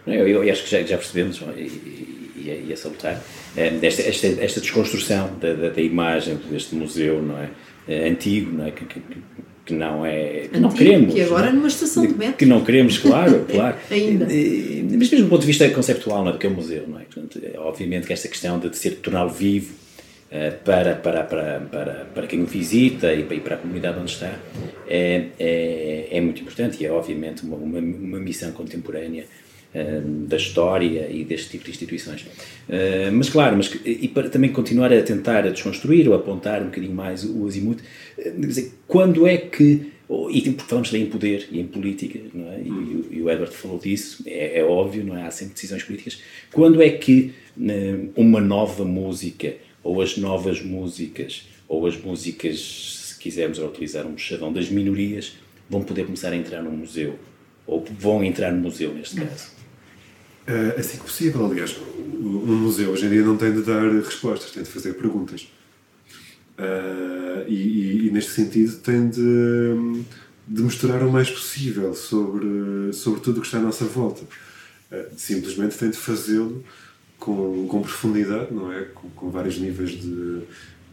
Eu, 0.06 0.26
eu, 0.26 0.52
acho 0.52 0.64
que 0.64 0.70
já, 0.70 0.82
já 0.82 0.96
percebemos, 0.96 1.40
e, 1.56 1.60
e, 1.60 2.64
e 2.68 2.72
é 2.72 2.76
salutar, 2.76 3.22
eh, 3.56 3.78
esta, 3.82 4.02
esta, 4.02 4.26
esta 4.26 4.60
desconstrução 4.60 5.36
da, 5.40 5.52
da, 5.52 5.68
da, 5.68 5.80
imagem 5.80 6.38
deste 6.50 6.74
museu 6.74 7.22
não 7.22 7.38
é? 7.38 7.50
Eh, 7.86 8.08
antigo, 8.08 8.52
não 8.52 8.66
é? 8.66 8.70
Que, 8.70 8.84
que, 8.86 9.00
que 9.66 9.74
não 9.74 10.04
é. 10.06 10.12
Que 10.20 10.46
Antigo, 10.46 10.60
não 10.60 10.70
queremos. 10.70 11.14
Que 11.14 11.20
agora 11.22 11.48
é 11.48 11.52
numa 11.52 11.68
estação 11.68 12.06
de 12.06 12.14
metro. 12.14 12.36
Que 12.36 12.46
não 12.46 12.64
queremos, 12.64 12.98
claro, 12.98 13.44
claro. 13.50 13.76
Ainda. 13.90 14.24
Mas 14.24 15.10
mesmo 15.10 15.24
do 15.24 15.28
ponto 15.28 15.40
de 15.42 15.46
vista 15.46 15.68
conceptual, 15.70 16.24
não 16.24 16.30
é? 16.30 16.32
Do 16.32 16.38
que 16.38 16.46
é 16.46 16.50
um 16.50 16.54
museu, 16.54 16.86
não 16.88 16.98
é? 16.98 17.04
Portanto, 17.04 17.40
obviamente 17.58 18.06
que 18.06 18.12
esta 18.12 18.28
questão 18.28 18.58
de, 18.58 18.70
de 18.70 18.76
ser 18.76 18.96
torná-lo 18.96 19.30
vivo 19.30 19.79
para, 20.64 20.94
para, 20.94 21.24
para, 21.24 21.60
para, 21.60 21.94
para 22.14 22.26
quem 22.26 22.40
o 22.42 22.46
visita 22.46 23.12
e 23.12 23.24
para, 23.24 23.36
e 23.36 23.54
a 23.54 23.56
comunidade 23.56 23.98
onde 23.98 24.12
está 24.12 24.32
é, 24.86 25.26
é, 25.38 26.08
é 26.10 26.20
muito 26.20 26.40
importante 26.40 26.80
e 26.80 26.86
é, 26.86 26.92
obviamente, 26.92 27.42
uma, 27.42 27.56
uma, 27.56 27.78
uma 27.78 28.20
missão 28.20 28.52
contemporânea 28.52 29.26
eh, 29.72 30.02
da 30.26 30.36
história 30.36 31.08
e 31.08 31.24
deste 31.24 31.50
tipo 31.50 31.64
de 31.66 31.70
instituições. 31.70 32.22
Uh, 32.22 33.12
mas 33.12 33.30
claro, 33.30 33.56
mas, 33.56 33.72
e 33.86 34.08
para 34.08 34.28
também 34.28 34.50
continuar 34.50 34.92
a 34.92 35.00
tentar 35.00 35.46
a 35.46 35.50
desconstruir 35.50 36.08
ou 36.08 36.14
apontar 36.16 36.60
um 36.60 36.64
bocadinho 36.64 36.92
mais 36.92 37.22
o 37.22 37.46
azimuth, 37.46 37.78
uh, 38.18 38.40
dizer, 38.40 38.72
quando 38.88 39.28
é 39.28 39.36
que, 39.36 39.92
e 40.32 40.56
falamos 40.66 40.92
em 40.92 41.06
poder 41.06 41.46
e 41.52 41.60
em 41.60 41.68
política, 41.68 42.18
não 42.34 42.50
é? 42.50 42.60
e, 42.60 43.18
e 43.18 43.22
o 43.22 43.30
Edward 43.30 43.54
falou 43.54 43.78
disso, 43.78 44.24
é, 44.26 44.58
é, 44.58 44.64
óbvio, 44.64 45.04
não 45.04 45.16
é? 45.16 45.22
há 45.22 45.30
sempre 45.30 45.54
decisões 45.54 45.84
políticas, 45.84 46.20
quando 46.52 46.82
é 46.82 46.90
que 46.90 47.32
uh, 47.56 48.10
uma 48.16 48.40
nova 48.40 48.84
música, 48.84 49.54
ou 49.82 50.00
as 50.00 50.16
novas 50.16 50.62
músicas, 50.62 51.48
ou 51.68 51.86
as 51.86 51.96
músicas, 51.96 53.06
se 53.06 53.18
quisermos 53.18 53.58
utilizar 53.58 54.06
um 54.06 54.16
chavão 54.18 54.52
das 54.52 54.68
minorias, 54.68 55.34
vão 55.68 55.82
poder 55.82 56.04
começar 56.04 56.32
a 56.32 56.36
entrar 56.36 56.62
no 56.62 56.70
museu? 56.70 57.18
Ou 57.66 57.84
vão 57.98 58.24
entrar 58.24 58.52
no 58.52 58.60
museu, 58.60 58.92
neste 58.92 59.20
caso? 59.20 59.50
Uh, 60.48 60.78
assim 60.78 60.98
que 60.98 61.04
possível, 61.04 61.46
aliás. 61.46 61.76
Um 62.18 62.56
museu 62.56 62.90
hoje 62.90 63.06
em 63.06 63.10
dia 63.10 63.22
não 63.22 63.36
tem 63.36 63.52
de 63.52 63.62
dar 63.62 63.88
respostas, 64.02 64.50
tem 64.50 64.62
de 64.62 64.68
fazer 64.68 64.94
perguntas. 64.94 65.48
Uh, 66.58 67.48
e, 67.48 67.54
e, 67.54 68.06
e, 68.08 68.10
neste 68.10 68.32
sentido 68.32 68.76
tem 68.78 69.08
de, 69.08 70.02
de, 70.46 70.62
mostrar 70.62 71.02
o 71.02 71.10
mais 71.10 71.30
possível 71.30 71.94
sobre, 71.94 72.92
sobre 72.92 73.20
tudo 73.20 73.38
o 73.38 73.40
que 73.40 73.46
está 73.46 73.58
à 73.58 73.62
nossa 73.62 73.84
volta. 73.84 74.22
Simplesmente 75.16 75.78
tem 75.78 75.88
de 75.88 75.96
fazê-lo 75.96 76.64
com, 77.20 77.66
com 77.68 77.82
profundidade, 77.82 78.52
não 78.52 78.72
é? 78.72 78.80
Com, 78.94 79.08
com 79.10 79.30
vários 79.30 79.58
níveis 79.58 79.90
de, 79.90 80.40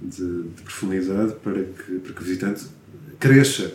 de, 0.02 0.44
de 0.44 0.62
profundidade 0.64 1.34
para 1.44 1.64
que, 1.64 2.00
para 2.00 2.14
que 2.14 2.22
o 2.22 2.24
visitante 2.24 2.66
cresça 3.18 3.74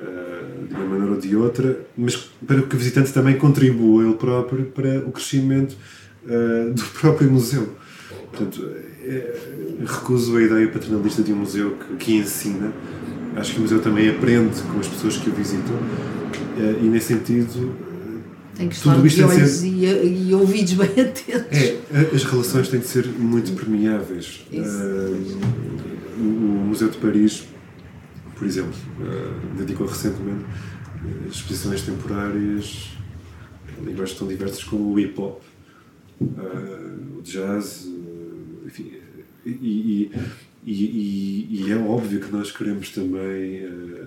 uh, 0.00 0.66
de 0.66 0.74
uma 0.74 0.86
maneira 0.86 1.12
ou 1.12 1.20
de 1.20 1.36
outra, 1.36 1.78
mas 1.96 2.16
para 2.16 2.62
que 2.62 2.74
o 2.74 2.78
visitante 2.78 3.12
também 3.12 3.36
contribua 3.36 4.02
ele 4.02 4.14
próprio 4.14 4.64
para 4.64 4.98
o 5.00 5.12
crescimento 5.12 5.76
uh, 6.24 6.72
do 6.72 6.82
próprio 6.98 7.30
museu. 7.30 7.68
Portanto, 8.30 8.68
é, 9.04 9.38
recuso 9.86 10.36
a 10.36 10.42
ideia 10.42 10.66
paternalista 10.66 11.22
de 11.22 11.32
um 11.32 11.36
museu 11.36 11.76
que, 11.76 11.96
que 11.96 12.16
ensina. 12.16 12.72
Acho 13.36 13.52
que 13.52 13.58
o 13.58 13.62
museu 13.62 13.80
também 13.80 14.08
aprende 14.08 14.60
com 14.62 14.80
as 14.80 14.88
pessoas 14.88 15.16
que 15.18 15.28
o 15.28 15.32
visitam 15.32 15.76
uh, 15.76 16.82
e, 16.84 16.88
nesse 16.88 17.08
sentido, 17.14 17.93
tem 18.54 18.68
que 18.68 18.76
estar 18.76 18.94
de 19.00 19.22
olhos 19.24 19.50
ser... 19.50 19.66
e, 19.66 20.28
e, 20.28 20.34
ouvidos 20.34 20.74
bem 20.74 20.88
atentos. 21.00 21.58
É, 21.58 22.14
as 22.14 22.24
relações 22.24 22.68
têm 22.68 22.80
de 22.80 22.86
ser 22.86 23.06
muito 23.06 23.52
permeáveis. 23.52 24.46
Uh, 24.52 25.38
o, 26.18 26.22
o, 26.22 26.66
Museu 26.66 26.88
de 26.88 26.98
Paris, 26.98 27.46
por 28.36 28.46
exemplo, 28.46 28.74
uh, 29.00 29.56
dedicou 29.56 29.86
recentemente 29.86 30.44
exposições 31.28 31.82
temporárias 31.82 32.90
em 33.78 33.84
linguagens 33.84 34.18
tão 34.18 34.26
diversas 34.26 34.62
como 34.64 34.92
o 34.92 34.98
hip 34.98 35.20
hop, 35.20 35.42
uh, 36.20 37.18
o 37.18 37.22
jazz, 37.22 37.88
enfim. 38.64 38.92
E, 39.44 40.10
e, 40.66 41.48
e, 41.50 41.70
é 41.70 41.76
óbvio 41.76 42.18
que 42.18 42.32
nós 42.32 42.50
queremos 42.50 42.88
também 42.88 43.60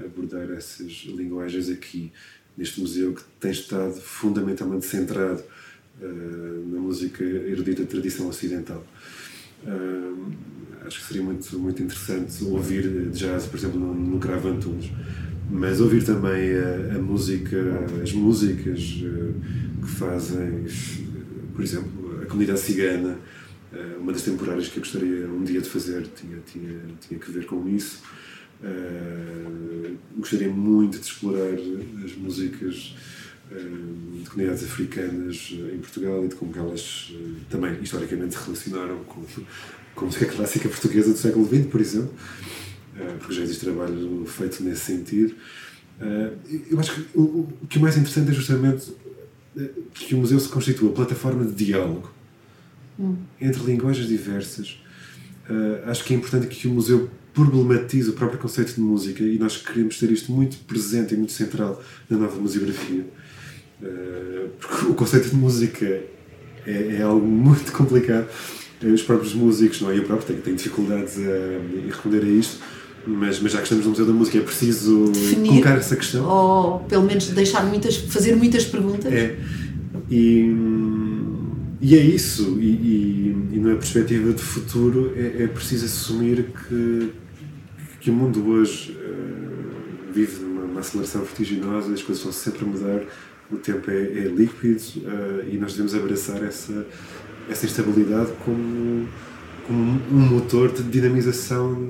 abordar 0.04 0.50
essas 0.50 1.06
linguagens 1.06 1.70
aqui 1.70 2.12
neste 2.58 2.82
museu 2.82 3.14
que 3.14 3.22
tem 3.40 3.52
estado 3.52 3.94
fundamentalmente 3.94 4.86
centrado 4.86 5.44
uh, 6.02 6.74
na 6.74 6.80
música 6.80 7.24
erudita 7.24 7.84
de 7.84 7.88
tradição 7.88 8.28
ocidental. 8.28 8.84
Uh, 9.64 10.32
acho 10.86 11.00
que 11.00 11.08
seria 11.08 11.24
muito, 11.24 11.60
muito 11.60 11.84
interessante 11.84 12.44
ouvir 12.46 13.10
jazz, 13.12 13.46
por 13.46 13.58
exemplo, 13.58 13.80
no, 13.80 13.94
no 13.94 14.18
Antunes, 14.50 14.92
mas 15.50 15.80
ouvir 15.80 16.04
também 16.04 16.54
a, 16.54 16.96
a 16.96 17.00
música, 17.00 17.58
as 18.02 18.12
músicas 18.12 18.80
uh, 19.04 19.82
que 19.82 19.88
fazem, 19.88 20.66
por 21.54 21.64
exemplo, 21.64 22.22
a 22.24 22.26
comunidade 22.26 22.60
cigana. 22.60 23.18
uma 24.00 24.12
das 24.12 24.24
temporárias 24.24 24.68
que 24.68 24.78
eu 24.78 24.84
gostaria 24.84 25.28
um 25.28 25.44
dia 25.44 25.62
de 25.62 25.70
fazer 25.70 26.08
tinha, 26.16 26.40
tinha, 26.40 26.80
tinha 27.00 27.20
que 27.20 27.32
ver 27.32 27.46
com 27.46 27.68
isso. 27.70 28.02
Uh, 28.64 29.98
gostaria 30.18 30.50
muito 30.50 30.98
de 30.98 31.06
explorar 31.06 31.54
as 32.04 32.16
músicas 32.16 32.96
uh, 33.52 34.18
de 34.18 34.28
comunidades 34.28 34.64
africanas 34.64 35.54
em 35.74 35.78
Portugal 35.78 36.26
e 36.26 36.28
de 36.28 36.36
como 36.36 36.58
elas 36.58 37.12
uh, 37.12 37.36
também 37.50 37.80
historicamente 37.82 38.36
se 38.36 38.44
relacionaram 38.44 39.04
com, 39.04 39.24
com 39.94 40.02
a 40.02 40.06
música 40.06 40.26
clássica 40.26 40.68
portuguesa 40.70 41.12
do 41.12 41.18
século 41.18 41.46
XX, 41.46 41.68
por 41.68 41.82
exemplo, 41.82 42.14
porque 43.20 43.36
já 43.36 43.44
existe 43.44 43.64
trabalho 43.64 44.26
feito 44.26 44.64
nesse 44.64 44.82
sentido. 44.82 45.36
eu 46.72 46.80
acho 46.80 46.96
que 46.96 47.18
o, 47.18 47.48
o 47.62 47.68
que 47.70 47.78
é 47.78 47.82
mais 47.82 47.96
interessante 47.96 48.32
é 48.32 48.34
justamente 48.34 48.92
que 49.94 50.16
o 50.16 50.18
museu 50.18 50.40
se 50.40 50.50
constitua 50.50 50.92
plataforma 50.92 51.46
de 51.46 51.54
diálogo 51.54 52.12
hum. 53.00 53.18
entre 53.40 53.62
linguagens 53.64 54.08
diversas. 54.08 54.82
acho 55.86 56.04
que 56.04 56.16
é 56.16 56.18
importante 56.18 56.48
que 56.48 56.68
o 56.68 56.72
museu 56.72 57.08
problematiza 57.38 58.10
o 58.10 58.14
próprio 58.14 58.40
conceito 58.40 58.74
de 58.74 58.82
música 58.82 59.24
e 59.24 59.38
nós 59.38 59.58
queremos 59.58 60.00
ter 60.00 60.10
isto 60.10 60.32
muito 60.32 60.58
presente 60.66 61.14
e 61.14 61.18
muito 61.18 61.34
central 61.34 61.80
na 62.10 62.18
nova 62.18 62.36
museografia. 62.38 63.06
Uh, 63.80 64.50
porque 64.60 64.86
o 64.88 64.96
conceito 64.96 65.30
de 65.30 65.36
música 65.36 65.86
é, 66.66 66.96
é, 66.98 67.02
algo 67.04 67.28
muito 67.28 67.72
complicado. 67.72 68.28
Os 68.82 69.04
próprios 69.04 69.36
músicos, 69.36 69.82
não 69.82 69.92
é? 69.92 69.98
Eu 70.00 70.04
próprio 70.04 70.28
tenho, 70.28 70.42
tenho 70.42 70.56
dificuldades 70.56 71.18
a, 71.20 71.78
em 71.78 71.88
responder 71.88 72.24
a 72.24 72.28
isto, 72.28 72.58
mas, 73.06 73.40
mas 73.40 73.52
já 73.52 73.60
que 73.60 73.66
estamos 73.66 73.86
no 73.86 73.92
Museu 73.92 74.06
da 74.06 74.14
Música 74.14 74.40
é 74.40 74.42
preciso 74.42 75.12
Definir, 75.12 75.50
colocar 75.50 75.78
essa 75.78 75.96
questão. 75.96 76.28
Ou 76.28 76.80
pelo 76.82 77.04
menos 77.04 77.28
deixar 77.30 77.64
muitas, 77.66 77.98
fazer 77.98 78.36
muitas 78.36 78.66
perguntas. 78.66 79.14
É. 79.14 79.36
E, 80.10 80.56
e 81.82 81.96
é 81.96 82.02
isso. 82.02 82.58
E, 82.60 82.66
e, 82.66 83.48
e 83.54 83.60
na 83.60 83.76
perspectiva 83.76 84.34
de 84.34 84.42
futuro 84.42 85.14
é, 85.16 85.44
é 85.44 85.48
preciso 85.48 85.86
assumir 85.86 86.52
que 86.68 87.12
que 88.08 88.12
o 88.12 88.14
mundo 88.14 88.48
hoje 88.48 88.94
uh, 88.94 90.14
vive 90.14 90.40
numa 90.40 90.62
uma 90.62 90.80
aceleração 90.80 91.24
vertiginosa, 91.24 91.94
as 91.94 92.02
coisas 92.02 92.26
estão 92.26 92.32
sempre 92.32 92.64
a 92.64 92.66
mudar, 92.66 93.04
o 93.52 93.58
tempo 93.58 93.92
é, 93.92 94.02
é 94.02 94.28
líquido 94.30 94.82
uh, 95.00 95.46
e 95.46 95.58
nós 95.58 95.74
devemos 95.74 95.94
abraçar 95.94 96.42
essa, 96.42 96.88
essa 97.50 97.66
instabilidade 97.66 98.32
como, 98.46 99.10
como 99.66 99.82
um 100.10 100.20
motor 100.26 100.72
de 100.72 100.84
dinamização 100.84 101.90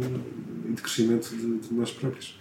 e 0.68 0.74
de 0.74 0.82
crescimento 0.82 1.30
de, 1.30 1.60
de 1.60 1.74
nós 1.76 1.92
próprios, 1.92 2.40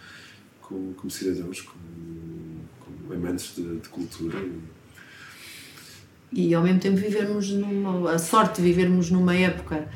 como, 0.62 0.94
como 0.94 1.10
cidadãos, 1.10 1.60
como, 1.60 2.64
como 2.80 3.12
amantes 3.12 3.56
de, 3.56 3.76
de 3.76 3.88
cultura. 3.90 4.42
E, 6.32 6.54
ao 6.54 6.62
mesmo 6.62 6.80
tempo 6.80 6.96
vivermos 6.96 7.50
numa. 7.50 8.10
a 8.10 8.18
sorte 8.18 8.62
de 8.62 8.68
vivermos 8.68 9.10
numa 9.10 9.34
época 9.34 9.86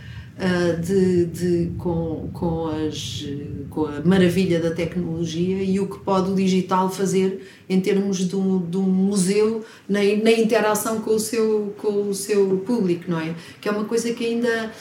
uh, 0.41 0.81
de, 0.81 1.27
de, 1.27 1.71
com, 1.79 2.31
com, 2.33 2.69
as, 2.69 3.25
com 3.69 3.85
a 3.85 4.01
maravilha 4.01 4.59
da 4.59 4.71
tecnologia 4.71 5.63
e 5.63 5.79
o 5.79 5.87
que 5.87 5.99
pode 5.99 6.31
o 6.31 6.35
digital 6.35 6.91
fazer 6.91 7.47
em 7.69 7.81
termos 7.81 8.19
de 8.19 8.35
um, 8.35 8.59
de 8.59 8.77
um 8.79 8.83
museu 8.83 9.65
na, 9.89 10.01
na 10.01 10.33
interação 10.33 11.01
com 11.01 11.15
o, 11.15 11.21
seu, 11.21 11.75
com 11.79 12.09
o 12.09 12.15
seu 12.15 12.59
público, 12.67 13.05
não 13.09 13.21
é? 13.21 13.35
Que 13.61 13.69
é 13.69 13.73
uma 13.73 13.85
coisa 13.85 14.13
que 14.13 14.25
ainda, 14.25 14.73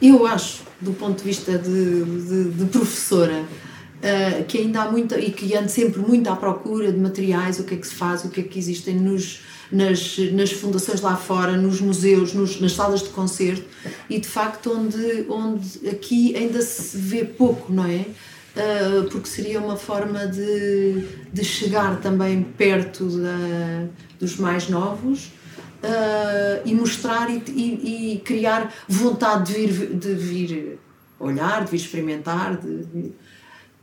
eu 0.00 0.24
acho, 0.26 0.62
do 0.80 0.92
ponto 0.92 1.18
de 1.18 1.24
vista 1.24 1.58
de, 1.58 2.04
de, 2.04 2.50
de 2.50 2.64
professora, 2.66 3.44
Uh, 3.98 4.44
que 4.44 4.58
ainda 4.58 4.82
há 4.82 4.90
muita 4.92 5.18
e 5.18 5.32
que 5.32 5.56
ando 5.56 5.68
sempre 5.68 6.00
muito 6.00 6.30
à 6.30 6.36
procura 6.36 6.92
de 6.92 6.98
materiais, 6.98 7.58
o 7.58 7.64
que 7.64 7.74
é 7.74 7.76
que 7.76 7.86
se 7.86 7.94
faz, 7.94 8.24
o 8.24 8.28
que 8.28 8.40
é 8.40 8.44
que 8.44 8.56
existem 8.56 8.94
nos, 8.94 9.40
nas, 9.72 10.16
nas 10.32 10.52
fundações 10.52 11.00
lá 11.00 11.16
fora, 11.16 11.56
nos 11.56 11.80
museus, 11.80 12.32
nos, 12.32 12.60
nas 12.60 12.72
salas 12.72 13.02
de 13.02 13.08
concerto 13.08 13.64
e 14.08 14.18
de 14.18 14.28
facto 14.28 14.72
onde, 14.72 15.26
onde 15.28 15.88
aqui 15.88 16.36
ainda 16.36 16.62
se 16.62 16.96
vê 16.96 17.24
pouco, 17.24 17.72
não 17.72 17.84
é? 17.84 18.06
Uh, 18.56 19.08
porque 19.10 19.28
seria 19.28 19.60
uma 19.60 19.76
forma 19.76 20.26
de, 20.26 21.04
de 21.32 21.44
chegar 21.44 22.00
também 22.00 22.42
perto 22.42 23.04
da, 23.06 23.86
dos 24.18 24.36
mais 24.36 24.68
novos 24.68 25.26
uh, 25.82 26.62
e 26.64 26.74
mostrar 26.74 27.30
e, 27.30 27.42
e, 27.48 28.14
e, 28.14 28.18
criar 28.20 28.72
vontade 28.88 29.52
de 29.52 29.66
vir, 29.66 29.94
de 29.94 30.14
vir 30.14 30.78
olhar, 31.20 31.64
de 31.64 31.70
vir 31.70 31.76
experimentar, 31.76 32.56
de, 32.56 32.84
de 32.84 33.12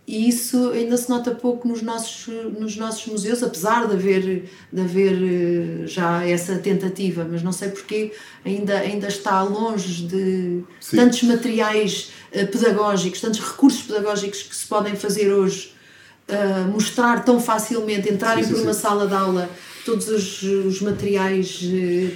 e 0.07 0.29
isso 0.29 0.69
ainda 0.69 0.95
se 0.97 1.09
nota 1.09 1.31
pouco 1.31 1.67
nos 1.67 1.81
nossos, 1.81 2.27
nos 2.59 2.77
nossos 2.77 3.07
museus, 3.07 3.41
apesar 3.41 3.87
de 3.87 3.93
haver, 3.93 4.43
de 4.71 4.81
haver 4.81 5.13
eh, 5.13 5.87
já 5.87 6.23
essa 6.23 6.57
tentativa, 6.57 7.27
mas 7.29 7.41
não 7.41 7.51
sei 7.51 7.69
porque 7.69 8.11
ainda, 8.45 8.77
ainda 8.77 9.07
está 9.07 9.41
longe 9.41 10.03
de 10.03 10.61
Sim. 10.79 10.97
tantos 10.97 11.23
materiais 11.23 12.11
eh, 12.31 12.45
pedagógicos, 12.45 13.19
tantos 13.19 13.39
recursos 13.39 13.81
pedagógicos 13.81 14.43
que 14.43 14.55
se 14.55 14.67
podem 14.67 14.95
fazer 14.95 15.33
hoje, 15.33 15.73
uh, 16.29 16.71
mostrar 16.71 17.25
tão 17.25 17.39
facilmente, 17.39 18.11
entrarem 18.11 18.43
sim, 18.43 18.49
sim, 18.49 18.55
por 18.55 18.63
uma 18.63 18.73
sim. 18.73 18.81
sala 18.81 19.07
de 19.07 19.13
aula 19.13 19.49
todos 19.85 20.07
os, 20.07 20.41
os 20.41 20.81
materiais 20.81 21.59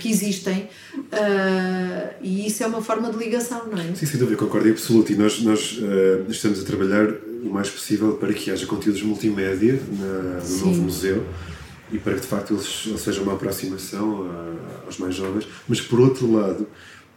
que 0.01 0.09
existem 0.09 0.67
uh, 0.97 2.13
e 2.19 2.47
isso 2.47 2.63
é 2.63 2.67
uma 2.67 2.81
forma 2.81 3.11
de 3.11 3.17
ligação, 3.17 3.67
não 3.67 3.77
é? 3.77 3.93
Sim, 3.93 4.07
sem 4.07 4.19
dúvida, 4.19 4.37
concordo 4.37 4.67
em 4.67 4.71
absoluto 4.71 5.11
e 5.11 5.15
nós, 5.15 5.39
nós 5.41 5.77
uh, 5.77 6.29
estamos 6.29 6.59
a 6.59 6.63
trabalhar 6.63 7.28
o 7.43 7.49
mais 7.49 7.69
possível 7.69 8.13
para 8.13 8.33
que 8.33 8.51
haja 8.51 8.65
conteúdos 8.65 9.01
multimédia 9.01 9.79
na, 9.97 10.41
no 10.43 10.57
novo 10.57 10.81
museu 10.83 11.25
e 11.91 11.97
para 11.97 12.13
que 12.15 12.21
de 12.21 12.27
facto 12.27 12.53
eles, 12.53 13.01
sejam 13.01 13.23
uma 13.23 13.33
aproximação 13.33 14.29
a, 14.29 14.85
aos 14.85 14.97
mais 14.97 15.15
jovens, 15.15 15.47
mas 15.67 15.81
por 15.81 15.99
outro 15.99 16.31
lado 16.31 16.67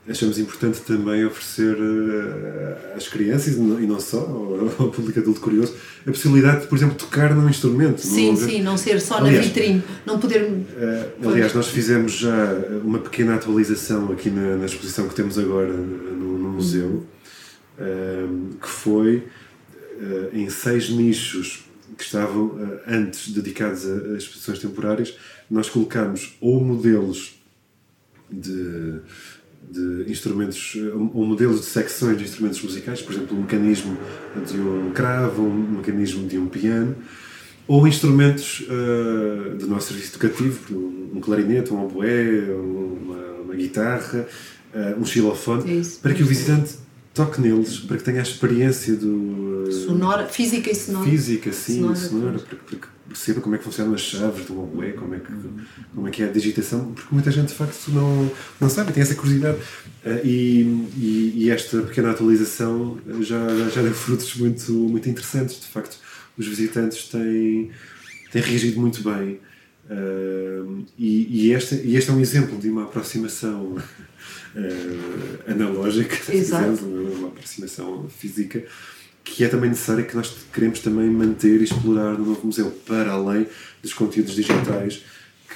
achamos 0.09 0.37
importante 0.39 0.81
também 0.81 1.25
oferecer 1.25 1.77
uh, 1.77 2.97
às 2.97 3.07
crianças 3.07 3.55
e 3.55 3.61
não 3.61 4.01
só 4.01 4.19
ao, 4.19 4.85
ao, 4.85 4.91
público 4.91 5.21
adulto 5.21 5.41
curioso 5.41 5.75
a 6.07 6.11
possibilidade 6.11 6.63
de, 6.63 6.67
por 6.67 6.77
exemplo, 6.77 6.97
tocar 6.97 7.33
num 7.35 7.49
instrumento. 7.49 8.01
Sim, 8.01 8.35
sim, 8.35 8.63
não 8.63 8.77
ser 8.77 9.01
só 9.01 9.19
aliás, 9.19 9.37
na 9.37 9.43
vitrine, 9.43 9.83
não 10.05 10.19
poder. 10.19 10.43
Uh, 10.43 11.29
aliás, 11.29 11.55
nós 11.55 11.69
fizemos 11.69 12.13
já 12.13 12.53
uma 12.83 12.99
pequena 12.99 13.37
atualização 13.37 14.11
aqui 14.11 14.29
na, 14.29 14.57
na 14.57 14.67
exposição 14.67 15.09
que 15.09 15.15
temos 15.15 15.39
agora 15.39 15.73
no, 15.73 16.39
no 16.39 16.49
museu, 16.49 17.05
uh, 17.79 18.57
que 18.61 18.69
foi 18.69 19.23
em 20.33 20.49
seis 20.51 20.91
nichos 20.91 21.65
que 21.97 22.05
estavam 22.05 22.47
uh, 22.47 22.81
antes 22.87 23.31
dedicados 23.33 23.87
a, 23.87 24.15
a, 24.15 24.17
exposições 24.17 24.59
temporárias, 24.59 25.17
nós 25.51 25.69
colocamos 25.69 26.37
ou 26.41 26.63
modelos 26.63 27.41
de, 28.31 29.01
de 29.71 30.11
instrumentos, 30.11 30.77
ou 30.95 31.27
modelos 31.27 31.61
de 31.61 31.67
secções 31.67 32.19
de 32.19 32.25
instrumentos 32.25 32.63
musicais, 32.63 33.03
por 33.03 33.15
exemplo, 33.15 33.37
um 33.37 33.43
mecanismo 33.43 33.97
de 34.47 34.59
um 34.59 34.91
cravo, 34.93 35.43
um 35.43 35.77
mecanismo 35.79 36.27
de 36.27 36.39
um 36.39 36.49
piano, 36.49 36.97
ou 37.69 37.87
instrumentos 37.87 38.61
uh, 38.61 39.57
do 39.57 39.67
nosso 39.67 39.89
serviço 39.89 40.17
educativo, 40.17 40.75
um, 41.15 41.21
clarinete, 41.21 41.73
um 41.73 41.85
oboé, 41.85 42.53
uma, 42.55 43.43
uma 43.45 43.55
guitarra, 43.55 44.27
uh, 44.75 45.01
um 45.01 45.05
xilofone, 45.05 45.81
é 45.81 45.83
para 46.01 46.15
que 46.15 46.23
o 46.23 46.27
visitante 46.27 46.75
toque 47.15 47.41
neles, 47.41 47.79
para 47.79 47.99
que 47.99 48.05
tenha 48.05 48.21
a 48.21 48.23
experiência 48.23 48.97
do. 48.97 49.52
Uh, 49.73 49.87
Sonora, 49.87 50.27
física 50.29 50.71
e 50.71 50.75
sonora. 50.75 51.11
Física, 51.11 51.53
sim, 51.53 51.77
Sonora, 51.81 51.97
sonora, 51.97 52.39
para, 52.39 52.57
que- 52.57 52.65
para 52.65 52.77
que 52.79 52.87
perceba 53.09 53.41
como 53.43 53.55
é 53.55 53.59
que 53.59 53.65
funcionam 53.65 53.93
as 53.95 54.01
chaves 54.01 54.47
do 54.47 54.59
oboé, 54.63 54.93
como 54.93 55.15
é 55.15 55.19
que, 55.19 55.33
como 55.95 56.09
é, 56.09 56.11
que 56.11 56.23
é 56.23 56.27
a 56.29 56.33
digitação, 56.33 56.93
porque 56.95 57.09
muita 57.15 57.31
gente 57.31 57.49
de 57.49 57.55
facto 57.55 57.91
não, 57.91 58.31
não 58.61 58.69
sabe, 58.71 58.93
tem 58.93 59.03
essa 59.03 59.15
curiosidade. 59.15 59.59
Ah, 60.05 60.21
e, 60.25 60.63
e, 60.97 61.33
e 61.45 61.51
esta 61.51 61.83
pequena 61.83 62.11
atualização 62.13 62.99
já, 63.21 63.49
já, 63.57 63.69
já 63.69 63.83
deu 63.83 63.93
frutos 63.93 64.35
muito, 64.37 64.73
muito 64.73 65.09
interessantes, 65.11 65.61
de 65.61 65.67
facto. 65.67 65.99
Os 66.39 66.47
visitantes 66.47 67.09
têm, 67.09 67.71
têm 68.33 68.41
reagido 68.43 68.81
muito 68.81 69.03
bem. 69.03 69.41
Ah, 69.91 70.83
e, 70.99 71.47
e, 71.49 71.53
este, 71.53 71.75
e 71.85 71.97
este 71.97 72.11
é 72.11 72.15
um 72.15 72.21
exemplo 72.21 72.57
de 72.59 72.71
uma 72.71 72.85
aproximação 72.85 73.77
ah, 74.57 75.51
analógica, 75.53 76.17
se 76.17 76.33
quisermos, 76.33 76.81
uma 76.81 77.29
aproximação 77.29 78.09
física, 78.09 78.65
que 79.25 79.45
é 79.45 79.49
também 79.49 79.71
necessária 79.71 80.05
que 80.05 80.17
nós 80.17 80.35
queremos 80.53 80.81
também 80.81 81.09
manter 81.09 81.61
e 81.61 81.65
explorar 81.65 82.19
no 82.19 82.27
novo 82.27 82.47
museu, 82.47 82.71
para 82.87 83.13
além 83.13 83.47
dos 83.83 83.93
conteúdos 83.93 84.35
digitais, 84.35 85.03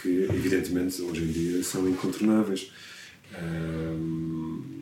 que 0.00 0.28
evidentemente 0.30 1.00
hoje 1.02 1.22
em 1.22 1.32
dia 1.32 1.62
são 1.62 1.88
incontornáveis. 1.88 2.70
Ahm, 3.34 4.76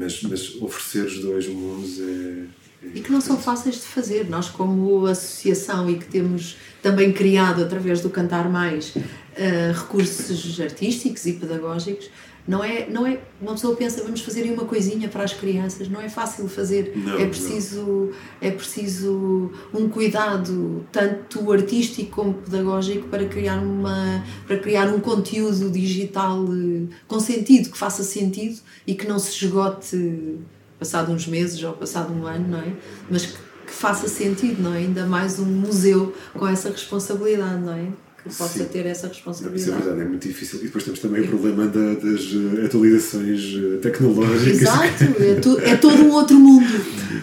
mas, 0.00 0.22
mas 0.22 0.54
oferecer 0.62 1.04
os 1.04 1.20
dois 1.20 1.46
mundos 1.46 2.00
é. 2.00 2.44
é 2.84 2.90
E 2.94 3.00
que 3.00 3.12
não 3.12 3.20
são 3.20 3.38
fáceis 3.38 3.76
de 3.76 3.82
fazer. 3.82 4.28
Nós, 4.28 4.48
como 4.48 5.06
associação 5.06 5.90
e 5.90 5.98
que 5.98 6.06
temos 6.06 6.56
também 6.82 7.12
criado, 7.12 7.62
através 7.62 8.00
do 8.00 8.08
Cantar 8.08 8.48
Mais, 8.48 8.94
eh, 9.36 9.72
recursos 9.74 10.58
artísticos 10.60 11.26
e 11.26 11.34
pedagógicos, 11.34 12.10
não 12.46 12.64
é, 12.64 12.88
não 12.88 13.06
é. 13.06 13.20
Uma 13.40 13.52
pessoa 13.52 13.76
pensa, 13.76 14.02
vamos 14.02 14.20
fazer 14.20 14.50
uma 14.50 14.64
coisinha 14.64 15.08
para 15.08 15.24
as 15.24 15.32
crianças, 15.32 15.88
não 15.88 16.00
é 16.00 16.08
fácil 16.08 16.48
fazer. 16.48 16.92
Não, 16.96 17.16
é, 17.16 17.22
não. 17.22 17.28
preciso, 17.28 18.10
é 18.40 18.50
preciso 18.50 19.50
um 19.72 19.88
cuidado, 19.88 20.84
tanto 20.90 21.52
artístico 21.52 22.10
como 22.10 22.34
pedagógico, 22.34 23.08
para 23.08 23.24
criar, 23.26 23.58
uma, 23.58 24.24
para 24.46 24.58
criar 24.58 24.88
um 24.88 25.00
conteúdo 25.00 25.70
digital 25.70 26.44
eh, 26.52 26.92
com 27.06 27.20
sentido, 27.20 27.70
que 27.70 27.78
faça 27.78 28.02
sentido 28.02 28.58
e 28.86 28.94
que 28.94 29.06
não 29.06 29.18
se 29.18 29.44
esgote 29.44 30.38
passado 30.78 31.12
uns 31.12 31.26
meses 31.26 31.62
ou 31.62 31.74
passado 31.74 32.12
um 32.12 32.26
ano, 32.26 32.48
não 32.48 32.58
é? 32.58 32.72
Mas 33.10 33.26
que, 33.26 33.38
que 33.66 33.72
faça 33.72 34.08
sentido, 34.08 34.62
não 34.62 34.74
é? 34.74 34.78
Ainda 34.78 35.04
mais 35.06 35.38
um 35.38 35.44
museu 35.44 36.14
com 36.32 36.46
essa 36.48 36.70
responsabilidade, 36.70 37.60
não 37.60 37.74
é? 37.74 37.86
Que 38.22 38.28
possa 38.36 38.58
Sim. 38.58 38.64
ter 38.66 38.84
essa 38.84 39.06
Não, 39.06 39.12
Isso 39.12 39.30
é 39.30 39.30
responsabilidade. 39.30 39.82
verdade, 39.82 40.00
é 40.02 40.04
muito 40.04 40.28
difícil. 40.28 40.60
E 40.60 40.64
depois 40.64 40.84
temos 40.84 41.00
também 41.00 41.22
o 41.22 41.28
problema 41.28 41.66
da- 41.66 41.94
das 41.94 42.20
eh, 42.60 42.66
atualizações 42.66 43.54
eh, 43.56 43.78
tecnológicas. 43.78 44.60
Exato, 44.60 45.04
é, 45.64 45.70
é 45.72 45.76
todo 45.76 46.02
um 46.02 46.10
outro 46.12 46.36
mundo, 46.38 46.66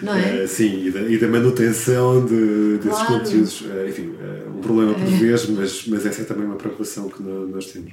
não 0.02 0.12
é? 0.14 0.42
Eh, 0.42 0.46
sim, 0.48 0.86
e 0.86 0.90
da, 0.90 1.00
e 1.02 1.16
da 1.16 1.28
manutenção 1.28 2.26
de, 2.26 2.78
desses 2.78 2.90
Claro. 2.90 3.18
conteúdos. 3.20 3.64
Eh, 3.70 3.86
enfim, 3.90 4.12
eh, 4.20 4.48
um 4.48 4.60
problema 4.60 4.92
por 4.94 5.04
vez, 5.06 5.48
mas, 5.50 5.86
mas 5.86 6.04
essa 6.04 6.22
é 6.22 6.24
também 6.24 6.46
uma 6.46 6.56
preocupação 6.56 7.08
que 7.08 7.22
nó- 7.22 7.46
nós, 7.46 7.66
temos. 7.66 7.92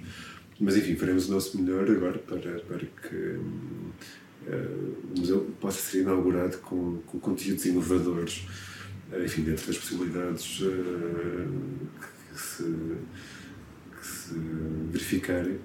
Mas 0.59 0.75
enfim, 0.75 0.95
faremos 0.95 1.29
o 1.29 1.33
nosso 1.33 1.61
melhor 1.61 1.87
agora 1.89 2.17
para, 2.17 2.39
para 2.61 2.79
que 2.79 3.37
o 5.15 5.19
museu 5.19 5.45
possa 5.59 5.79
ser 5.79 6.01
inaugurado 6.01 6.57
com, 6.59 6.97
com 7.05 7.19
conteúdos 7.19 7.65
inovadores, 7.65 8.45
enfim, 9.23 9.41
dentro 9.43 9.67
das 9.67 9.77
possibilidades 9.77 10.61
que, 12.35 12.41
se, 12.41 12.63
que 12.63 14.07
se 14.07 14.33
verificarem. 14.91 15.57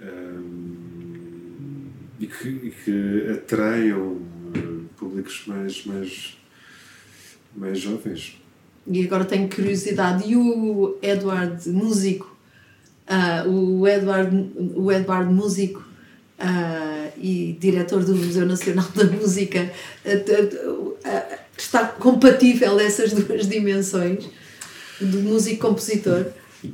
Hum, 0.00 1.86
e 2.18 2.26
que, 2.26 2.48
e 2.48 2.70
que 2.84 3.30
atraiam 3.32 4.18
eh, 4.54 4.84
públicos 4.96 5.44
mais, 5.46 5.84
mais, 5.86 6.38
mais 7.56 7.78
jovens. 7.78 8.38
E 8.86 9.04
agora 9.04 9.24
tenho 9.24 9.48
curiosidade. 9.48 10.30
E 10.30 10.36
o 10.36 10.98
Edward, 11.02 11.68
músico, 11.70 12.36
ah, 13.06 13.44
o, 13.46 13.86
Edward, 13.88 14.52
o 14.74 14.92
Edward, 14.92 15.32
músico 15.32 15.82
ah, 16.38 17.08
e 17.16 17.56
diretor 17.58 18.04
do 18.04 18.14
Museu 18.14 18.46
Nacional 18.46 18.88
da 18.94 19.04
Música, 19.04 19.70
t- 20.02 20.58
ah, 21.04 21.38
está 21.56 21.86
compatível 21.86 22.78
essas 22.80 23.12
duas 23.12 23.46
dimensões 23.48 24.28
do 25.00 25.20
músico-compositor? 25.20 26.26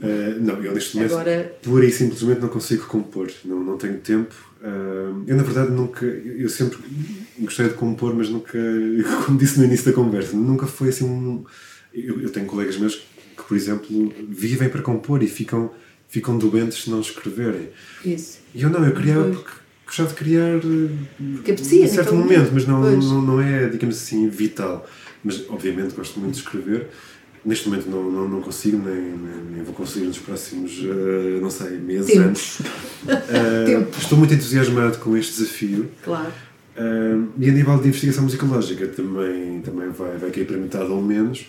Eh, 0.03 0.37
não, 0.41 0.63
eu 0.65 0.75
neste 0.75 0.97
momento, 0.97 1.13
Agora- 1.13 1.53
pura 1.63 1.85
e 1.87 1.93
simplesmente 1.93 2.41
não 2.41 2.49
consigo 2.49 2.87
compor, 2.87 3.31
não, 3.45 3.63
não 3.63 3.77
tenho 3.77 3.99
tempo. 3.99 4.35
Eh, 4.63 5.13
eu, 5.29 5.37
na 5.37 5.43
verdade, 5.45 5.71
nunca. 5.71 6.05
Eu 6.05 6.49
sempre 6.49 6.79
gostei 7.39 7.69
de 7.69 7.75
compor, 7.75 8.13
mas 8.15 8.29
nunca. 8.29 8.59
Como 9.25 9.39
disse 9.39 9.59
no 9.59 9.65
início 9.65 9.87
da 9.87 9.93
conversa, 9.93 10.37
nunca 10.37 10.67
foi 10.67 10.89
assim 10.89 11.05
um. 11.05 11.45
Eu, 11.95 12.21
eu 12.21 12.31
tenho 12.31 12.47
colegas 12.47 12.77
meus 12.79 12.97
que, 12.97 13.43
por 13.47 13.57
exemplo, 13.57 14.13
vivem 14.29 14.69
para 14.69 14.83
compor 14.83 15.23
e 15.23 15.29
ficam, 15.29 15.71
ficam 16.09 16.37
doentes 16.37 16.83
se 16.83 16.91
não 16.91 17.01
escreverem. 17.01 17.69
Isso. 18.05 18.39
E 18.55 18.63
eu 18.63 18.71
não, 18.71 18.85
eu 18.85 18.93
criava 18.93 19.31
porque 19.31 19.51
gostava 19.87 20.09
de 20.09 20.15
criar 20.17 20.57
eh, 20.57 20.89
Porque 21.37 21.53
apetecia, 21.53 21.85
em 21.85 21.87
certo 21.87 22.13
naquele 22.13 22.23
momento, 22.23 22.39
momento. 22.51 22.55
mas 22.55 22.67
não, 22.67 22.81
Pois. 22.83 23.05
não, 23.05 23.23
não 23.23 23.41
é, 23.41 23.69
digamos 23.69 23.97
assim, 23.97 24.29
vital. 24.29 24.85
Mas, 25.23 25.45
obviamente, 25.49 25.95
gosto 25.95 26.19
muito 26.21 26.35
de 26.35 26.41
escrever. 26.41 26.89
Neste 27.47 27.69
momento 27.69 27.89
não, 27.89 28.11
não, 28.11 28.29
não 28.29 28.41
consigo, 28.41 28.77
nem, 28.77 28.97
nem, 28.97 29.45
nem 29.55 29.63
vou 29.63 29.73
conseguir 29.73 30.07
nos 30.07 30.19
próximos, 30.19 30.81
eh, 30.83 31.39
não 31.41 31.49
sei, 31.49 31.79
meses, 31.79 32.07
Tempos. 32.13 32.59
anos. 33.07 33.23
Tempo. 33.67 33.97
estou 33.97 34.19
muito 34.19 34.35
entusiasmado 34.35 34.99
com 34.99 35.17
este 35.17 35.39
desafio. 35.39 35.89
Claro. 36.03 36.33
Eh, 36.77 37.17
e 37.39 37.49
a 37.49 37.53
nível 37.53 37.79
de 37.79 37.87
investigação 37.87 38.25
musicológica 38.25 38.89
também, 38.89 39.61
também 39.61 39.91
vai, 39.91 40.19
vai 40.19 40.31
cair 40.31 40.45
para 40.45 40.57
metade 40.57 40.91
ou 40.91 41.01
menos, 41.01 41.47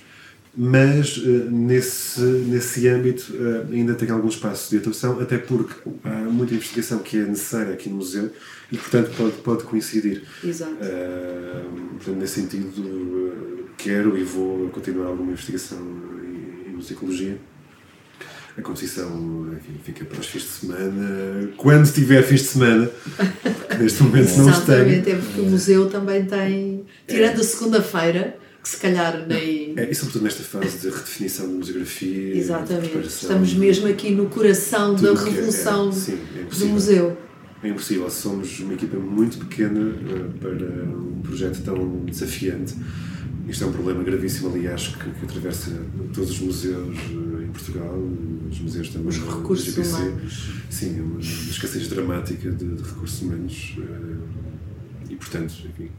mas 0.60 1.22
eh, 1.24 1.50
nesse, 1.52 2.20
nesse 2.20 2.88
âmbito 2.88 3.32
eh, 3.32 3.76
ainda 3.76 3.94
tem 3.94 4.10
algum 4.10 4.28
espaço 4.28 4.72
de 4.72 4.78
atuação, 4.78 5.20
até 5.20 5.38
porque 5.38 5.76
há 6.04 6.10
muita 6.32 6.56
investigação 6.56 6.98
que 6.98 7.18
é 7.18 7.26
necessária 7.26 7.74
aqui 7.74 7.90
no 7.90 7.98
museu 7.98 8.32
e, 8.72 8.78
portanto, 8.78 9.12
pode, 9.16 9.34
pode 9.44 9.64
coincidir. 9.66 10.24
Exato. 10.44 10.76
Eh, 10.82 11.62
portanto, 11.92 12.18
nesse 12.18 12.42
sentido, 12.42 13.68
quero 13.78 14.18
e 14.18 14.24
vou 14.24 14.68
continuar 14.70 15.06
alguma 15.06 15.32
investigação 15.32 15.78
em, 15.78 16.72
em 16.72 16.74
musicologia. 16.74 17.38
A 18.58 18.62
enfim, 18.62 19.80
fica 19.84 20.04
para 20.04 20.20
os 20.20 20.26
fins 20.26 20.42
de 20.42 20.48
semana, 20.48 21.52
quando 21.58 21.94
tiver 21.94 22.24
fins 22.24 22.42
de 22.42 22.48
semana, 22.48 22.90
porque 23.44 23.76
neste 23.76 24.02
momento 24.02 24.36
não 24.36 24.50
os 24.50 24.60
tenho. 24.62 24.80
Exatamente, 24.80 25.12
é 25.12 25.16
porque 25.16 25.42
o 25.42 25.46
museu 25.46 25.88
também 25.92 26.26
tem, 26.26 26.84
tirando 27.08 27.40
a 27.40 27.44
segunda-feira, 27.44 28.36
que 28.68 28.76
se 28.76 28.78
calhar 28.78 29.26
nem. 29.26 29.74
É, 29.78 29.90
e 29.90 29.96
sobretudo 29.96 30.24
nesta 30.24 30.44
fase 30.44 30.80
de 30.80 30.90
redefinição 30.90 31.48
da 31.48 31.54
museografia. 31.54 32.36
Exatamente. 32.36 33.08
Estamos 33.08 33.54
mesmo 33.54 33.88
aqui 33.88 34.12
no 34.12 34.26
coração 34.26 34.94
da 34.94 35.14
que 35.16 35.30
é- 35.30 35.32
revolução 35.32 35.90
é, 35.90 35.92
sim, 35.94 36.20
é 36.36 36.44
do 36.44 36.66
museu. 36.68 37.18
É 37.64 37.70
impossível, 37.70 38.10
somos 38.10 38.60
uma 38.60 38.74
equipa 38.74 38.98
muito 38.98 39.40
pequena 39.40 39.80
eh, 39.90 40.38
para 40.40 40.96
um 40.96 41.22
projeto 41.24 41.64
tão 41.64 42.06
desafiante. 42.06 42.76
Isto 43.48 43.64
é 43.64 43.68
um 43.68 43.72
problema 43.72 44.04
gravíssimo, 44.04 44.54
aliás, 44.54 44.88
que, 44.90 45.10
que 45.10 45.26
atravessa 45.26 45.72
todos 46.14 46.32
os 46.32 46.40
museus 46.40 46.98
eh, 46.98 47.46
em 47.46 47.52
Portugal, 47.52 47.98
os 48.52 48.60
museus 48.60 48.90
também. 48.90 49.08
Os 49.08 49.18
recursos 49.18 49.66
GPC. 49.66 49.96
humanos. 49.96 50.50
Sim, 50.70 51.00
é 51.00 51.02
uma, 51.02 51.20
escassez 51.22 51.88
dramática 51.88 52.52
de, 52.52 52.66
de 52.66 52.84
recursos 52.84 53.22
humanos 53.22 53.76
eh, 53.80 55.10
e, 55.10 55.16
portanto, 55.16 55.54
enfim, 55.68 55.90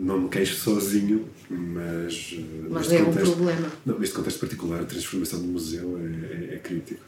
não 0.00 0.20
me 0.22 0.28
queixo 0.28 0.56
sozinho, 0.56 1.26
mas. 1.50 2.34
eh, 2.38 2.42
Mas 2.70 2.92
é 2.92 3.02
um 3.02 3.06
contexto- 3.06 3.36
problema. 3.36 3.72
Não, 3.84 3.98
neste 3.98 4.14
contexto 4.14 4.38
particular, 4.40 4.80
a 4.80 4.84
transformação 4.84 5.40
do 5.40 5.48
museu 5.48 5.98
é, 5.98 6.52
é, 6.52 6.54
é 6.54 6.58
crítico. 6.58 7.00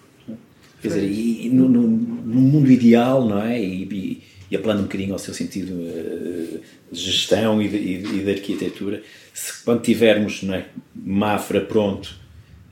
Quer 0.81 0.89
dizer, 0.89 1.05
e, 1.11 1.47
e 1.47 1.51
no, 1.51 1.69
no, 1.69 1.83
no 1.89 2.41
mundo 2.41 2.71
ideal, 2.71 3.27
não 3.29 3.43
é? 3.43 3.61
E, 3.61 3.83
e, 3.85 4.23
e 4.51 4.57
apelando 4.57 4.81
um 4.81 4.85
bocadinho 4.85 5.13
ao 5.13 5.19
seu 5.19 5.35
sentido 5.35 5.73
eh, 5.81 6.59
de 6.93 7.01
gestão 7.01 7.61
e 7.61 7.69
de, 7.69 7.77
e 7.77 8.23
de- 8.25 8.31
arquitetura, 8.31 9.03
se 9.35 9.63
quando 9.65 9.83
tivermos 9.83 10.43
não 10.45 10.55
é, 10.55 10.67
Mafra 10.95 11.61
pronto, 11.61 12.15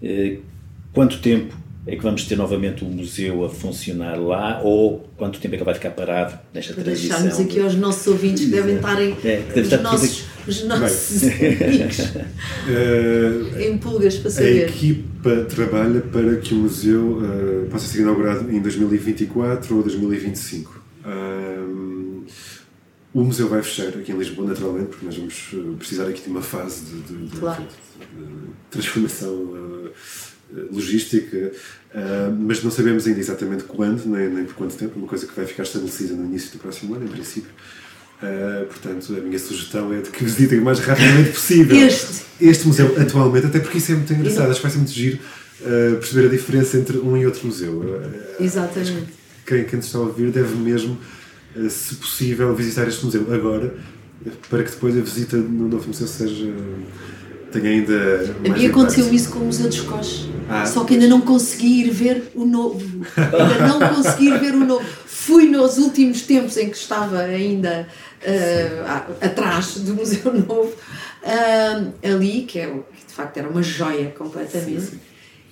eh, 0.02 0.38
quanto 0.92 1.18
tempo 1.20 1.56
é 1.86 1.94
que 1.96 2.02
vamos 2.02 2.24
ter 2.24 2.34
novamente 2.36 2.84
o 2.84 2.88
museu 2.88 3.44
a 3.44 3.48
funcionar 3.48 4.16
lá 4.20 4.60
ou 4.62 5.08
quanto 5.16 5.38
tempo 5.38 5.54
é 5.54 5.56
que 5.58 5.62
ele 5.62 5.64
vai 5.64 5.74
ficar 5.74 5.90
parado 5.92 6.36
nesta 6.52 6.74
Para 6.74 6.82
transição? 6.84 7.20
deixarmos 7.22 7.46
aqui 7.48 7.60
aos 7.60 7.74
nossos 7.76 8.06
ouvintes 8.08 8.44
que 8.44 8.50
devem 8.50 8.76
estar 8.76 9.00
em. 9.00 9.12
É, 9.24 9.42
deve 9.46 9.60
os 9.60 9.66
estar 9.72 9.82
nossos, 9.82 10.24
os 10.48 10.64
nossos 10.64 11.22
amigos 11.22 11.98
Eh, 12.68 13.68
em 13.68 13.78
pulgas 13.78 14.16
para 14.16 14.28
A 14.28 14.32
saber. 14.32 14.68
equipa 14.68 15.44
trabalha 15.48 16.00
para 16.00 16.36
que 16.36 16.54
o 16.54 16.58
museu 16.58 17.20
eh, 17.22 17.66
possa 17.70 17.86
ser 17.86 18.00
inaugurado 18.00 18.50
em 18.50 18.60
2024 18.60 19.76
ou 19.76 19.82
2025. 19.82 20.82
Ahm, 21.04 22.24
o 23.14 23.22
museu 23.22 23.48
vai 23.48 23.62
fechar 23.62 23.88
aqui 23.88 24.12
em 24.12 24.18
Lisboa, 24.18 24.48
naturalmente, 24.48 24.88
porque 24.88 25.06
nós 25.06 25.16
vamos 25.16 25.34
eh, 25.54 25.56
precisar 25.78 26.06
aqui 26.08 26.22
de 26.22 26.28
uma 26.30 26.42
fase 26.42 26.84
de, 26.84 27.00
de- 27.02 27.26
de- 27.28 27.36
Claro. 27.38 27.62
de 27.62 27.68
transformação 28.70 29.52
eh, 29.86 29.90
logística, 30.70 31.52
ah, 31.96 32.30
mas 32.38 32.62
não 32.62 32.70
sabemos 32.70 33.06
ainda 33.06 33.18
exatamente 33.18 33.64
quando, 33.64 34.04
nem, 34.06 34.28
nem 34.28 34.44
por 34.44 34.54
quanto 34.54 34.76
tempo, 34.76 34.98
uma 34.98 35.08
coisa 35.08 35.26
que 35.26 35.34
vai 35.34 35.46
ficar 35.46 35.62
estabelecida 35.62 36.14
no 36.14 36.26
início 36.26 36.52
do 36.52 36.58
próximo 36.58 36.94
ano, 36.94 37.06
em 37.06 37.08
princípio. 37.08 37.50
Uh, 38.16 38.64
portanto, 38.66 39.14
a 39.14 39.20
minha 39.20 39.38
sugestão 39.38 39.92
é 39.92 40.00
de 40.00 40.08
que 40.08 40.24
visitem 40.24 40.60
o 40.60 40.64
mais 40.64 40.78
rapidamente 40.78 41.32
possível 41.32 41.76
Este. 41.76 42.24
este 42.40 42.66
museu 42.66 42.96
atualmente, 42.98 43.46
até 43.46 43.60
porque 43.60 43.76
isso 43.76 43.92
é 43.92 43.94
muito 43.94 44.10
engraçado, 44.10 44.50
acho 44.50 44.56
que 44.56 44.62
vai 44.62 44.70
ser 44.70 44.78
muito 44.78 44.92
giro 44.92 45.18
uh, 45.60 45.96
perceber 45.96 46.26
a 46.26 46.30
diferença 46.30 46.78
entre 46.78 46.96
um 46.96 47.14
e 47.14 47.26
outro 47.26 47.46
museu. 47.46 47.72
Uh, 47.78 48.42
Exatamente. 48.42 49.12
Quem, 49.46 49.64
quem 49.64 49.78
está 49.78 49.98
a 49.98 50.00
ouvir 50.00 50.30
deve 50.30 50.56
mesmo, 50.56 50.98
se 51.68 51.94
possível, 51.96 52.54
visitar 52.54 52.88
este 52.88 53.04
museu 53.04 53.26
agora, 53.32 53.74
para 54.48 54.64
que 54.64 54.70
depois 54.70 54.96
a 54.96 55.00
visita 55.00 55.36
no 55.36 55.68
novo 55.68 55.86
museu 55.86 56.06
seja. 56.06 56.52
Tenha 57.60 57.70
ainda. 57.74 58.36
A 58.44 58.48
mim 58.48 58.66
aconteceu 58.66 59.12
isso 59.12 59.30
com 59.30 59.38
o 59.40 59.44
Museu 59.46 59.68
dos 59.68 59.80
Coches. 59.80 60.28
Ah. 60.48 60.64
Só 60.64 60.84
que 60.84 60.94
ainda 60.94 61.08
não 61.08 61.20
consegui 61.20 61.82
ir 61.84 61.90
ver 61.90 62.30
o 62.34 62.44
novo. 62.46 63.04
Ainda 63.16 63.66
não 63.66 63.94
consegui 63.96 64.28
ir 64.28 64.38
ver 64.38 64.54
o 64.54 64.60
novo. 64.64 64.84
Fui 65.06 65.48
nos 65.48 65.76
últimos 65.78 66.22
tempos 66.22 66.56
em 66.56 66.70
que 66.70 66.76
estava 66.76 67.18
ainda 67.18 67.88
a- 68.86 69.26
atrás 69.26 69.78
do 69.78 69.94
Museu 69.94 70.32
Novo, 70.32 70.72
ah, 71.24 71.82
ali, 72.04 72.42
que, 72.42 72.58
é, 72.60 72.66
que 72.66 73.06
de 73.08 73.12
facto 73.12 73.36
era 73.38 73.48
uma 73.48 73.62
joia 73.62 74.14
completamente. 74.16 74.80
Sim, 74.82 74.86
sim. 74.92 75.00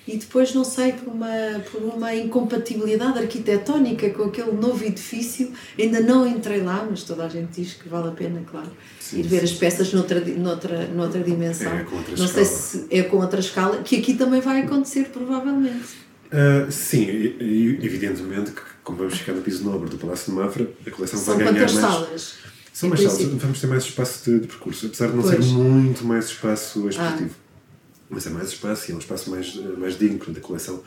E 0.07 0.19
depois, 0.19 0.53
não 0.53 0.65
sei, 0.65 0.93
por 0.93 1.13
uma, 1.15 1.61
por 1.73 1.81
uma 1.83 2.15
incompatibilidade 2.15 3.19
arquitetónica 3.19 4.11
com 4.11 4.25
aquele 4.25 4.53
novo 4.53 4.85
edifício, 4.85 5.51
ainda 5.79 6.01
não 6.01 6.27
entrei 6.27 6.63
lá, 6.63 6.87
mas 6.89 7.05
toda 7.05 7.25
a 7.25 7.29
gente 7.29 7.63
diz 7.63 7.73
que 7.73 7.89
vale 7.89 8.09
a 8.09 8.13
pena, 8.13 8.43
claro, 8.51 8.71
Sim, 9.01 9.21
ir 9.21 9.23
ver 9.23 9.43
as 9.43 9.53
peças 9.53 9.93
noutra, 9.95 10.21
noutra, 10.21 10.87
noutra 10.89 11.23
dimensão. 11.23 11.73
É, 11.73 11.85
com 11.85 11.97
outra 11.97 12.15
não 12.17 12.29
sei 12.29 12.43
escala. 12.43 12.61
se 12.61 12.87
é 12.91 13.03
com 13.03 13.17
outra 13.17 13.41
escala, 13.41 13.79
que 13.83 13.97
aqui 13.97 14.13
também 14.15 14.41
vai 14.43 14.61
acontecer, 14.63 15.05
provavelmente. 15.11 16.05
Uh, 16.27 16.71
sim, 16.71 17.05
e- 17.07 17.79
evidentemente 17.83 18.51
que, 18.51 18.61
como 18.83 18.99
vamos 18.99 19.15
ficar 19.19 19.33
no 19.33 19.41
piso 19.41 19.65
nobre 19.65 19.89
do 19.89 19.97
Palácio 19.97 20.33
de 20.33 20.39
Mafra, 20.39 20.69
a 20.87 20.91
coleção 20.91 21.19
São 21.19 21.37
vai 21.37 21.45
ganhar 21.47 21.61
mais. 21.61 21.71
salas? 21.73 22.35
São 22.73 22.89
mais 22.89 23.01
salas, 23.01 23.17
princípio. 23.17 23.39
vamos 23.41 23.61
ter 23.61 23.67
mais 23.69 23.85
espaço 23.85 24.31
de, 24.31 24.41
de 24.41 24.47
percurso, 24.49 24.87
apesar 24.87 25.07
de 25.09 25.15
não 25.17 25.23
Pois. 25.23 25.35
Ah. 25.39 25.43
ser 25.43 25.49
muito 25.49 26.05
mais 26.05 26.25
espaço 26.27 26.89
expositivo. 26.89 27.31
Mas 28.11 28.27
é 28.27 28.31
mais 28.31 28.49
espaço 28.49 28.91
e 28.91 28.93
é 28.93 28.95
um 28.95 28.99
espaço 28.99 29.31
mais, 29.31 29.57
eh, 29.57 29.79
mais 29.79 29.99
digno, 29.99 30.19
portanto 30.19 30.39
a 30.39 30.41
coleção 30.41 30.83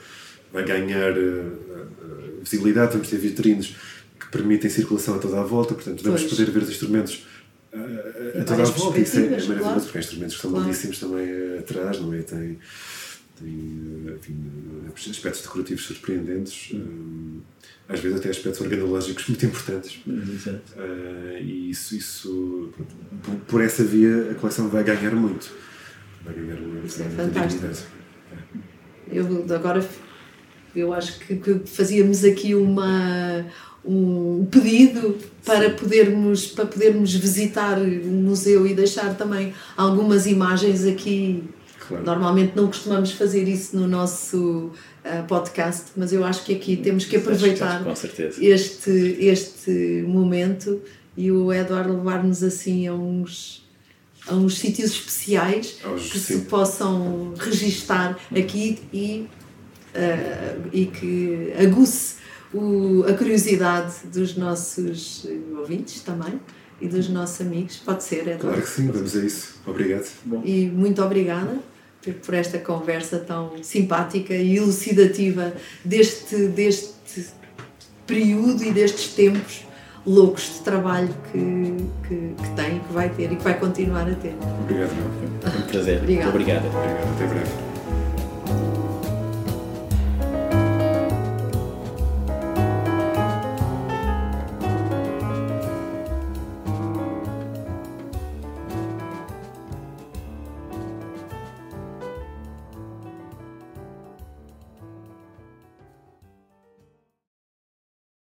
vai 0.53 0.63
ganhar 0.63 1.18
eh, 1.18 1.18
eh, 1.20 2.39
visibilidade, 2.41 2.93
vamos 2.93 3.09
ter 3.09 3.18
vitrines 3.18 3.76
que 4.20 4.28
permitem 4.32 4.70
circulação 4.70 5.15
a 5.15 5.20
toda 5.20 5.39
a 5.39 5.43
volta, 5.43 5.74
portanto 5.74 6.03
vamos 6.03 6.22
Pois. 6.22 6.34
poder 6.34 6.51
ver 6.51 6.63
os 6.63 6.70
instrumentos 6.70 7.26
a 7.74 8.39
Em 8.39 8.43
toda 8.43 8.63
a 8.63 8.65
volta. 8.65 8.99
Isso 8.99 9.18
é, 9.20 9.26
é 9.26 9.30
maravilhoso, 9.30 9.59
claro. 9.61 9.82
porque 9.82 9.97
há 9.97 10.01
instrumentos 10.01 10.36
que 10.36 10.41
são 10.41 10.51
Claro. 10.51 10.65
belíssimos 10.65 10.99
também 10.99 11.57
atrás, 11.59 11.99
não 11.99 12.13
é? 12.13 12.22
Tem, 12.22 12.57
tem 13.39 14.07
enfim, 14.18 15.11
aspectos 15.11 15.41
decorativos 15.41 15.86
surpreendentes, 15.86 16.72
eh, 16.74 17.39
às 17.89 17.99
vezes 17.99 18.18
até 18.20 18.30
aspectos 18.30 18.61
organológicos 18.61 19.28
muito 19.28 19.45
importantes. 19.45 19.99
Exato. 20.07 20.74
Uh, 20.76 21.38
e 21.41 21.70
isso, 21.70 21.95
isso 21.95 22.70
pronto, 22.76 22.95
por, 23.24 23.36
por 23.47 23.61
essa 23.61 23.84
via, 23.84 24.32
a 24.32 24.36
coleção 24.36 24.68
vai 24.70 24.84
ganhar 24.84 25.11
muito. 25.15 25.51
É 26.28 27.09
fantástico. 27.09 27.67
Eu 29.11 29.45
agora 29.55 29.86
eu 30.75 30.93
acho 30.93 31.19
que, 31.19 31.36
que 31.36 31.61
fazíamos 31.65 32.23
aqui 32.23 32.53
uma 32.53 33.45
um 33.86 34.45
pedido 34.51 35.17
para 35.45 35.69
podermos 35.69 36.47
para 36.47 36.65
podermos 36.65 37.13
visitar 37.15 37.80
o 37.80 38.07
museu 38.07 38.67
e 38.67 38.73
deixar 38.73 39.15
também 39.15 39.53
algumas 39.75 40.25
imagens 40.25 40.86
aqui. 40.86 41.43
Claro. 41.88 42.03
Normalmente 42.03 42.51
não 42.53 42.67
costumamos 42.67 43.13
fazer 43.13 43.47
isso 43.47 43.78
no 43.78 43.88
nosso 43.88 44.71
ah, 45.05 45.23
podcast, 45.25 45.86
mas 45.95 46.11
eu 46.11 46.25
acho 46.25 46.43
que 46.43 46.53
aqui 46.53 46.75
temos 46.75 47.05
que 47.05 47.15
aproveitar 47.15 47.82
este, 48.41 48.91
este 49.21 50.03
momento 50.05 50.82
e 51.15 51.32
o 51.32 51.53
Eduardo 51.53 51.93
levar-nos 51.93 52.43
assim 52.43 52.88
a 52.88 52.93
uns, 52.93 53.65
a 54.28 54.34
uns 54.34 54.57
sítios 54.57 54.91
especiais 54.91 55.78
Aos- 55.84 56.09
que 56.11 56.19
se 56.19 56.34
sim. 56.36 56.39
possam 56.41 57.34
registar 57.38 58.17
aqui 58.32 58.80
e, 58.93 59.28
ah, 59.95 60.57
e 60.73 60.86
que 60.88 61.53
aguce 61.61 62.15
o- 62.53 63.03
a 63.07 63.13
curiosidade 63.13 63.93
dos 64.05 64.36
nossos 64.36 65.25
ouvintes 65.57 66.01
também 66.01 66.39
e 66.82 66.88
dos 66.88 67.09
nossos 67.09 67.41
amigos. 67.41 67.78
Pode 67.78 68.03
ser, 68.03 68.19
Eduardo. 68.21 68.41
Claro 68.41 68.61
que 68.61 68.69
sim, 68.69 68.88
vamos 68.88 69.15
a 69.15 69.19
isso. 69.25 69.55
Obrigado. 69.65 70.07
E 70.43 70.65
muito 70.67 71.01
obrigada 71.03 71.57
por- 72.01 72.13
por 72.13 72.34
esta 72.34 72.57
conversa 72.59 73.17
tão 73.19 73.61
simpática 73.63 74.34
e 74.34 74.57
elucidativa 74.57 75.53
deste, 75.84 76.36
deste 76.47 76.93
período 78.05 78.63
e 78.63 78.71
destes 78.71 79.13
tempos 79.13 79.61
loucos 80.08 80.53
de 80.53 80.60
trabalho 80.62 81.10
que, 81.32 81.76
que, 82.08 82.36
que 82.41 82.49
tem, 82.55 82.80
que 82.80 82.93
vai 82.93 83.10
ter 83.10 83.32
e 83.32 83.36
que 83.36 83.43
vai 83.43 83.60
continuar 83.60 84.08
a 84.08 84.16
ter. 84.16 84.36
Obrigado, 84.64 84.91
meu. 84.95 85.51
Foi 85.51 85.62
um 85.62 85.66
prazer. 85.68 85.97
Obrigada. 85.99 86.32
Muito 86.32 86.41
obrigado. 86.41 86.66
Obrigado. 86.66 87.16
Até 87.16 87.28
breve. 87.28 87.66